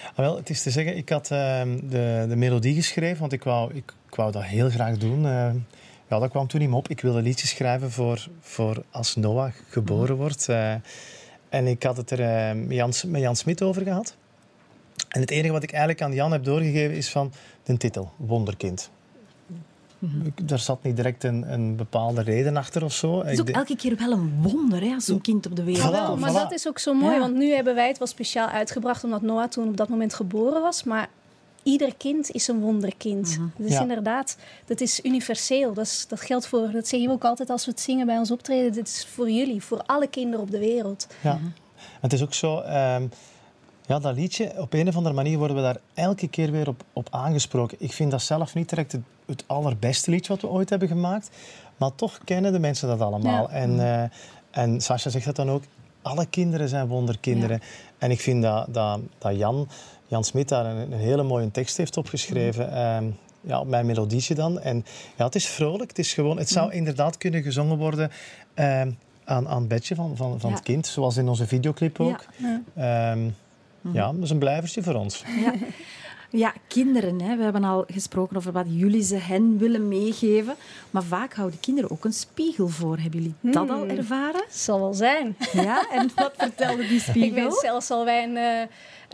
Ah, 0.10 0.18
wel, 0.18 0.36
het 0.36 0.50
is 0.50 0.64
te 0.64 0.70
zeggen, 0.70 0.98
ik 0.98 1.10
had 1.10 1.32
ehm, 1.32 1.80
de, 1.90 2.26
de 2.30 2.36
melodie 2.36 2.76
geschreven, 2.76 3.20
want 3.20 3.34
ik 3.34 3.44
wou, 3.44 3.74
ik, 3.74 3.94
ik 4.10 4.16
wou 4.16 4.32
dat 4.32 4.44
heel 4.44 4.70
graag 4.70 4.98
doen. 4.98 5.26
Eh, 5.26 5.52
ja, 6.10 6.20
dat 6.20 6.30
kwam 6.30 6.48
toen 6.48 6.60
niet 6.60 6.70
meer 6.70 6.78
op. 6.78 6.88
Ik 6.88 7.02
wilde 7.02 7.22
liedjes 7.22 7.50
schrijven 7.50 7.92
voor, 7.92 8.28
voor 8.40 8.84
als 8.92 9.16
Noah 9.16 9.52
geboren 9.70 10.16
wordt. 10.16 10.50
Eh, 10.50 10.74
en 11.50 11.68
ik 11.68 11.84
had 11.84 11.98
het 11.98 12.12
er 12.12 12.56
met 12.58 12.76
Jan, 12.76 12.94
met 13.08 13.22
Jan 13.22 13.36
Smit 13.36 13.62
over 13.62 13.82
gehad. 13.82 14.16
En 15.08 15.22
het 15.22 15.32
enige 15.32 15.52
wat 15.52 15.64
ik 15.64 15.70
eigenlijk 15.70 16.02
aan 16.02 16.14
Jan 16.14 16.32
heb 16.32 16.44
doorgegeven 16.44 16.96
is 16.96 17.10
van 17.10 17.32
de 17.64 17.78
titel, 17.78 18.12
Wonderkind. 18.16 18.90
Ik- 20.24 20.48
Daar 20.48 20.60
zat 20.60 20.84
niet 20.84 20.96
direct 20.96 21.24
een, 21.24 21.54
een 21.54 21.76
bepaalde 21.76 22.22
reden 22.22 22.58
achter 22.58 22.84
of 22.84 22.94
zo. 22.94 23.18
Het 23.20 23.28
is 23.32 23.40
Ik 23.40 23.50
ook 23.50 23.56
elke 23.56 23.76
keer 23.76 23.96
wel 23.98 24.12
een 24.12 24.34
wonder 24.42 24.82
hè, 24.82 24.94
als 24.94 25.06
zo'n 25.06 25.22
kind 25.22 25.46
op 25.46 25.56
de 25.56 25.64
wereld 25.64 25.88
Voilà, 25.88 25.92
Wel, 25.92 26.06
komt. 26.08 26.20
maar 26.20 26.30
voilà. 26.32 26.34
dat 26.34 26.52
is 26.52 26.68
ook 26.68 26.80
zo 26.80 26.94
mooi, 26.94 27.14
Ja. 27.14 27.20
want 27.20 27.36
nu 27.36 27.52
hebben 27.54 27.76
wij 27.76 27.88
het 27.88 27.98
wel 27.98 28.08
speciaal 28.08 28.48
uitgebracht 28.48 29.04
omdat 29.04 29.22
Noah 29.22 29.48
toen 29.50 29.68
op 29.68 29.78
dat 29.78 29.90
moment 29.90 30.14
geboren 30.14 30.62
was. 30.62 30.84
Maar 30.84 31.10
ieder 31.64 31.96
kind 31.96 32.32
is 32.32 32.48
een 32.48 32.60
wonderkind. 32.60 33.40
Dus 33.56 33.72
Ja. 33.72 33.82
inderdaad, 33.82 34.38
dat 34.66 34.82
is 34.82 35.00
universeel. 35.04 35.74
Dat, 35.74 35.86
is, 35.86 36.06
dat 36.08 36.22
geldt 36.22 36.48
voor, 36.48 36.72
dat 36.72 36.88
zeggen 36.88 37.08
we 37.10 37.14
ook 37.16 37.24
altijd 37.26 37.50
als 37.50 37.66
we 37.66 37.72
het 37.72 37.80
zingen 37.80 38.06
bij 38.06 38.18
ons 38.18 38.32
optreden. 38.32 38.72
Dit 38.74 38.88
is 38.88 39.06
voor 39.14 39.30
jullie, 39.30 39.62
voor 39.64 39.82
alle 39.86 40.08
kinderen 40.08 40.42
op 40.46 40.52
de 40.52 40.60
wereld. 40.60 41.08
Ja. 41.22 41.40
Het 42.02 42.14
is 42.14 42.22
ook 42.24 42.34
zo, 42.34 42.60
ehm, 42.60 43.04
ja, 43.88 44.00
dat 44.00 44.16
liedje, 44.16 44.54
op 44.58 44.74
een 44.74 44.88
of 44.88 44.96
andere 44.96 45.16
manier 45.16 45.38
worden 45.38 45.56
we 45.56 45.62
daar 45.62 45.78
elke 45.94 46.28
keer 46.28 46.52
weer 46.52 46.68
op, 46.68 46.84
op 46.94 47.08
aangesproken. 47.12 47.78
Ik 47.80 47.94
vind 47.94 48.12
dat 48.12 48.22
zelf 48.22 48.56
niet 48.56 48.70
direct 48.70 48.92
het, 48.92 49.02
het 49.28 49.44
allerbeste 49.48 50.12
liedje 50.12 50.34
wat 50.34 50.42
we 50.42 50.48
ooit 50.48 50.70
hebben 50.70 50.88
gemaakt, 50.88 51.30
maar 51.78 51.96
toch 51.96 52.20
kennen 52.24 52.52
de 52.52 52.60
mensen 52.60 52.88
dat 52.88 53.02
allemaal. 53.02 53.50
Ja. 53.50 53.56
En, 53.56 53.80
eh 53.80 54.04
en 54.52 54.82
Sascha 54.82 55.10
zegt 55.10 55.26
dat 55.26 55.36
dan 55.36 55.50
ook, 55.50 55.64
alle 56.02 56.26
kinderen 56.26 56.70
zijn 56.70 56.88
wonderkinderen. 56.88 57.62
En 57.98 58.12
ik 58.12 58.20
vind 58.22 58.42
dat, 58.44 58.74
dat, 58.74 59.00
dat 59.18 59.38
Jan, 59.38 59.68
Jan 60.08 60.24
Smit 60.24 60.50
daar 60.50 60.66
een, 60.66 60.92
een 60.92 61.00
hele 61.00 61.24
mooie 61.24 61.52
tekst 61.52 61.78
heeft 61.78 61.98
opgeschreven. 61.98 62.72
ehm, 62.72 63.06
ja, 63.42 63.60
op 63.60 63.68
mijn 63.68 63.86
melodietje 63.86 64.36
dan. 64.36 64.60
En 64.60 64.86
ja, 65.18 65.26
het 65.26 65.36
is 65.36 65.48
vrolijk. 65.48 65.90
Het, 65.90 66.00
is 66.00 66.14
gewoon, 66.14 66.38
het 66.38 66.50
zou 66.50 66.72
inderdaad 66.74 67.18
kunnen 67.18 67.42
gezongen 67.44 67.78
worden 67.78 68.12
ehm, 68.54 68.92
aan, 69.26 69.48
aan 69.48 69.60
het 69.60 69.68
bedje 69.68 69.96
van, 69.96 70.16
van, 70.18 70.40
van 70.40 70.50
Ja. 70.50 70.56
het 70.56 70.66
kind. 70.66 70.88
Zoals 70.88 71.18
in 71.18 71.28
onze 71.28 71.48
videoclip 71.48 72.00
ook. 72.00 72.26
Ja. 72.36 72.62
Ehm, 72.76 73.30
ja, 73.94 74.12
dat 74.14 74.24
is 74.24 74.30
een 74.30 74.40
blijvertje 74.40 74.84
voor 74.84 74.94
ons. 74.96 75.24
Ja. 76.30 76.54
Kinderen. 76.68 77.22
Hè. 77.22 77.36
We 77.36 77.44
hebben 77.44 77.64
al 77.64 77.86
gesproken 77.92 78.38
over 78.38 78.52
wat 78.52 78.66
jullie 78.70 79.04
ze 79.04 79.16
hen 79.16 79.58
willen 79.58 79.88
meegeven. 79.88 80.56
Maar 80.92 81.04
vaak 81.04 81.34
houden 81.34 81.60
kinderen 81.60 81.92
ook 81.92 82.06
een 82.06 82.14
spiegel 82.14 82.68
voor. 82.68 82.98
Hebben 82.98 83.20
jullie 83.20 83.36
dat 83.42 83.70
al 83.70 83.86
ervaren? 83.88 84.44
Zal 84.50 84.80
wel 84.80 84.94
zijn. 84.94 85.36
Ja, 85.54 85.90
en 85.90 86.12
wat 86.16 86.34
vertelde 86.38 86.88
die 86.88 86.98
Ik 87.02 87.02
spiegel? 87.02 87.34
ben 87.34 87.52
zelfs 87.52 87.92
al 87.92 88.04
bij 88.04 88.24
een, 88.24 88.38
eh, 88.38 88.68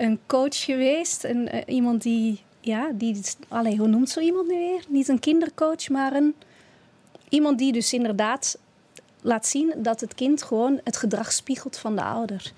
een 0.06 0.20
coach 0.28 0.64
geweest. 0.64 1.24
Een, 1.24 1.50
eh, 1.50 1.76
iemand 1.76 2.02
die, 2.02 2.42
ja, 2.60 2.92
die, 2.94 3.22
allee, 3.48 3.78
hoe 3.78 3.88
noemt 3.88 4.10
zo 4.10 4.20
iemand 4.20 4.48
nu 4.48 4.58
weer? 4.58 4.84
Niet 4.88 5.08
een 5.08 5.20
kindercoach, 5.20 5.90
maar 5.90 6.14
een, 6.14 6.36
iemand 7.30 7.58
die 7.58 7.72
dus 7.72 7.94
inderdaad 7.94 8.58
laat 9.24 9.48
zien 9.48 9.74
dat 9.78 10.02
het 10.02 10.14
kind 10.16 10.44
gewoon 10.44 10.80
het 10.84 10.98
gedrag 10.98 11.32
spiegelt 11.32 11.78
van 11.78 11.96
de 11.96 12.04
ouder. 12.04 12.52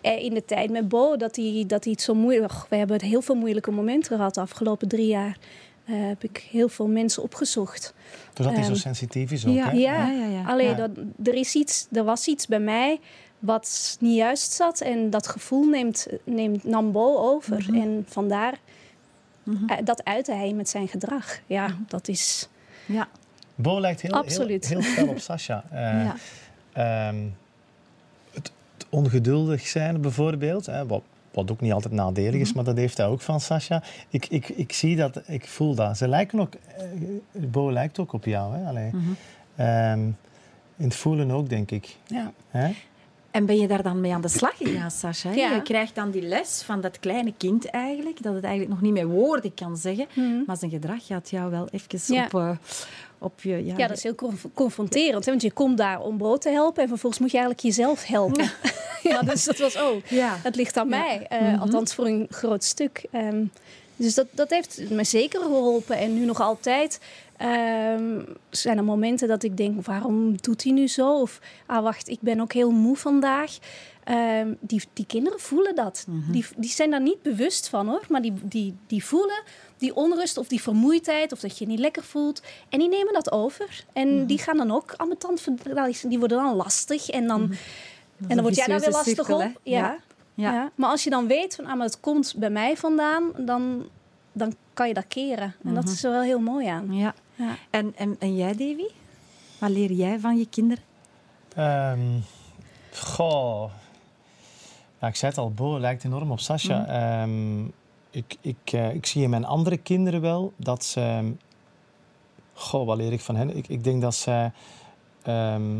Eh, 0.00 0.22
In 0.24 0.34
de 0.34 0.44
tijd 0.44 0.70
met 0.70 0.88
Bo, 0.88 1.16
dat 1.16 1.36
hij, 1.36 1.64
dat 1.66 1.84
hij 1.84 1.92
het 1.92 2.02
zo 2.02 2.14
moeilijk... 2.14 2.52
we 2.68 2.76
hebben 2.76 3.02
heel 3.02 3.22
veel 3.22 3.34
moeilijke 3.34 3.70
momenten 3.70 4.16
gehad 4.16 4.34
de 4.34 4.40
afgelopen 4.40 4.88
drie 4.88 5.06
jaar. 5.06 5.38
eh, 5.84 5.94
heb 6.08 6.22
ik 6.24 6.46
heel 6.50 6.68
veel 6.68 6.86
mensen 6.88 7.22
opgezocht. 7.22 7.94
Doordat 8.32 8.54
hij 8.54 8.64
zo 8.64 8.70
Ehm, 8.70 8.80
sensitief 8.80 9.30
is 9.30 9.46
ook, 9.46 9.54
ja. 9.54 9.64
hè? 9.70 9.76
Ja, 9.76 10.08
ja, 10.10 10.26
ja. 10.26 10.42
alleen 10.44 10.68
Ja. 10.68 10.74
dat, 10.74 10.90
er, 11.24 11.34
is 11.34 11.54
iets, 11.54 11.86
er 11.92 12.04
was 12.04 12.26
iets 12.26 12.46
bij 12.46 12.60
mij 12.60 13.00
wat 13.38 13.96
niet 14.00 14.16
juist 14.16 14.52
zat. 14.52 14.80
En 14.80 15.10
dat 15.10 15.26
gevoel 15.26 15.64
neemt, 15.64 16.06
neemt 16.24 16.64
nam 16.64 16.92
Bo 16.92 17.16
over. 17.16 17.56
Mhm. 17.68 17.74
En 17.80 18.04
vandaar, 18.08 18.58
Mhm. 19.42 19.68
eh, 19.68 19.76
dat 19.84 20.04
uitte 20.04 20.32
hij 20.32 20.52
met 20.52 20.68
zijn 20.68 20.88
gedrag. 20.88 21.38
Ja, 21.46 21.76
dat 21.88 22.08
is... 22.08 22.48
Ja. 22.86 23.08
Bo 23.62 23.80
lijkt 23.80 24.00
heel, 24.00 24.10
heel, 24.12 24.20
Absoluut. 24.22 24.68
heel 24.68 24.82
fel 24.82 25.08
op 25.08 25.18
Sasha. 25.18 25.64
Eh, 25.70 25.80
ja. 26.04 26.14
ehm, 26.72 27.16
het, 28.32 28.52
het 28.76 28.86
ongeduldig 28.88 29.66
zijn 29.66 30.00
bijvoorbeeld, 30.00 30.66
hè, 30.66 30.86
wat, 30.86 31.02
wat 31.32 31.50
ook 31.50 31.60
niet 31.60 31.72
altijd 31.72 31.94
nadelig 31.94 32.30
Mhm. 32.32 32.40
is, 32.40 32.52
maar 32.52 32.64
dat 32.64 32.76
heeft 32.76 32.96
hij 32.96 33.06
ook 33.06 33.20
van 33.20 33.40
Sasha. 33.40 33.82
Ik, 34.08 34.26
ik, 34.26 34.48
ik 34.48 34.72
zie 34.72 34.96
dat, 34.96 35.20
ik 35.26 35.46
voel 35.46 35.74
dat. 35.74 35.96
Ze 35.96 36.08
lijken 36.08 36.40
ook, 36.40 36.52
eh, 36.76 36.84
Bo 37.32 37.72
lijkt 37.72 37.98
ook 37.98 38.12
op 38.12 38.24
jou. 38.24 38.54
Hè? 38.56 38.68
Allee. 38.68 38.90
Mhm. 38.92 39.10
Ehm, 39.56 40.00
in 40.76 40.84
het 40.86 40.94
voelen 40.94 41.30
ook, 41.30 41.48
denk 41.48 41.70
ik. 41.70 41.96
Ja. 42.06 42.32
Hè? 42.48 42.70
En 43.30 43.46
ben 43.46 43.56
je 43.56 43.66
daar 43.68 43.82
dan 43.82 44.00
mee 44.00 44.14
aan 44.14 44.20
de 44.20 44.28
slag 44.28 44.56
gegaan, 44.56 44.90
Sascha? 44.90 45.28
hè? 45.30 45.34
Ja. 45.34 45.54
Je 45.54 45.62
krijgt 45.62 45.94
dan 45.94 46.10
die 46.10 46.22
les 46.22 46.62
van 46.62 46.80
dat 46.80 46.98
kleine 46.98 47.32
kind 47.36 47.66
eigenlijk, 47.70 48.22
dat 48.22 48.34
het 48.34 48.44
eigenlijk 48.44 48.72
nog 48.72 48.82
niet 48.82 48.92
met 49.04 49.12
woorden 49.12 49.54
kan 49.54 49.76
zeggen, 49.76 50.06
Mhm. 50.14 50.42
maar 50.46 50.56
zijn 50.56 50.70
gedrag 50.70 51.06
gaat 51.06 51.30
jou 51.30 51.50
wel 51.50 51.68
even 51.70 52.14
Ja. 52.14 52.24
op, 52.24 52.34
eh, 52.34 52.50
op 53.20 53.40
je... 53.42 53.64
Ja, 53.66 53.74
Ja, 53.76 53.86
dat 53.86 53.96
is 53.96 54.02
heel 54.02 54.14
conf- 54.14 54.46
confronterend. 54.54 55.24
Hè? 55.24 55.30
Want 55.30 55.42
je 55.42 55.50
komt 55.52 55.76
daar 55.78 56.00
om 56.00 56.16
brood 56.16 56.40
te 56.42 56.48
helpen 56.50 56.82
en 56.82 56.88
vervolgens 56.88 57.20
moet 57.22 57.30
je 57.30 57.38
eigenlijk 57.38 57.66
jezelf 57.66 58.04
helpen. 58.06 58.50
Ja, 59.02 59.22
dus 59.32 59.44
dat 59.44 59.58
was 59.58 59.78
ook. 59.78 60.06
Ja. 60.06 60.36
Het 60.42 60.56
ligt 60.56 60.76
aan 60.76 60.88
mij, 60.88 61.26
eh, 61.28 61.40
Mhm. 61.40 61.60
althans 61.60 61.94
voor 61.94 62.06
een 62.06 62.26
groot 62.30 62.64
stuk. 62.64 63.04
Ehm, 63.10 63.44
dus 63.96 64.14
dat, 64.14 64.26
dat 64.30 64.50
heeft 64.50 64.82
me 64.90 65.04
zeker 65.04 65.40
geholpen. 65.40 65.96
En 65.96 66.14
nu 66.14 66.24
nog 66.24 66.40
altijd 66.40 67.00
ehm, 67.36 68.22
zijn 68.50 68.76
er 68.76 68.84
momenten 68.84 69.28
dat 69.28 69.42
ik 69.42 69.56
denk, 69.56 69.86
waarom 69.86 70.36
doet 70.40 70.62
hij 70.64 70.72
nu 70.72 70.88
zo? 70.88 71.20
Of, 71.20 71.40
ah 71.66 71.82
wacht, 71.82 72.08
ik 72.08 72.18
ben 72.20 72.40
ook 72.40 72.52
heel 72.52 72.70
moe 72.70 72.96
vandaag. 72.96 73.58
Ehm, 74.04 74.54
die, 74.60 74.82
die 74.92 75.06
kinderen 75.06 75.40
voelen 75.40 75.74
dat. 75.74 76.04
Mhm. 76.08 76.32
die, 76.32 76.44
die 76.56 76.70
zijn 76.70 76.90
daar 76.90 77.00
niet 77.00 77.22
bewust 77.22 77.68
van 77.68 77.88
hoor. 77.88 78.02
Maar 78.08 78.22
die, 78.22 78.32
die, 78.42 78.74
die 78.86 79.04
voelen 79.04 79.42
die 79.80 79.94
onrust 79.96 80.36
of 80.38 80.48
die 80.48 80.62
vermoeidheid 80.62 81.32
of 81.32 81.40
dat 81.40 81.58
je 81.58 81.64
je 81.64 81.70
niet 81.70 81.78
lekker 81.80 82.02
voelt. 82.04 82.42
En 82.68 82.78
die 82.78 82.88
nemen 82.88 83.12
dat 83.12 83.32
over. 83.32 83.84
En 83.92 84.16
Mhm. 84.16 84.26
die 84.26 84.38
gaan 84.38 84.56
dan 84.56 84.70
ook 84.70 84.94
ambetant, 84.96 85.40
ver- 85.40 86.08
die 86.08 86.18
worden 86.18 86.38
dan 86.42 86.54
lastig. 86.54 87.08
En 87.08 87.26
dan, 87.26 87.50
is 87.52 87.58
en 88.28 88.34
dan 88.36 88.40
word 88.42 88.56
jij 88.56 88.66
daar 88.66 88.80
weer 88.80 88.90
lastig 88.90 89.14
cirkel, 89.14 89.36
op. 89.36 89.42
Ja. 89.62 89.78
Ja. 89.78 89.98
Ja. 90.34 90.52
Ja. 90.52 90.70
Maar 90.74 90.90
als 90.90 91.04
je 91.04 91.10
dan 91.10 91.26
weet 91.26 91.54
van, 91.54 91.66
ah, 91.66 91.76
maar 91.76 91.86
het 91.86 92.00
komt 92.00 92.34
bij 92.36 92.50
mij 92.50 92.76
vandaan, 92.76 93.30
dan, 93.38 93.86
dan 94.32 94.54
kan 94.74 94.88
je 94.88 94.94
dat 94.94 95.04
keren. 95.08 95.54
En 95.64 95.74
dat 95.74 95.84
Mhm. 95.84 95.92
is 95.92 96.04
er 96.04 96.10
wel 96.10 96.22
heel 96.22 96.38
mooi 96.40 96.66
aan. 96.66 96.94
Ja. 96.94 97.14
Ja. 97.34 97.54
En, 97.70 97.92
en, 97.96 98.16
en 98.18 98.36
jij, 98.36 98.50
Davy? 98.50 98.86
Wat 99.58 99.70
leer 99.70 99.92
jij 99.92 100.18
van 100.18 100.38
je 100.38 100.46
kinderen? 100.48 100.84
Ehm, 101.56 102.00
goh. 102.94 103.70
Ja, 105.00 105.06
ik 105.08 105.16
zei 105.16 105.30
het 105.30 105.40
al, 105.40 105.50
Bo 105.52 105.78
lijkt 105.78 106.04
enorm 106.04 106.30
op 106.30 106.40
Sasha. 106.40 106.86
Ehm, 106.86 107.64
ik, 108.10 108.36
ik, 108.40 108.72
eh, 108.72 108.94
ik 108.94 109.06
zie 109.06 109.22
in 109.22 109.30
mijn 109.30 109.44
andere 109.44 109.76
kinderen 109.76 110.20
wel 110.20 110.52
dat 110.56 110.84
ze... 110.84 111.32
Goh, 112.52 112.86
wat 112.86 112.96
leer 112.96 113.12
ik 113.12 113.20
van 113.20 113.36
hen? 113.36 113.56
Ik, 113.56 113.68
ik 113.68 113.84
denk 113.84 114.02
dat 114.02 114.14
ze... 114.14 114.50
ehm, 115.22 115.78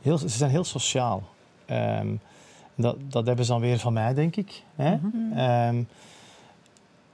heel, 0.00 0.18
ze 0.18 0.28
zijn 0.28 0.50
heel 0.50 0.64
sociaal. 0.64 1.22
Ehm, 1.66 2.14
dat, 2.74 2.96
dat 3.08 3.26
hebben 3.26 3.44
ze 3.44 3.50
dan 3.50 3.60
weer 3.60 3.78
van 3.78 3.92
mij, 3.92 4.14
denk 4.14 4.36
ik. 4.36 4.62
Hè? 4.76 4.96
Mhm. 4.96 5.38
Ehm, 5.38 5.82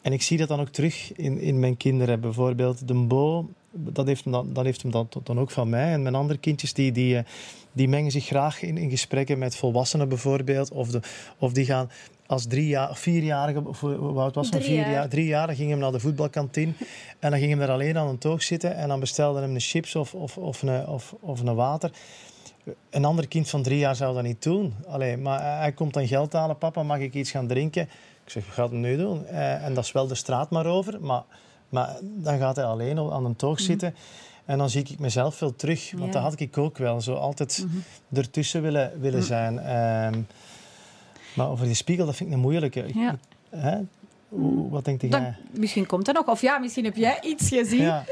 en 0.01 0.13
ik 0.13 0.23
zie 0.23 0.39
dat 0.39 0.49
dan 0.49 0.61
ook 0.61 0.69
terug 0.69 1.13
in, 1.17 1.41
in 1.41 1.59
mijn 1.59 1.77
kinderen. 1.77 2.21
Bijvoorbeeld 2.21 2.89
de 2.89 2.95
Bo, 2.95 3.49
dat 3.71 4.07
heeft 4.07 4.25
hem 4.25 4.33
dan, 4.33 4.53
dat 4.53 4.65
heeft 4.65 4.83
hem 4.83 4.91
dan, 4.91 5.09
dan 5.23 5.39
ook 5.39 5.51
van 5.51 5.69
mij. 5.69 5.93
En 5.93 6.03
mijn 6.03 6.15
andere 6.15 6.39
kindjes, 6.39 6.73
die, 6.73 6.93
die, 6.93 7.17
eh, 7.17 7.25
die 7.73 7.89
mengen 7.89 8.11
zich 8.11 8.27
graag 8.27 8.63
in, 8.63 8.77
in 8.77 8.91
gesprekken 8.91 9.39
met 9.39 9.57
volwassenen 9.57 10.09
bijvoorbeeld. 10.09 10.71
Of, 10.71 10.89
de, 10.89 11.01
of 11.39 11.53
die 11.53 11.65
gaan 11.65 11.91
als 12.29 12.47
drie 12.47 12.67
jaar, 12.67 12.97
vierjarige, 12.97 13.63
of 13.69 13.83
oud 14.17 14.35
was 14.35 14.51
hij? 14.51 14.61
Drie 14.61 14.73
Vier 14.73 14.81
jaar. 14.83 14.91
jaar. 14.93 15.09
Drie 15.09 15.27
jaar, 15.27 15.47
dan 15.47 15.57
ging 15.57 15.71
hem 15.71 15.79
naar 15.79 15.93
de 15.93 16.01
voetbalkantine. 16.01 16.73
En 17.19 17.31
dan 17.31 17.39
ging 17.39 17.51
hem 17.51 17.59
daar 17.59 17.71
alleen 17.71 17.99
aan 17.99 18.09
een 18.09 18.19
toog 18.19 18.43
zitten. 18.43 18.77
En 18.77 18.89
dan 18.89 19.01
bestelde 19.01 19.41
hem 19.41 19.55
een 19.55 19.61
chips 19.61 19.97
of, 19.97 20.15
of, 20.15 20.37
of, 20.39 20.63
een, 20.63 20.87
of, 20.87 21.15
of 21.21 21.41
een 21.41 21.55
water. 21.55 21.91
Een 22.91 23.05
ander 23.05 23.29
kind 23.29 23.49
van 23.49 23.63
drie 23.63 23.79
jaar 23.79 23.97
zou 23.97 24.15
dat 24.15 24.23
niet 24.23 24.43
doen. 24.43 24.75
Allee, 24.87 25.17
maar 25.17 25.59
hij 25.59 25.73
komt 25.73 25.95
dan 25.95 26.07
geld 26.07 26.33
halen. 26.33 26.59
Papa, 26.59 26.83
mag 26.83 26.99
ik 26.99 27.15
iets 27.15 27.31
gaan 27.31 27.47
drinken? 27.47 27.83
Ik 28.25 28.31
zeg, 28.31 28.45
wat 28.47 28.55
gaat 28.55 28.71
hem 28.71 28.81
nu 28.81 28.97
doen? 28.97 29.27
Eh, 29.27 29.65
en 29.65 29.75
dat 29.75 29.85
is 29.85 29.93
wel 29.93 30.07
de 30.07 30.15
straat 30.15 30.51
maar 30.51 30.67
over. 30.67 31.01
Maar, 31.01 31.23
maar 31.69 31.97
dan 32.03 32.39
gaat 32.39 32.57
hij 32.57 32.65
alleen 32.65 32.99
aan 32.99 33.25
een 33.25 33.37
toog 33.37 33.61
zitten. 33.61 33.95
En 34.45 34.59
dan 34.59 34.71
zie 34.71 34.83
ik 34.83 34.99
mezelf 34.99 35.35
veel 35.35 35.57
terug. 35.57 35.91
Want 35.91 36.05
Ja. 36.07 36.11
dat 36.21 36.23
had 36.31 36.41
ik 36.41 36.59
ook 36.59 36.79
wel. 36.79 37.01
Zo 37.01 37.15
altijd 37.15 37.65
Mhm. 37.67 38.17
ertussen 38.19 38.63
willen, 38.63 39.01
willen 39.01 39.23
zijn. 39.23 39.59
Ehm, 39.59 40.21
maar 41.35 41.49
over 41.49 41.67
die 41.67 41.75
spiegel, 41.75 42.07
dat 42.07 42.17
vind 42.17 42.29
ik 42.29 42.35
een 42.35 42.41
moeilijke. 42.43 42.85
Ja. 42.95 43.19
hè? 43.51 43.79
Hoe- 44.29 44.71
Wat 44.71 44.85
denkt 44.85 45.01
jij? 45.01 45.11
Dan, 45.11 45.35
misschien 45.51 45.87
komt 45.87 46.09
er 46.09 46.15
nog. 46.15 46.27
Of 46.27 46.41
ja, 46.41 46.59
misschien 46.59 46.85
heb 46.85 46.97
jij 46.97 47.19
iets 47.23 47.49
gezien. 47.49 47.81
Ja, 47.81 48.05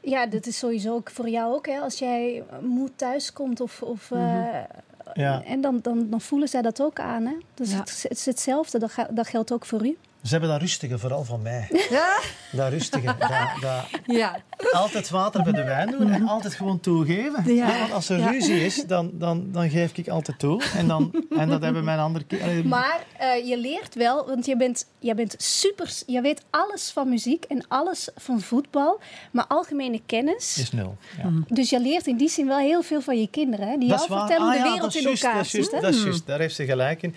Ja, 0.00 0.26
dat 0.26 0.46
is 0.46 0.58
sowieso 0.58 0.94
ook 0.94 1.10
voor 1.10 1.28
jou 1.28 1.54
ook. 1.54 1.66
Hè? 1.66 1.78
Als 1.80 1.98
jij 1.98 2.42
moe 2.62 2.90
thuis 2.96 3.32
komt 3.32 3.60
of... 3.60 3.82
of 3.82 4.10
eh, 4.10 4.18
ja. 5.14 5.42
En 5.44 5.60
dan, 5.60 5.78
dan, 5.82 6.06
dan 6.10 6.20
voelen 6.20 6.48
zij 6.48 6.62
dat 6.62 6.82
ook 6.82 7.00
aan. 7.00 7.26
Hè? 7.26 7.34
Dus 7.54 7.70
Ja. 7.70 7.76
het, 7.78 8.02
het 8.08 8.18
is 8.18 8.26
hetzelfde. 8.26 8.78
Dat, 8.78 8.90
ga- 8.92 9.08
dat 9.10 9.26
geldt 9.28 9.52
ook 9.52 9.64
voor 9.66 9.86
u. 9.86 9.96
Ze 10.22 10.30
hebben 10.30 10.48
dat 10.48 10.60
rustige, 10.60 10.98
vooral 10.98 11.24
van 11.24 11.42
mij. 11.42 11.68
Ja. 11.90 12.18
Dat 12.52 12.70
rustige. 12.70 13.04
dat, 13.18 13.28
dat, 13.60 14.00
Ja. 14.06 14.36
altijd 14.72 15.10
water 15.10 15.42
bij 15.42 15.52
de 15.52 15.64
wijn 15.64 15.90
doen 15.90 16.10
en 16.10 16.28
altijd 16.28 16.54
gewoon 16.54 16.80
toegeven. 16.80 17.54
Ja. 17.54 17.68
Ja, 17.68 17.78
want 17.78 17.92
als 17.92 18.08
er 18.08 18.18
Ja. 18.18 18.30
ruzie 18.30 18.64
is, 18.64 18.84
dan, 18.86 19.10
dan, 19.14 19.52
dan 19.52 19.70
geef 19.70 19.96
ik 19.96 20.08
altijd 20.08 20.38
toe. 20.38 20.62
En, 20.76 20.88
dan, 20.88 21.24
en 21.38 21.48
dat 21.48 21.62
hebben 21.62 21.84
mijn 21.84 21.98
andere 21.98 22.24
kinderen... 22.24 22.68
Maar 22.68 23.04
eh, 23.18 23.48
je 23.48 23.58
leert 23.58 23.94
wel, 23.94 24.26
want 24.26 24.46
je 24.46 24.56
bent, 24.56 24.86
je 24.98 25.14
bent 25.14 25.34
super... 25.38 25.92
Je 26.06 26.20
weet 26.20 26.42
alles 26.50 26.90
van 26.90 27.08
muziek 27.08 27.44
en 27.44 27.64
alles 27.68 28.08
van 28.16 28.40
voetbal. 28.40 29.00
Maar 29.30 29.44
algemene 29.48 30.00
kennis... 30.06 30.58
Is 30.58 30.72
nul. 30.72 30.96
Ja. 31.22 31.30
Dus 31.48 31.70
je 31.70 31.80
leert 31.80 32.06
in 32.06 32.16
die 32.16 32.28
zin 32.28 32.46
wel 32.46 32.58
heel 32.58 32.82
veel 32.82 33.00
van 33.00 33.20
je 33.20 33.28
kinderen. 33.30 33.68
Hè? 33.68 33.76
Die 33.76 33.88
Dat 33.88 34.04
jou 34.06 34.18
vertellen 34.18 34.42
hoe 34.42 34.52
Ah 34.56 34.62
de 34.62 34.68
ja, 34.68 34.72
wereld 34.72 34.94
in 34.94 35.02
juist, 35.02 35.22
elkaar 35.22 35.36
dat 35.38 35.46
is 35.46 35.52
juist, 35.52 35.70
zit. 35.70 35.80
Dat 35.80 35.94
is 35.94 36.02
juist, 36.02 36.26
daar 36.26 36.38
heeft 36.38 36.54
ze 36.54 36.64
gelijk 36.64 37.02
in. 37.02 37.14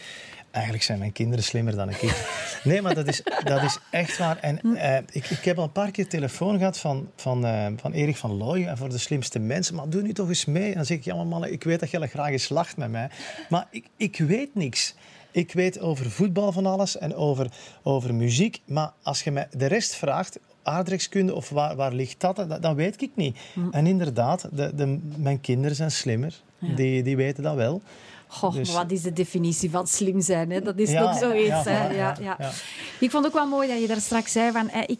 Eigenlijk 0.55 0.83
zijn 0.83 0.99
mijn 0.99 1.11
kinderen 1.11 1.43
slimmer 1.43 1.75
dan 1.75 1.89
ik. 1.89 2.25
Nee, 2.63 2.81
maar 2.81 2.95
dat 2.95 3.07
is, 3.07 3.21
dat 3.43 3.63
is 3.63 3.79
echt 3.89 4.17
waar. 4.17 4.37
En 4.37 4.75
eh, 4.75 4.97
ik, 4.97 5.29
ik 5.29 5.45
heb 5.45 5.57
al 5.57 5.63
een 5.63 5.71
paar 5.71 5.91
keer 5.91 6.07
telefoon 6.07 6.57
gehad 6.57 6.77
van, 6.77 7.09
van, 7.15 7.45
eh, 7.45 7.65
van 7.75 7.91
Erik 7.91 8.17
van 8.17 8.33
Looijen 8.37 8.77
voor 8.77 8.89
de 8.89 8.97
slimste 8.97 9.39
mensen. 9.39 9.75
Maar 9.75 9.89
doe 9.89 10.01
nu 10.01 10.13
toch 10.13 10.27
eens 10.27 10.45
mee. 10.45 10.69
En 10.69 10.75
dan 10.75 10.85
zeg 10.85 10.97
ik, 10.97 11.03
ja 11.03 11.15
maar 11.15 11.27
mannen, 11.27 11.51
ik 11.51 11.63
weet 11.63 11.79
dat 11.79 11.91
jij 11.91 12.07
graag 12.07 12.29
eens 12.29 12.49
lacht 12.49 12.77
met 12.77 12.91
mij. 12.91 13.09
Maar 13.49 13.67
ik, 13.69 13.85
ik 13.97 14.17
weet 14.17 14.55
niks. 14.55 14.95
Ik 15.31 15.53
weet 15.53 15.79
over 15.79 16.11
voetbal 16.11 16.51
van 16.51 16.65
alles 16.65 16.97
en 16.97 17.15
over, 17.15 17.51
over 17.83 18.13
muziek. 18.13 18.61
Maar 18.65 18.91
als 19.03 19.23
je 19.23 19.31
mij 19.31 19.47
de 19.51 19.65
rest 19.65 19.95
vraagt, 19.95 20.39
aardrijkskunde 20.63 21.35
of 21.35 21.49
waar, 21.49 21.75
waar 21.75 21.93
ligt 21.93 22.21
dat, 22.21 22.35
dat, 22.35 22.61
dat 22.61 22.75
weet 22.75 23.01
ik 23.01 23.11
niet. 23.15 23.37
En 23.71 23.87
inderdaad, 23.87 24.49
de, 24.51 24.75
de, 24.75 24.99
mijn 25.15 25.41
kinderen 25.41 25.75
zijn 25.75 25.91
slimmer. 25.91 26.41
Die, 26.75 27.03
die 27.03 27.15
weten 27.15 27.43
dat 27.43 27.55
wel. 27.55 27.81
Goh, 28.27 28.53
Dus- 28.53 28.73
maar 28.73 28.83
wat 28.83 28.91
is 28.91 29.01
de 29.01 29.13
definitie 29.13 29.69
van 29.69 29.87
slim 29.87 30.21
zijn? 30.21 30.51
Hè? 30.51 30.61
Dat 30.61 30.77
is 30.77 30.91
Ja, 30.91 31.01
toch 31.01 31.17
zoiets. 31.19 31.63
ja, 31.63 32.15
Ja. 32.21 32.37
Ik 32.99 33.11
vond 33.11 33.25
ook 33.25 33.33
wel 33.33 33.47
mooi 33.47 33.67
dat 33.67 33.81
je 33.81 33.87
daar 33.87 34.01
straks 34.01 34.31
zei 34.31 34.51
van... 34.51 34.69
ik, 34.87 34.99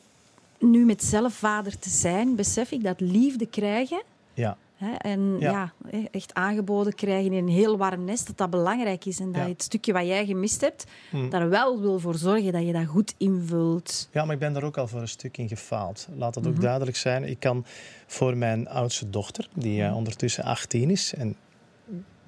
nu 0.60 0.86
met 0.86 1.04
zelf 1.04 1.34
vader 1.34 1.80
te 1.80 1.90
zijn, 1.90 2.36
besef 2.36 2.72
ik 2.72 2.84
dat 2.84 3.00
liefde 3.00 3.46
krijgen... 3.46 4.04
Ja. 4.34 4.58
Hè, 4.76 4.92
en 4.94 5.36
ja. 5.40 5.74
Echt 6.12 6.34
aangeboden 6.34 6.94
krijgen 6.96 7.32
in 7.34 7.44
een 7.48 7.54
heel 7.54 7.78
warm 7.78 8.04
nest, 8.06 8.28
dat 8.28 8.38
dat 8.38 8.50
belangrijk 8.50 9.06
is. 9.06 9.20
En 9.20 9.32
dat 9.32 9.48
het 9.48 9.64
stukje 9.64 9.94
wat 9.94 10.06
jij 10.06 10.26
gemist 10.26 10.62
hebt, 10.62 10.84
Hm. 11.10 11.30
daar 11.30 11.50
wel 11.50 11.80
wil 11.82 12.00
voor 12.00 12.16
zorgen 12.16 12.52
dat 12.52 12.66
je 12.66 12.74
dat 12.74 12.86
goed 12.86 13.14
invult. 13.18 14.08
Ja, 14.12 14.26
maar 14.26 14.34
ik 14.34 14.40
ben 14.40 14.54
daar 14.54 14.64
ook 14.64 14.78
al 14.78 14.88
voor 14.88 15.02
een 15.02 15.08
stuk 15.08 15.38
in 15.38 15.48
gefaald. 15.48 16.08
Laat 16.18 16.34
dat 16.34 16.44
Mhm. 16.44 16.52
ook 16.54 16.62
duidelijk 16.62 16.98
zijn. 16.98 17.24
Ik 17.24 17.40
kan 17.40 17.66
voor 18.08 18.38
mijn 18.38 18.68
oudste 18.70 19.10
dochter, 19.10 19.48
die 19.54 19.82
Mhm. 19.82 19.90
eh, 19.90 19.96
ondertussen 19.96 20.44
18 20.44 20.90
is 20.90 21.14
en 21.14 21.36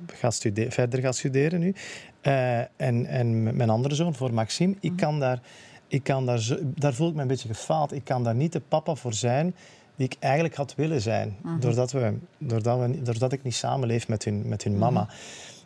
gaat 0.06 0.34
stude- 0.34 0.72
verder 0.72 1.00
gaat 1.02 1.16
studeren 1.16 1.60
nu, 1.60 1.76
eh, 2.22 2.58
en, 2.60 3.06
en 3.06 3.44
mijn 3.56 3.70
andere 3.70 3.96
zoon, 3.96 4.16
voor 4.16 4.34
Maxime, 4.34 4.76
ik 4.80 4.92
Mhm. 4.92 5.00
kan 5.00 5.20
daar, 5.20 5.40
ik 5.88 6.04
kan 6.04 6.26
daar, 6.26 6.58
daar 6.62 6.94
voel 6.94 7.10
ik 7.10 7.16
me 7.16 7.22
een 7.22 7.28
beetje 7.28 7.48
gefaald. 7.48 7.94
Ik 7.94 8.04
kan 8.04 8.24
daar 8.24 8.36
niet 8.36 8.52
de 8.54 8.62
papa 8.68 8.96
voor 8.96 9.14
zijn 9.14 9.56
die 9.96 10.06
ik 10.06 10.16
eigenlijk 10.20 10.56
had 10.56 10.76
willen 10.76 11.02
zijn. 11.02 11.36
Mhm. 11.42 11.60
doordat, 11.60 11.92
we, 11.92 12.14
doordat, 12.38 12.80
we, 12.80 13.02
doordat 13.02 13.32
ik 13.32 13.44
niet 13.44 13.56
samenleef 13.56 14.08
met 14.08 14.24
hun, 14.24 14.48
met 14.48 14.64
hun 14.64 14.78
mama. 14.78 15.08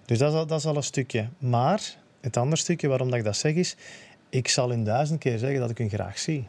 Dus 0.05 0.17
dat 0.17 0.31
is, 0.31 0.37
al, 0.37 0.45
dat 0.47 0.59
is 0.59 0.65
al 0.65 0.75
een 0.75 0.83
stukje. 0.83 1.27
Maar 1.37 1.81
het 2.21 2.37
andere 2.37 2.61
stukje 2.61 2.87
waarom 2.87 3.09
dat 3.09 3.17
ik 3.19 3.23
dat 3.25 3.35
zeg 3.37 3.53
is... 3.53 3.75
Ik 4.29 4.47
zal 4.47 4.69
hun 4.69 4.83
duizend 4.83 5.19
keer 5.19 5.37
zeggen 5.37 5.59
dat 5.59 5.69
ik 5.69 5.77
hun 5.77 5.89
graag 5.89 6.19
zie. 6.19 6.47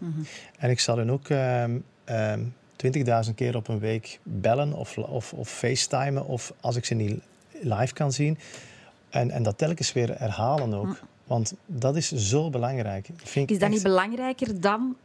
En 0.58 0.70
ik 0.70 0.80
zal 0.80 0.96
hun 0.96 1.10
ook 1.12 1.28
ehm, 1.28 1.78
ehm, 2.04 2.40
twintigduizend 2.76 3.36
keer 3.36 3.56
op 3.56 3.68
een 3.68 3.78
week 3.78 4.20
bellen 4.22 4.72
of, 4.72 4.98
of, 4.98 5.32
of 5.32 5.48
facetimen. 5.48 6.26
Of 6.26 6.52
als 6.60 6.76
ik 6.76 6.84
ze 6.84 6.94
niet 6.94 7.20
live 7.62 7.92
kan 7.94 8.12
zien. 8.12 8.38
En, 9.10 9.30
en 9.30 9.42
dat 9.42 9.58
telkens 9.58 9.92
weer 9.92 10.14
herhalen 10.18 10.74
ook. 10.74 11.00
Want 11.24 11.54
dat 11.66 11.96
is 11.96 12.12
zo 12.12 12.50
belangrijk. 12.50 13.08
Vind 13.16 13.50
ik 13.50 13.50
Is 13.50 13.58
dat 13.58 13.62
echt- 13.68 13.70
niet 13.70 13.82
belangrijker 13.82 14.60
dan 14.60 14.96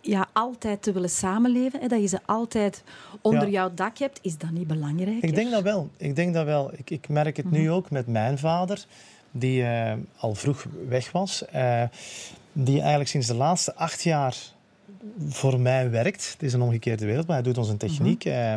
ja, 0.00 0.26
altijd 0.32 0.82
te 0.82 0.92
willen 0.92 1.10
samenleven, 1.10 1.80
hè, 1.80 1.86
dat 1.88 2.00
je 2.00 2.06
ze 2.06 2.18
altijd 2.24 2.82
onder 3.20 3.42
Ja. 3.44 3.48
jouw 3.50 3.70
dak 3.74 3.98
hebt, 3.98 4.18
is 4.22 4.38
dat 4.38 4.50
niet 4.50 4.66
belangrijk? 4.66 5.22
Ik 5.22 5.34
denk 5.34 5.50
dat 5.50 5.62
wel. 5.62 5.90
Ik, 5.96 6.16
denk 6.16 6.34
dat 6.34 6.44
wel. 6.44 6.70
ik, 6.76 6.90
ik 6.90 7.08
merk 7.08 7.36
het 7.36 7.50
nu 7.50 7.70
ook 7.70 7.90
met 7.90 8.06
mijn 8.06 8.38
vader, 8.38 8.84
die 9.30 9.62
eh, 9.64 9.92
al 10.16 10.34
vroeg 10.34 10.66
weg 10.88 11.12
was. 11.12 11.44
eh, 11.46 11.82
die 12.52 12.80
eigenlijk 12.80 13.08
sinds 13.10 13.26
de 13.26 13.34
laatste 13.34 13.74
acht 13.74 14.02
jaar 14.02 14.36
voor 15.28 15.60
mij 15.60 15.90
werkt. 15.90 16.32
Het 16.32 16.42
is 16.42 16.52
een 16.52 16.62
omgekeerde 16.62 17.06
wereld, 17.06 17.26
maar 17.26 17.36
hij 17.36 17.44
doet 17.44 17.58
onze 17.58 17.76
techniek. 17.76 18.24
eh, 18.24 18.52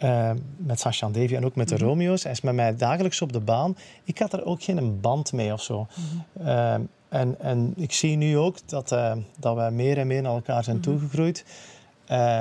eh, 0.00 0.30
met 0.56 0.80
Sasha 0.80 1.06
en 1.06 1.12
Davy 1.12 1.34
en 1.34 1.44
ook 1.44 1.54
met 1.54 1.68
de 1.68 1.76
Romeo's. 1.76 2.22
Hij 2.22 2.32
is 2.32 2.40
met 2.40 2.54
mij 2.54 2.76
dagelijks 2.76 3.22
op 3.22 3.32
de 3.32 3.40
baan. 3.40 3.76
Ik 4.04 4.18
had 4.18 4.32
er 4.32 4.44
ook 4.44 4.62
geen 4.62 5.00
band 5.00 5.32
mee 5.32 5.52
of 5.52 5.62
zo. 5.62 5.86
Eh, 6.32 6.74
en, 7.08 7.36
en 7.40 7.72
ik 7.76 7.92
zie 7.92 8.16
nu 8.16 8.38
ook 8.38 8.56
dat, 8.68 8.92
eh, 8.92 9.12
dat 9.38 9.54
wij 9.54 9.70
meer 9.70 9.98
en 9.98 10.06
meer 10.06 10.22
naar 10.22 10.34
elkaar 10.34 10.64
zijn 10.64 10.80
toegegroeid. 10.80 11.44
Eh, 12.06 12.40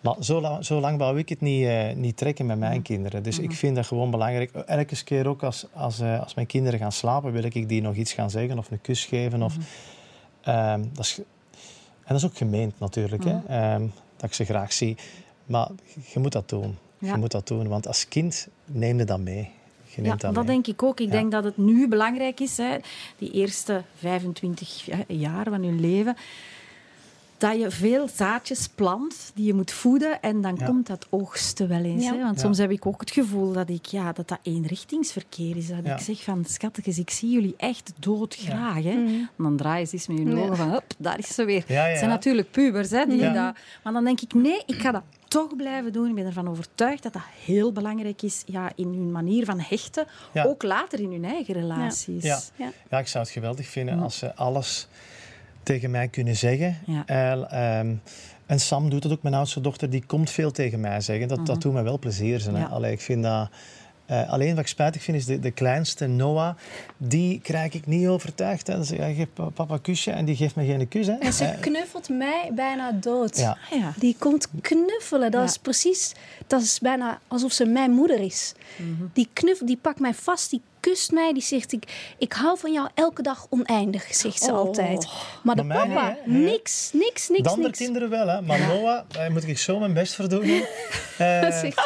maar 0.00 0.16
zo 0.20 0.40
lang, 0.40 0.64
zo 0.64 0.80
lang 0.80 0.98
wou 0.98 1.18
ik 1.18 1.28
het 1.28 1.40
niet, 1.40 1.66
eh, 1.66 1.94
niet 1.94 2.16
trekken 2.16 2.46
met 2.46 2.58
mijn 2.58 2.82
kinderen. 2.82 3.22
Dus 3.22 3.38
ik 3.38 3.52
vind 3.52 3.76
dat 3.76 3.86
gewoon 3.86 4.10
belangrijk. 4.10 4.52
Elke 4.52 5.04
keer 5.04 5.26
ook 5.26 5.42
als, 5.42 5.66
als, 5.72 6.00
als 6.00 6.34
mijn 6.34 6.46
kinderen 6.46 6.78
gaan 6.78 6.92
slapen, 6.92 7.32
wil 7.32 7.44
ik 7.44 7.68
die 7.68 7.82
nog 7.82 7.94
iets 7.94 8.12
gaan 8.12 8.30
zeggen 8.30 8.58
of 8.58 8.70
een 8.70 8.80
kus 8.80 9.04
geven. 9.04 9.42
Of, 9.42 9.56
Ehm, 10.44 10.82
dat 10.92 11.04
is, 11.04 11.18
en 11.18 11.24
dat 12.06 12.16
is 12.16 12.24
ook 12.24 12.36
gemeend 12.36 12.78
natuurlijk, 12.78 13.24
hè? 13.24 13.38
Ehm, 13.48 13.86
dat 14.16 14.28
ik 14.28 14.34
ze 14.34 14.44
graag 14.44 14.72
zie. 14.72 14.96
Maar 15.46 15.68
je 16.12 16.18
moet 16.20 16.32
dat 16.32 16.48
doen. 16.48 16.76
Ja. 16.98 17.12
Je 17.12 17.18
moet 17.18 17.30
dat 17.32 17.46
doen, 17.46 17.68
want 17.68 17.86
als 17.86 18.08
kind 18.08 18.48
neem 18.66 18.98
je 18.98 19.04
dat 19.04 19.20
mee. 19.20 19.50
Je 19.84 20.02
Ja, 20.02 20.10
dat 20.10 20.20
dat 20.20 20.34
mee. 20.34 20.44
denk 20.44 20.66
ik 20.66 20.82
ook. 20.82 21.00
Ik 21.00 21.06
Ja. 21.06 21.12
denk 21.12 21.30
dat 21.30 21.44
het 21.44 21.56
nu 21.56 21.88
belangrijk 21.88 22.40
is, 22.40 22.56
hè, 22.56 22.76
die 23.18 23.30
eerste 23.30 23.82
25 23.98 24.84
ja, 24.86 24.98
jaar 25.08 25.44
van 25.48 25.62
je 25.62 25.72
leven, 25.72 26.16
dat 27.38 27.60
je 27.60 27.70
veel 27.70 28.08
zaadjes 28.14 28.68
plant 28.68 29.30
die 29.34 29.46
je 29.46 29.54
moet 29.54 29.70
voeden 29.72 30.22
en 30.22 30.40
dan 30.40 30.54
Ja. 30.58 30.66
komt 30.66 30.86
dat 30.86 31.06
oogsten 31.10 31.68
wel 31.68 31.82
eens. 31.84 32.04
Ja. 32.04 32.12
Hè? 32.14 32.22
Want 32.22 32.34
Ja. 32.36 32.40
soms 32.42 32.58
heb 32.58 32.70
ik 32.70 32.86
ook 32.86 33.00
het 33.00 33.10
gevoel 33.10 33.52
dat 33.52 33.68
ik, 33.70 33.86
ja, 33.86 34.12
dat, 34.12 34.28
dat 34.28 34.38
eenrichtingsverkeer 34.42 35.56
is. 35.56 35.68
Dat 35.68 35.78
Ja. 35.84 35.94
ik 35.94 36.00
zeg 36.00 36.22
van, 36.22 36.44
schatjes, 36.44 36.98
ik 36.98 37.10
zie 37.10 37.30
jullie 37.30 37.54
echt 37.56 37.92
doodgraag. 37.98 38.82
Hè? 38.82 38.94
Mhm. 38.94 39.08
En 39.14 39.28
dan 39.36 39.56
draaien 39.56 39.86
ze 39.86 39.94
eens 39.94 40.06
met 40.06 40.18
hun 40.18 40.38
ogen 40.38 40.56
van, 40.56 40.70
hop, 40.70 40.84
daar 40.98 41.18
is 41.18 41.34
ze 41.34 41.44
weer. 41.44 41.64
Ja, 41.66 41.74
ja, 41.84 41.88
Het 41.88 41.98
zijn 41.98 42.10
natuurlijk 42.10 42.50
pubers. 42.50 42.90
Hè, 42.90 43.06
die 43.06 43.16
Ja. 43.18 43.32
dat, 43.32 43.54
maar 43.82 43.92
dan 43.92 44.04
denk 44.04 44.20
ik, 44.20 44.34
nee, 44.34 44.62
ik 44.66 44.80
ga 44.80 44.90
dat 44.90 45.02
toch 45.34 45.56
blijven 45.56 45.92
doen. 45.92 46.08
Ik 46.08 46.14
ben 46.14 46.26
ervan 46.26 46.48
overtuigd 46.48 47.02
dat 47.02 47.12
dat 47.12 47.22
heel 47.44 47.72
belangrijk 47.72 48.22
is 48.22 48.42
ja, 48.46 48.72
in 48.74 48.86
hun 48.86 49.12
manier 49.12 49.44
van 49.44 49.60
hechten. 49.60 50.06
Ja. 50.32 50.44
Ook 50.44 50.62
later 50.62 51.00
in 51.00 51.12
hun 51.12 51.24
eigen 51.24 51.54
relaties. 51.54 52.22
Ja. 52.22 52.40
Ja. 52.56 52.70
Ja, 52.90 52.98
ik 52.98 53.06
zou 53.06 53.24
het 53.24 53.32
geweldig 53.32 53.66
vinden 53.66 53.98
als 53.98 54.18
ze 54.18 54.34
alles 54.34 54.88
tegen 55.62 55.90
mij 55.90 56.08
kunnen 56.08 56.36
zeggen. 56.36 56.78
Ja. 56.86 57.02
Eh, 57.06 57.78
ehm, 57.78 57.94
en 58.46 58.60
Sam 58.60 58.90
doet 58.90 59.02
het 59.02 59.12
ook, 59.12 59.22
mijn 59.22 59.34
oudste 59.34 59.60
dochter, 59.60 59.90
die 59.90 60.04
komt 60.06 60.30
veel 60.30 60.50
tegen 60.50 60.80
mij 60.80 61.00
zeggen. 61.00 61.28
Dat, 61.28 61.46
dat 61.46 61.60
doet 61.62 61.72
me 61.72 61.82
wel 61.82 61.98
plezier. 61.98 62.66
Allee, 62.70 62.92
ik 62.92 63.00
vind 63.00 63.22
dat... 63.22 63.50
eh, 64.06 64.30
alleen 64.32 64.50
wat 64.50 64.58
ik 64.58 64.66
spijtig 64.66 65.02
vind 65.02 65.16
is 65.16 65.24
de, 65.24 65.38
de 65.38 65.50
kleinste, 65.50 66.06
Noah, 66.06 66.54
die 66.96 67.40
krijg 67.40 67.72
ik 67.72 67.86
niet 67.86 68.06
overtuigd. 68.06 68.66
Hè. 68.66 68.74
Dan 68.74 68.84
zeg 68.84 69.08
ik, 69.08 69.16
geef 69.16 69.28
papa 69.54 69.74
een 69.74 69.80
kusje 69.80 70.10
en 70.10 70.24
die 70.24 70.36
geeft 70.36 70.56
me 70.56 70.64
geen 70.64 70.88
kus. 70.88 71.06
Hè. 71.06 71.12
En 71.12 71.32
ze 71.32 71.44
Eh, 71.44 71.60
knuffelt 71.60 72.08
mij 72.08 72.50
bijna 72.54 72.92
dood. 72.92 73.36
ja. 73.38 73.58
Ah, 73.72 73.78
ja. 73.78 73.92
Die 73.96 74.16
komt 74.18 74.48
knuffelen. 74.60 75.30
Dat 75.30 75.40
Ja. 75.40 75.46
is 75.46 75.58
precies, 75.58 76.12
dat 76.46 76.62
is 76.62 76.78
bijna 76.80 77.20
alsof 77.28 77.52
ze 77.52 77.64
mijn 77.66 77.90
moeder 77.90 78.20
is. 78.20 78.52
Die 79.12 79.28
knuffelt, 79.32 79.68
die 79.68 79.78
pakt 79.80 80.00
mij 80.00 80.14
vast, 80.14 80.50
die 80.50 80.60
kust 80.84 81.12
mij, 81.12 81.32
die 81.32 81.42
zegt 81.42 81.72
ik, 81.72 82.14
ik 82.18 82.32
hou 82.32 82.58
van 82.58 82.72
jou 82.72 82.88
elke 82.94 83.22
dag 83.22 83.46
oneindig, 83.50 84.14
zegt 84.14 84.42
ze 84.42 84.50
Oh. 84.52 84.58
altijd. 84.58 85.08
Maar 85.42 85.56
de 85.56 85.62
Maar 85.62 85.86
papa? 85.88 86.16
Nee. 86.24 86.42
niks, 86.44 86.90
niks, 86.92 87.28
niks, 87.28 87.42
De 87.42 87.48
andere 87.48 87.66
niks. 87.68 87.78
kinderen 87.78 88.10
wel, 88.10 88.26
hè. 88.28 88.42
maar 88.42 88.60
Noah, 88.60 89.00
daar 89.08 89.32
moet 89.32 89.48
ik 89.48 89.58
zo 89.58 89.78
mijn 89.78 89.92
best 89.92 90.14
voor 90.14 90.28
doen. 90.28 90.62
Eh, 91.18 91.26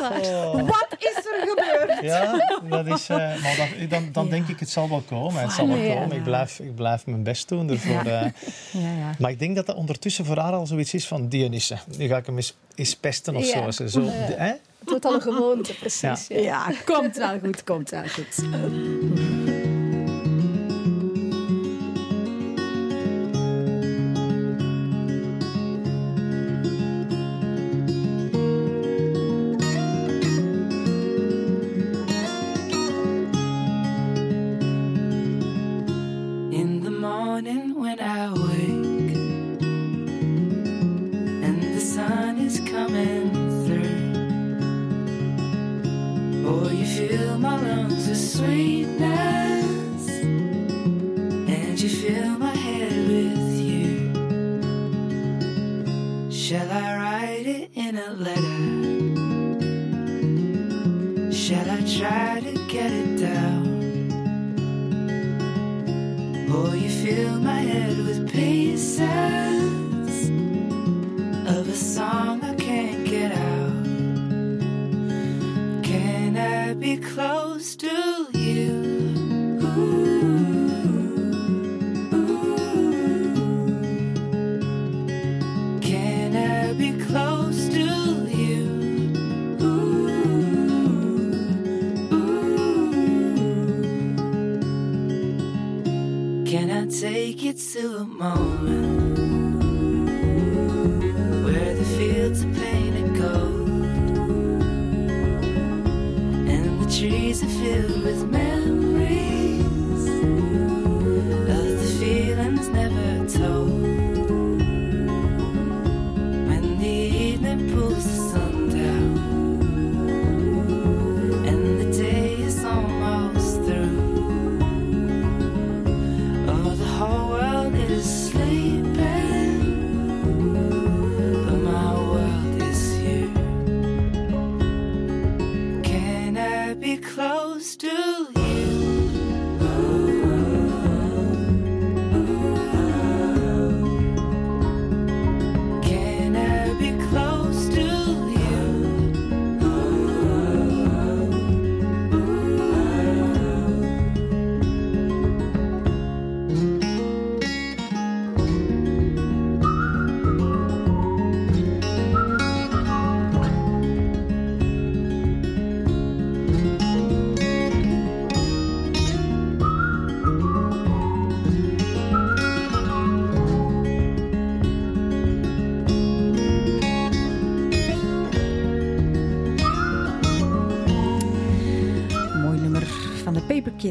oh. 0.01 0.55
Wat 0.55 0.87
is 0.99 1.17
er 1.17 1.49
gebeurd? 1.49 2.01
Ja, 2.03 2.45
dat 2.69 2.87
is, 2.87 3.09
eh, 3.09 3.17
maar 3.17 3.57
dat, 3.79 3.91
dan, 3.91 4.09
dan 4.13 4.29
denk 4.29 4.49
ik, 4.49 4.61
het 4.61 4.71
zal 4.71 4.89
wel 4.89 5.03
komen. 5.09 5.43
Het 5.43 5.53
zal 5.53 5.69
wel 5.69 5.77
Ja. 5.77 5.95
komen. 5.95 6.17
Ik 6.17 6.23
blijf, 6.23 6.59
ik 6.59 6.75
blijf 6.75 7.07
mijn 7.07 7.23
best 7.23 7.49
doen 7.49 7.71
ervoor. 7.71 7.93
Ja. 8.05 8.23
eh. 8.23 8.31
Ja, 8.83 8.91
ja. 8.99 9.15
Maar 9.19 9.31
ik 9.31 9.39
denk 9.39 9.57
dat 9.57 9.67
dat 9.67 9.77
ondertussen 9.77 10.25
voor 10.25 10.37
haar 10.39 10.53
al 10.53 10.67
zoiets 10.67 10.95
is 10.95 11.07
van... 11.07 11.27
Eh, 11.31 11.49
nu 11.51 12.07
ga 12.09 12.17
ik 12.17 12.27
hem 12.27 12.37
eens, 12.37 12.57
eens 12.75 12.97
pesten 12.97 13.37
of 13.37 13.53
Ja. 13.53 13.71
zo. 13.71 13.87
Zo, 13.87 14.03
hè? 14.11 14.53
Het 14.91 15.03
wordt 15.03 15.05
al 15.05 15.31
een 15.31 15.35
gewoonte, 15.35 15.75
precies. 15.75 16.27
Ja. 16.29 16.29
Ja, 16.29 16.67
komt 16.85 17.17
wel 17.17 17.39
goed, 17.39 17.65
komt 17.65 17.91
wel 17.91 18.09
goed. 18.09 18.43
In 36.51 36.83
fill 47.07 47.39
my 47.39 47.57
lungs 47.61 48.09
with 48.09 48.19
sweetness 48.19 49.58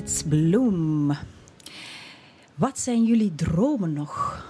Kids 0.07 0.23
Bloom. 0.23 1.11
Wat 2.55 2.79
zijn 2.79 3.03
jullie 3.03 3.35
dromen 3.35 3.93
nog? 3.93 4.43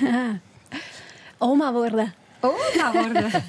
Oma 1.38 1.72
worden. 1.72 2.14
Oma 2.40 2.92
worden. 2.92 3.30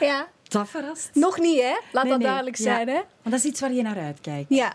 Ja. 0.00 0.26
Dat 0.48 0.68
verrast. 0.68 1.10
Nog 1.14 1.38
niet, 1.38 1.60
hè? 1.62 1.74
Laat 1.92 2.02
Nee, 2.02 2.12
dat 2.12 2.18
nee. 2.20 2.26
duidelijk 2.28 2.56
Ja. 2.56 2.62
zijn, 2.64 2.88
hè? 2.88 2.94
Want 2.94 3.06
dat 3.22 3.32
is 3.32 3.44
iets 3.44 3.60
waar 3.60 3.72
je 3.72 3.82
naar 3.82 3.98
uitkijkt. 3.98 4.48
Ja. 4.48 4.72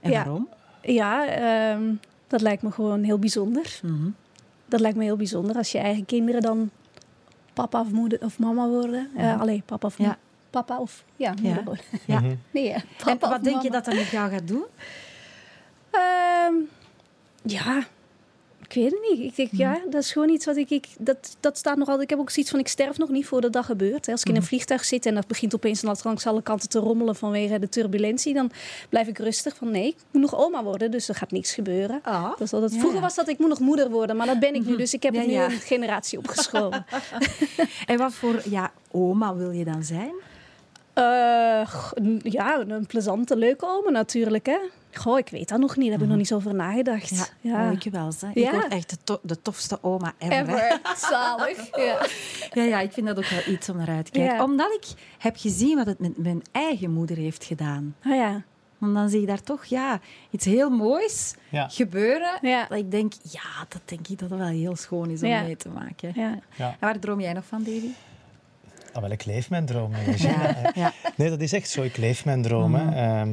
En 0.00 0.10
ja. 0.10 0.16
waarom? 0.24 0.48
Ja, 0.82 1.26
ehm, 1.26 1.94
dat 2.26 2.40
lijkt 2.40 2.62
me 2.62 2.70
gewoon 2.70 3.02
heel 3.02 3.18
bijzonder. 3.18 3.80
Mhm. 3.82 4.08
Dat 4.66 4.80
lijkt 4.80 4.96
me 4.96 5.04
heel 5.04 5.16
bijzonder 5.16 5.56
als 5.56 5.72
je 5.72 5.78
eigen 5.78 6.04
kinderen 6.04 6.40
dan 6.42 6.70
papa 7.52 7.80
of 7.80 7.90
moeder 7.90 8.20
of 8.22 8.38
mama 8.38 8.66
worden. 8.68 9.10
Eh 9.16 9.40
allee, 9.40 9.62
papa 9.66 9.86
of 9.86 9.98
Ja. 9.98 10.18
Papa 10.50 10.78
of 10.78 11.04
ja, 11.16 11.34
Ja. 11.42 11.62
Ja. 12.06 12.20
Mhm. 12.20 12.34
Nee, 12.50 12.72
En 12.72 13.18
wat 13.18 13.22
of 13.32 13.38
denk 13.38 13.62
je 13.62 13.70
dat 13.70 13.84
dat 13.84 13.94
met 13.94 14.08
jou 14.08 14.30
gaat 14.30 14.48
doen? 14.48 14.64
Ehm, 15.90 16.54
ja, 17.42 17.86
ik 18.68 18.74
weet 18.74 18.90
het 18.90 19.00
niet. 19.10 19.20
Ik 19.30 19.36
denk, 19.36 19.50
ja, 19.52 19.80
dat 19.90 20.02
is 20.02 20.12
gewoon 20.12 20.28
iets 20.28 20.44
wat 20.44 20.56
ik... 20.56 20.70
ik 20.70 20.86
dat, 20.98 21.36
dat 21.40 21.58
staat 21.58 21.76
nog 21.76 21.86
altijd... 21.88 22.04
Ik 22.04 22.10
heb 22.10 22.18
ook 22.18 22.30
zoiets 22.30 22.50
van, 22.50 22.60
ik 22.60 22.68
sterf 22.68 22.98
nog 22.98 23.08
niet 23.08 23.26
voordat 23.26 23.52
dat 23.52 23.64
gebeurt. 23.64 24.06
hè. 24.06 24.12
Als 24.12 24.20
ik 24.20 24.28
in 24.28 24.36
een 24.36 24.42
vliegtuig 24.42 24.84
zit 24.84 25.06
en 25.06 25.14
dat 25.14 25.26
begint 25.26 25.54
opeens 25.54 25.82
langs 25.82 26.26
alle 26.26 26.42
kanten 26.42 26.68
te 26.68 26.78
rommelen 26.78 27.16
vanwege 27.16 27.58
de 27.58 27.68
turbulentie, 27.68 28.34
dan 28.34 28.50
blijf 28.88 29.06
ik 29.06 29.18
rustig 29.18 29.56
van, 29.56 29.70
nee, 29.70 29.86
ik 29.86 29.96
moet 30.10 30.22
nog 30.22 30.36
oma 30.36 30.62
worden, 30.62 30.90
dus 30.90 31.08
er 31.08 31.14
gaat 31.14 31.30
niks 31.30 31.54
gebeuren. 31.54 32.00
Ah. 32.02 32.22
Dat 32.30 32.40
is 32.40 32.52
altijd, 32.52 32.72
Ja, 32.72 32.78
vroeger 32.78 32.98
ja. 32.98 33.04
was 33.04 33.14
dat, 33.14 33.28
ik 33.28 33.38
moet 33.38 33.48
nog 33.48 33.60
moeder 33.60 33.90
worden, 33.90 34.16
maar 34.16 34.26
dat 34.26 34.38
ben 34.38 34.54
ik 34.54 34.64
nu. 34.66 34.76
Dus 34.76 34.94
ik 34.94 35.02
heb 35.02 35.14
Ja, 35.14 35.18
het 35.20 35.28
nu 35.28 35.34
ja. 35.34 35.44
een 35.44 35.50
generatie 35.50 36.18
opgeschoven. 36.18 36.84
En 37.86 37.98
wat 37.98 38.12
voor 38.12 38.42
ja, 38.44 38.72
oma 38.90 39.34
wil 39.34 39.50
je 39.50 39.64
dan 39.64 39.82
zijn? 39.84 40.12
Eh, 40.98 42.22
ja, 42.22 42.58
een 42.68 42.86
plezante, 42.86 43.36
leuke 43.36 43.66
oma 43.66 43.90
natuurlijk, 43.90 44.46
hè. 44.46 44.58
Goh, 44.92 45.18
ik 45.18 45.28
weet 45.28 45.48
dat 45.48 45.58
nog 45.58 45.76
niet. 45.76 45.84
Daar 45.84 45.92
heb 45.92 46.02
ik 46.02 46.08
nog 46.08 46.16
niet 46.16 46.26
zo 46.26 46.34
over 46.34 46.54
nagedacht. 46.54 47.34
Ja, 47.40 47.66
oh, 47.66 47.72
ik 47.72 47.92
wel. 47.92 48.10
Hè. 48.20 48.28
Ik 48.28 48.34
Ja. 48.44 48.50
word 48.50 48.68
echt 48.68 48.90
de, 48.90 48.96
to- 49.04 49.20
de 49.22 49.42
tofste 49.42 49.78
oma 49.82 50.12
ever. 50.18 50.36
hè. 50.36 50.42
Ever. 50.42 50.80
Zalig. 51.10 51.76
Ja. 51.76 52.06
Ja, 52.52 52.62
ja, 52.62 52.80
ik 52.80 52.92
vind 52.92 53.06
dat 53.06 53.18
ook 53.18 53.26
wel 53.28 53.54
iets 53.54 53.68
om 53.68 53.76
naar 53.76 53.88
uit 53.88 54.04
te 54.04 54.10
kijken. 54.10 54.34
Ja. 54.36 54.42
Omdat 54.42 54.72
ik 54.72 54.86
heb 55.18 55.36
gezien 55.36 55.76
wat 55.76 55.86
het 55.86 55.98
met 55.98 56.16
mijn 56.16 56.42
eigen 56.52 56.90
moeder 56.92 57.16
heeft 57.16 57.44
gedaan. 57.44 57.94
Ah 58.04 58.14
ja. 58.14 58.42
Want 58.78 58.94
dan 58.94 59.08
zie 59.08 59.20
je 59.20 59.26
daar 59.26 59.42
toch 59.42 59.64
ja, 59.64 60.00
iets 60.30 60.44
heel 60.44 60.70
moois 60.70 61.34
Ja. 61.48 61.68
gebeuren. 61.68 62.38
Ja. 62.40 62.66
Dat 62.68 62.78
ik 62.78 62.90
denk, 62.90 63.12
ja, 63.30 63.64
dat 63.68 63.80
denk 63.84 64.08
ik 64.08 64.18
dat 64.18 64.30
het 64.30 64.38
wel 64.38 64.48
heel 64.48 64.76
schoon 64.76 65.10
is 65.10 65.22
om 65.22 65.28
Ja. 65.28 65.42
mee 65.42 65.56
te 65.56 65.68
maken. 65.68 66.12
Ja. 66.14 66.38
Ja. 66.56 66.66
En 66.66 66.76
waar 66.80 66.98
droom 66.98 67.20
jij 67.20 67.32
nog 67.32 67.44
van, 67.44 67.62
Davy? 67.62 67.88
Ah, 68.98 69.04
wel, 69.04 69.12
ik 69.12 69.24
leef 69.24 69.50
mijn 69.50 69.66
droom. 69.66 69.92
Ja, 70.16 70.56
ja. 70.74 70.92
Nee, 71.16 71.28
dat 71.30 71.40
is 71.40 71.52
echt 71.52 71.70
zo. 71.70 71.82
Ik 71.82 71.96
leef 71.96 72.24
mijn 72.24 72.42
dromen. 72.42 72.94
Ehm, 72.94 73.28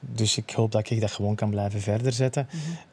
dus 0.00 0.36
ik 0.36 0.50
hoop 0.50 0.72
dat 0.72 0.90
ik 0.90 1.00
dat 1.00 1.10
gewoon 1.12 1.34
kan 1.34 1.50
blijven 1.50 1.80
verder 1.80 2.12
zetten. 2.12 2.48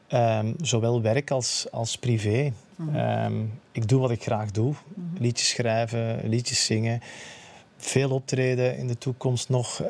Ehm, 0.08 0.54
zowel 0.62 1.02
werk 1.02 1.32
als, 1.32 1.68
als 1.72 1.98
privé. 1.98 2.52
Ehm, 2.94 3.34
ik 3.72 3.88
doe 3.88 4.00
wat 4.00 4.12
ik 4.12 4.24
graag 4.24 4.52
doe. 4.52 4.74
Liedjes 5.18 5.50
schrijven, 5.50 6.20
liedjes 6.30 6.66
zingen. 6.66 7.02
Veel 7.78 8.10
optreden 8.12 8.78
in 8.78 8.88
de 8.88 8.98
toekomst 8.98 9.50
nog. 9.50 9.82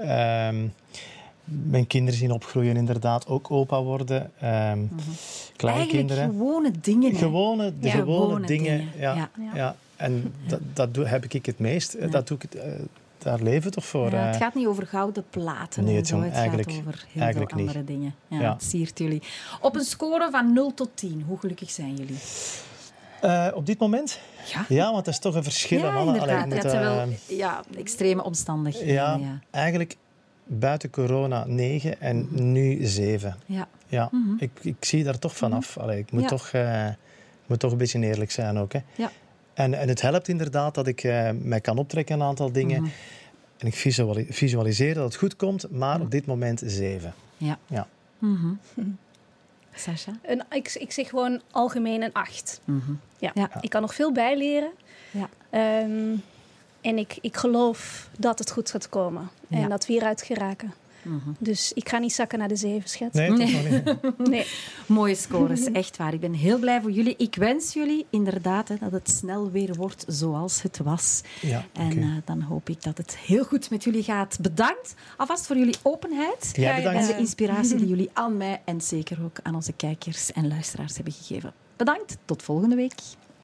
Mijn 1.46 1.88
kinderen 1.88 2.20
zien 2.20 2.32
opgroeien, 2.32 2.76
inderdaad. 2.78 3.28
Ook 3.28 3.52
opa 3.52 3.82
worden. 3.84 4.32
Ehm 4.40 4.48
Eigenlijk 4.48 5.54
Kleinkinderen. 5.56 6.30
gewone 6.32 6.72
dingen. 6.82 7.12
hè. 7.12 7.18
Gewone, 7.18 7.74
de 7.80 7.88
Ja. 7.88 7.94
gewone, 7.94 8.22
Gewone 8.26 8.46
dingen. 8.48 8.78
dingen, 8.78 8.90
Ja, 9.00 9.30
ja. 9.54 9.76
En 9.96 10.34
dat, 10.48 10.60
dat 10.74 10.94
doe, 10.94 11.06
heb 11.06 11.24
ik 11.24 11.46
het 11.46 11.60
meest. 11.60 11.94
Eh, 11.94 12.12
Dat 12.12 12.28
doe 12.28 12.38
ik, 12.42 12.54
eh, 12.54 12.72
daar 13.18 13.42
leven 13.42 13.64
we 13.64 13.70
toch 13.70 13.86
voor. 13.86 14.12
Ja, 14.12 14.18
het 14.26 14.36
eh. 14.36 14.42
gaat 14.42 14.56
niet 14.56 14.68
over 14.68 14.88
gouden 14.88 15.26
platen. 15.30 15.84
Nee, 15.84 15.96
het 15.96 16.08
zo. 16.08 16.20
gaat 16.20 16.28
over 16.68 17.06
heel 17.12 17.22
eigenlijk 17.22 17.52
veel 17.52 17.60
niet. 17.60 17.68
andere 17.68 17.84
dingen. 17.86 18.16
Ja, 18.28 18.40
Ja. 18.40 18.56
Siert 18.60 19.00
jullie. 19.00 19.22
Op 19.62 19.76
een 19.76 19.84
score 19.84 20.28
van 20.32 20.54
0 20.54 20.74
tot 20.74 20.90
10, 20.94 21.24
hoe 21.28 21.38
gelukkig 21.40 21.70
zijn 21.72 21.96
jullie? 21.96 22.18
Op 23.54 23.66
dit 23.66 23.80
moment? 23.80 24.20
Ja, 24.54 24.66
Ja, 24.68 24.92
want 24.92 25.06
dat 25.06 25.14
is 25.14 25.20
toch 25.20 25.36
een 25.36 25.44
verschil. 25.44 25.80
ja 25.80 26.00
inderdaad. 26.00 26.44
Allee, 26.44 26.58
ik 26.58 26.62
wel 26.62 27.08
ja, 27.38 27.64
extreme 27.78 28.24
omstandigheden. 28.24 28.94
ja, 28.94 29.16
Ja. 29.16 29.40
eigenlijk 29.52 29.96
buiten 30.44 30.90
corona 30.90 31.44
9 31.48 32.02
en 32.02 32.28
nu 32.52 32.86
7. 32.86 33.36
Ja. 33.46 33.68
Ja, 33.88 34.10
ik, 34.38 34.52
ik 34.62 34.76
zie 34.80 35.04
daar 35.04 35.20
toch 35.20 35.36
vanaf. 35.38 35.78
Allee, 35.78 36.00
ik 36.00 36.12
moet, 36.12 36.22
Ja. 36.22 36.28
toch, 36.28 36.48
ik 36.54 36.96
moet 37.48 37.60
toch 37.60 37.72
een 37.72 37.78
beetje 37.78 38.00
eerlijk 38.00 38.32
zijn 38.32 38.58
ook. 38.58 38.74
Hè. 38.74 38.80
Ja. 38.96 39.12
En, 39.56 39.74
en 39.74 39.88
het 39.88 40.02
helpt 40.02 40.28
inderdaad 40.28 40.76
dat 40.76 40.88
ik 40.88 41.04
eh, 41.04 41.30
mij 41.42 41.62
kan 41.62 41.78
optrekken 41.78 42.16
een 42.20 42.28
aantal 42.28 42.52
dingen. 42.52 42.82
Mhm. 42.82 42.92
En 43.58 43.68
ik 43.68 43.74
visuali- 43.76 44.28
visualiseer 44.30 44.94
dat 44.94 45.04
het 45.04 45.16
goed 45.16 45.36
komt, 45.36 45.72
maar 45.72 46.02
op 46.02 46.12
dit 46.12 46.26
moment 46.26 46.62
7. 46.66 47.14
Ja. 47.38 47.58
Ja. 47.68 47.88
Mhm. 48.20 48.54
Sasha? 49.74 50.12
Een, 50.22 50.44
ik, 50.50 50.74
ik 50.80 50.92
zeg 50.92 51.10
gewoon 51.10 51.42
algemeen 51.52 52.02
een 52.02 52.14
acht. 52.14 52.62
Mhm. 52.66 52.92
Ja. 53.20 53.32
Ja. 53.34 53.50
Ik 53.62 53.70
kan 53.70 53.82
nog 53.82 53.96
veel 53.96 54.12
bijleren. 54.12 54.70
Ja. 55.12 55.30
Ehm, 55.50 56.16
en 56.82 56.98
ik, 56.98 57.18
ik 57.22 57.38
geloof 57.38 58.10
dat 58.20 58.40
het 58.40 58.52
goed 58.52 58.72
gaat 58.72 58.90
komen. 58.90 59.30
En 59.50 59.60
Ja. 59.60 59.68
dat 59.68 59.86
we 59.86 59.92
hieruit 59.94 60.22
geraken. 60.22 60.74
Mhm. 61.06 61.30
Dus 61.40 61.74
ik 61.74 61.90
ga 61.90 61.98
niet 61.98 62.14
zakken 62.14 62.40
naar 62.40 62.48
de 62.48 62.56
zeven, 62.56 62.90
schat. 62.90 63.14
Nee, 63.14 63.28
toch 63.30 63.38
nog 63.38 63.70
niet. 63.70 64.28
Nee. 64.30 64.46
Mooie 64.86 65.16
scores, 65.16 65.72
echt 65.72 65.98
waar. 65.98 66.14
Ik 66.14 66.20
ben 66.20 66.34
heel 66.34 66.60
blij 66.60 66.82
voor 66.82 66.92
jullie. 66.92 67.16
Ik 67.18 67.36
wens 67.36 67.74
jullie 67.74 68.06
inderdaad 68.10 68.68
hè, 68.68 68.76
dat 68.80 68.92
het 68.92 69.10
snel 69.10 69.52
weer 69.52 69.76
wordt 69.76 70.04
zoals 70.08 70.62
het 70.62 70.78
was. 70.84 71.22
Ja, 71.42 71.66
En 71.74 72.02
eh, 72.02 72.08
dan 72.26 72.42
hoop 72.42 72.70
ik 72.70 72.84
dat 72.84 72.98
het 72.98 73.18
heel 73.18 73.44
goed 73.44 73.70
met 73.70 73.84
jullie 73.84 74.04
gaat. 74.04 74.38
Bedankt 74.42 74.96
alvast 75.18 75.46
voor 75.46 75.58
jullie 75.58 75.76
openheid. 75.82 76.52
Bedankt. 76.56 76.86
En 76.86 77.08
de 77.08 77.18
inspiratie 77.18 77.76
die 77.78 77.88
jullie 77.88 78.10
aan 78.14 78.38
mij 78.38 78.62
en 78.66 78.82
zeker 78.82 79.24
ook 79.24 79.40
aan 79.44 79.56
onze 79.56 79.74
kijkers 79.74 80.32
en 80.32 80.48
luisteraars 80.48 80.96
hebben 80.96 81.14
gegeven. 81.14 81.54
Bedankt, 81.76 82.18
tot 82.26 82.44
volgende 82.44 82.76
week. 82.76 82.94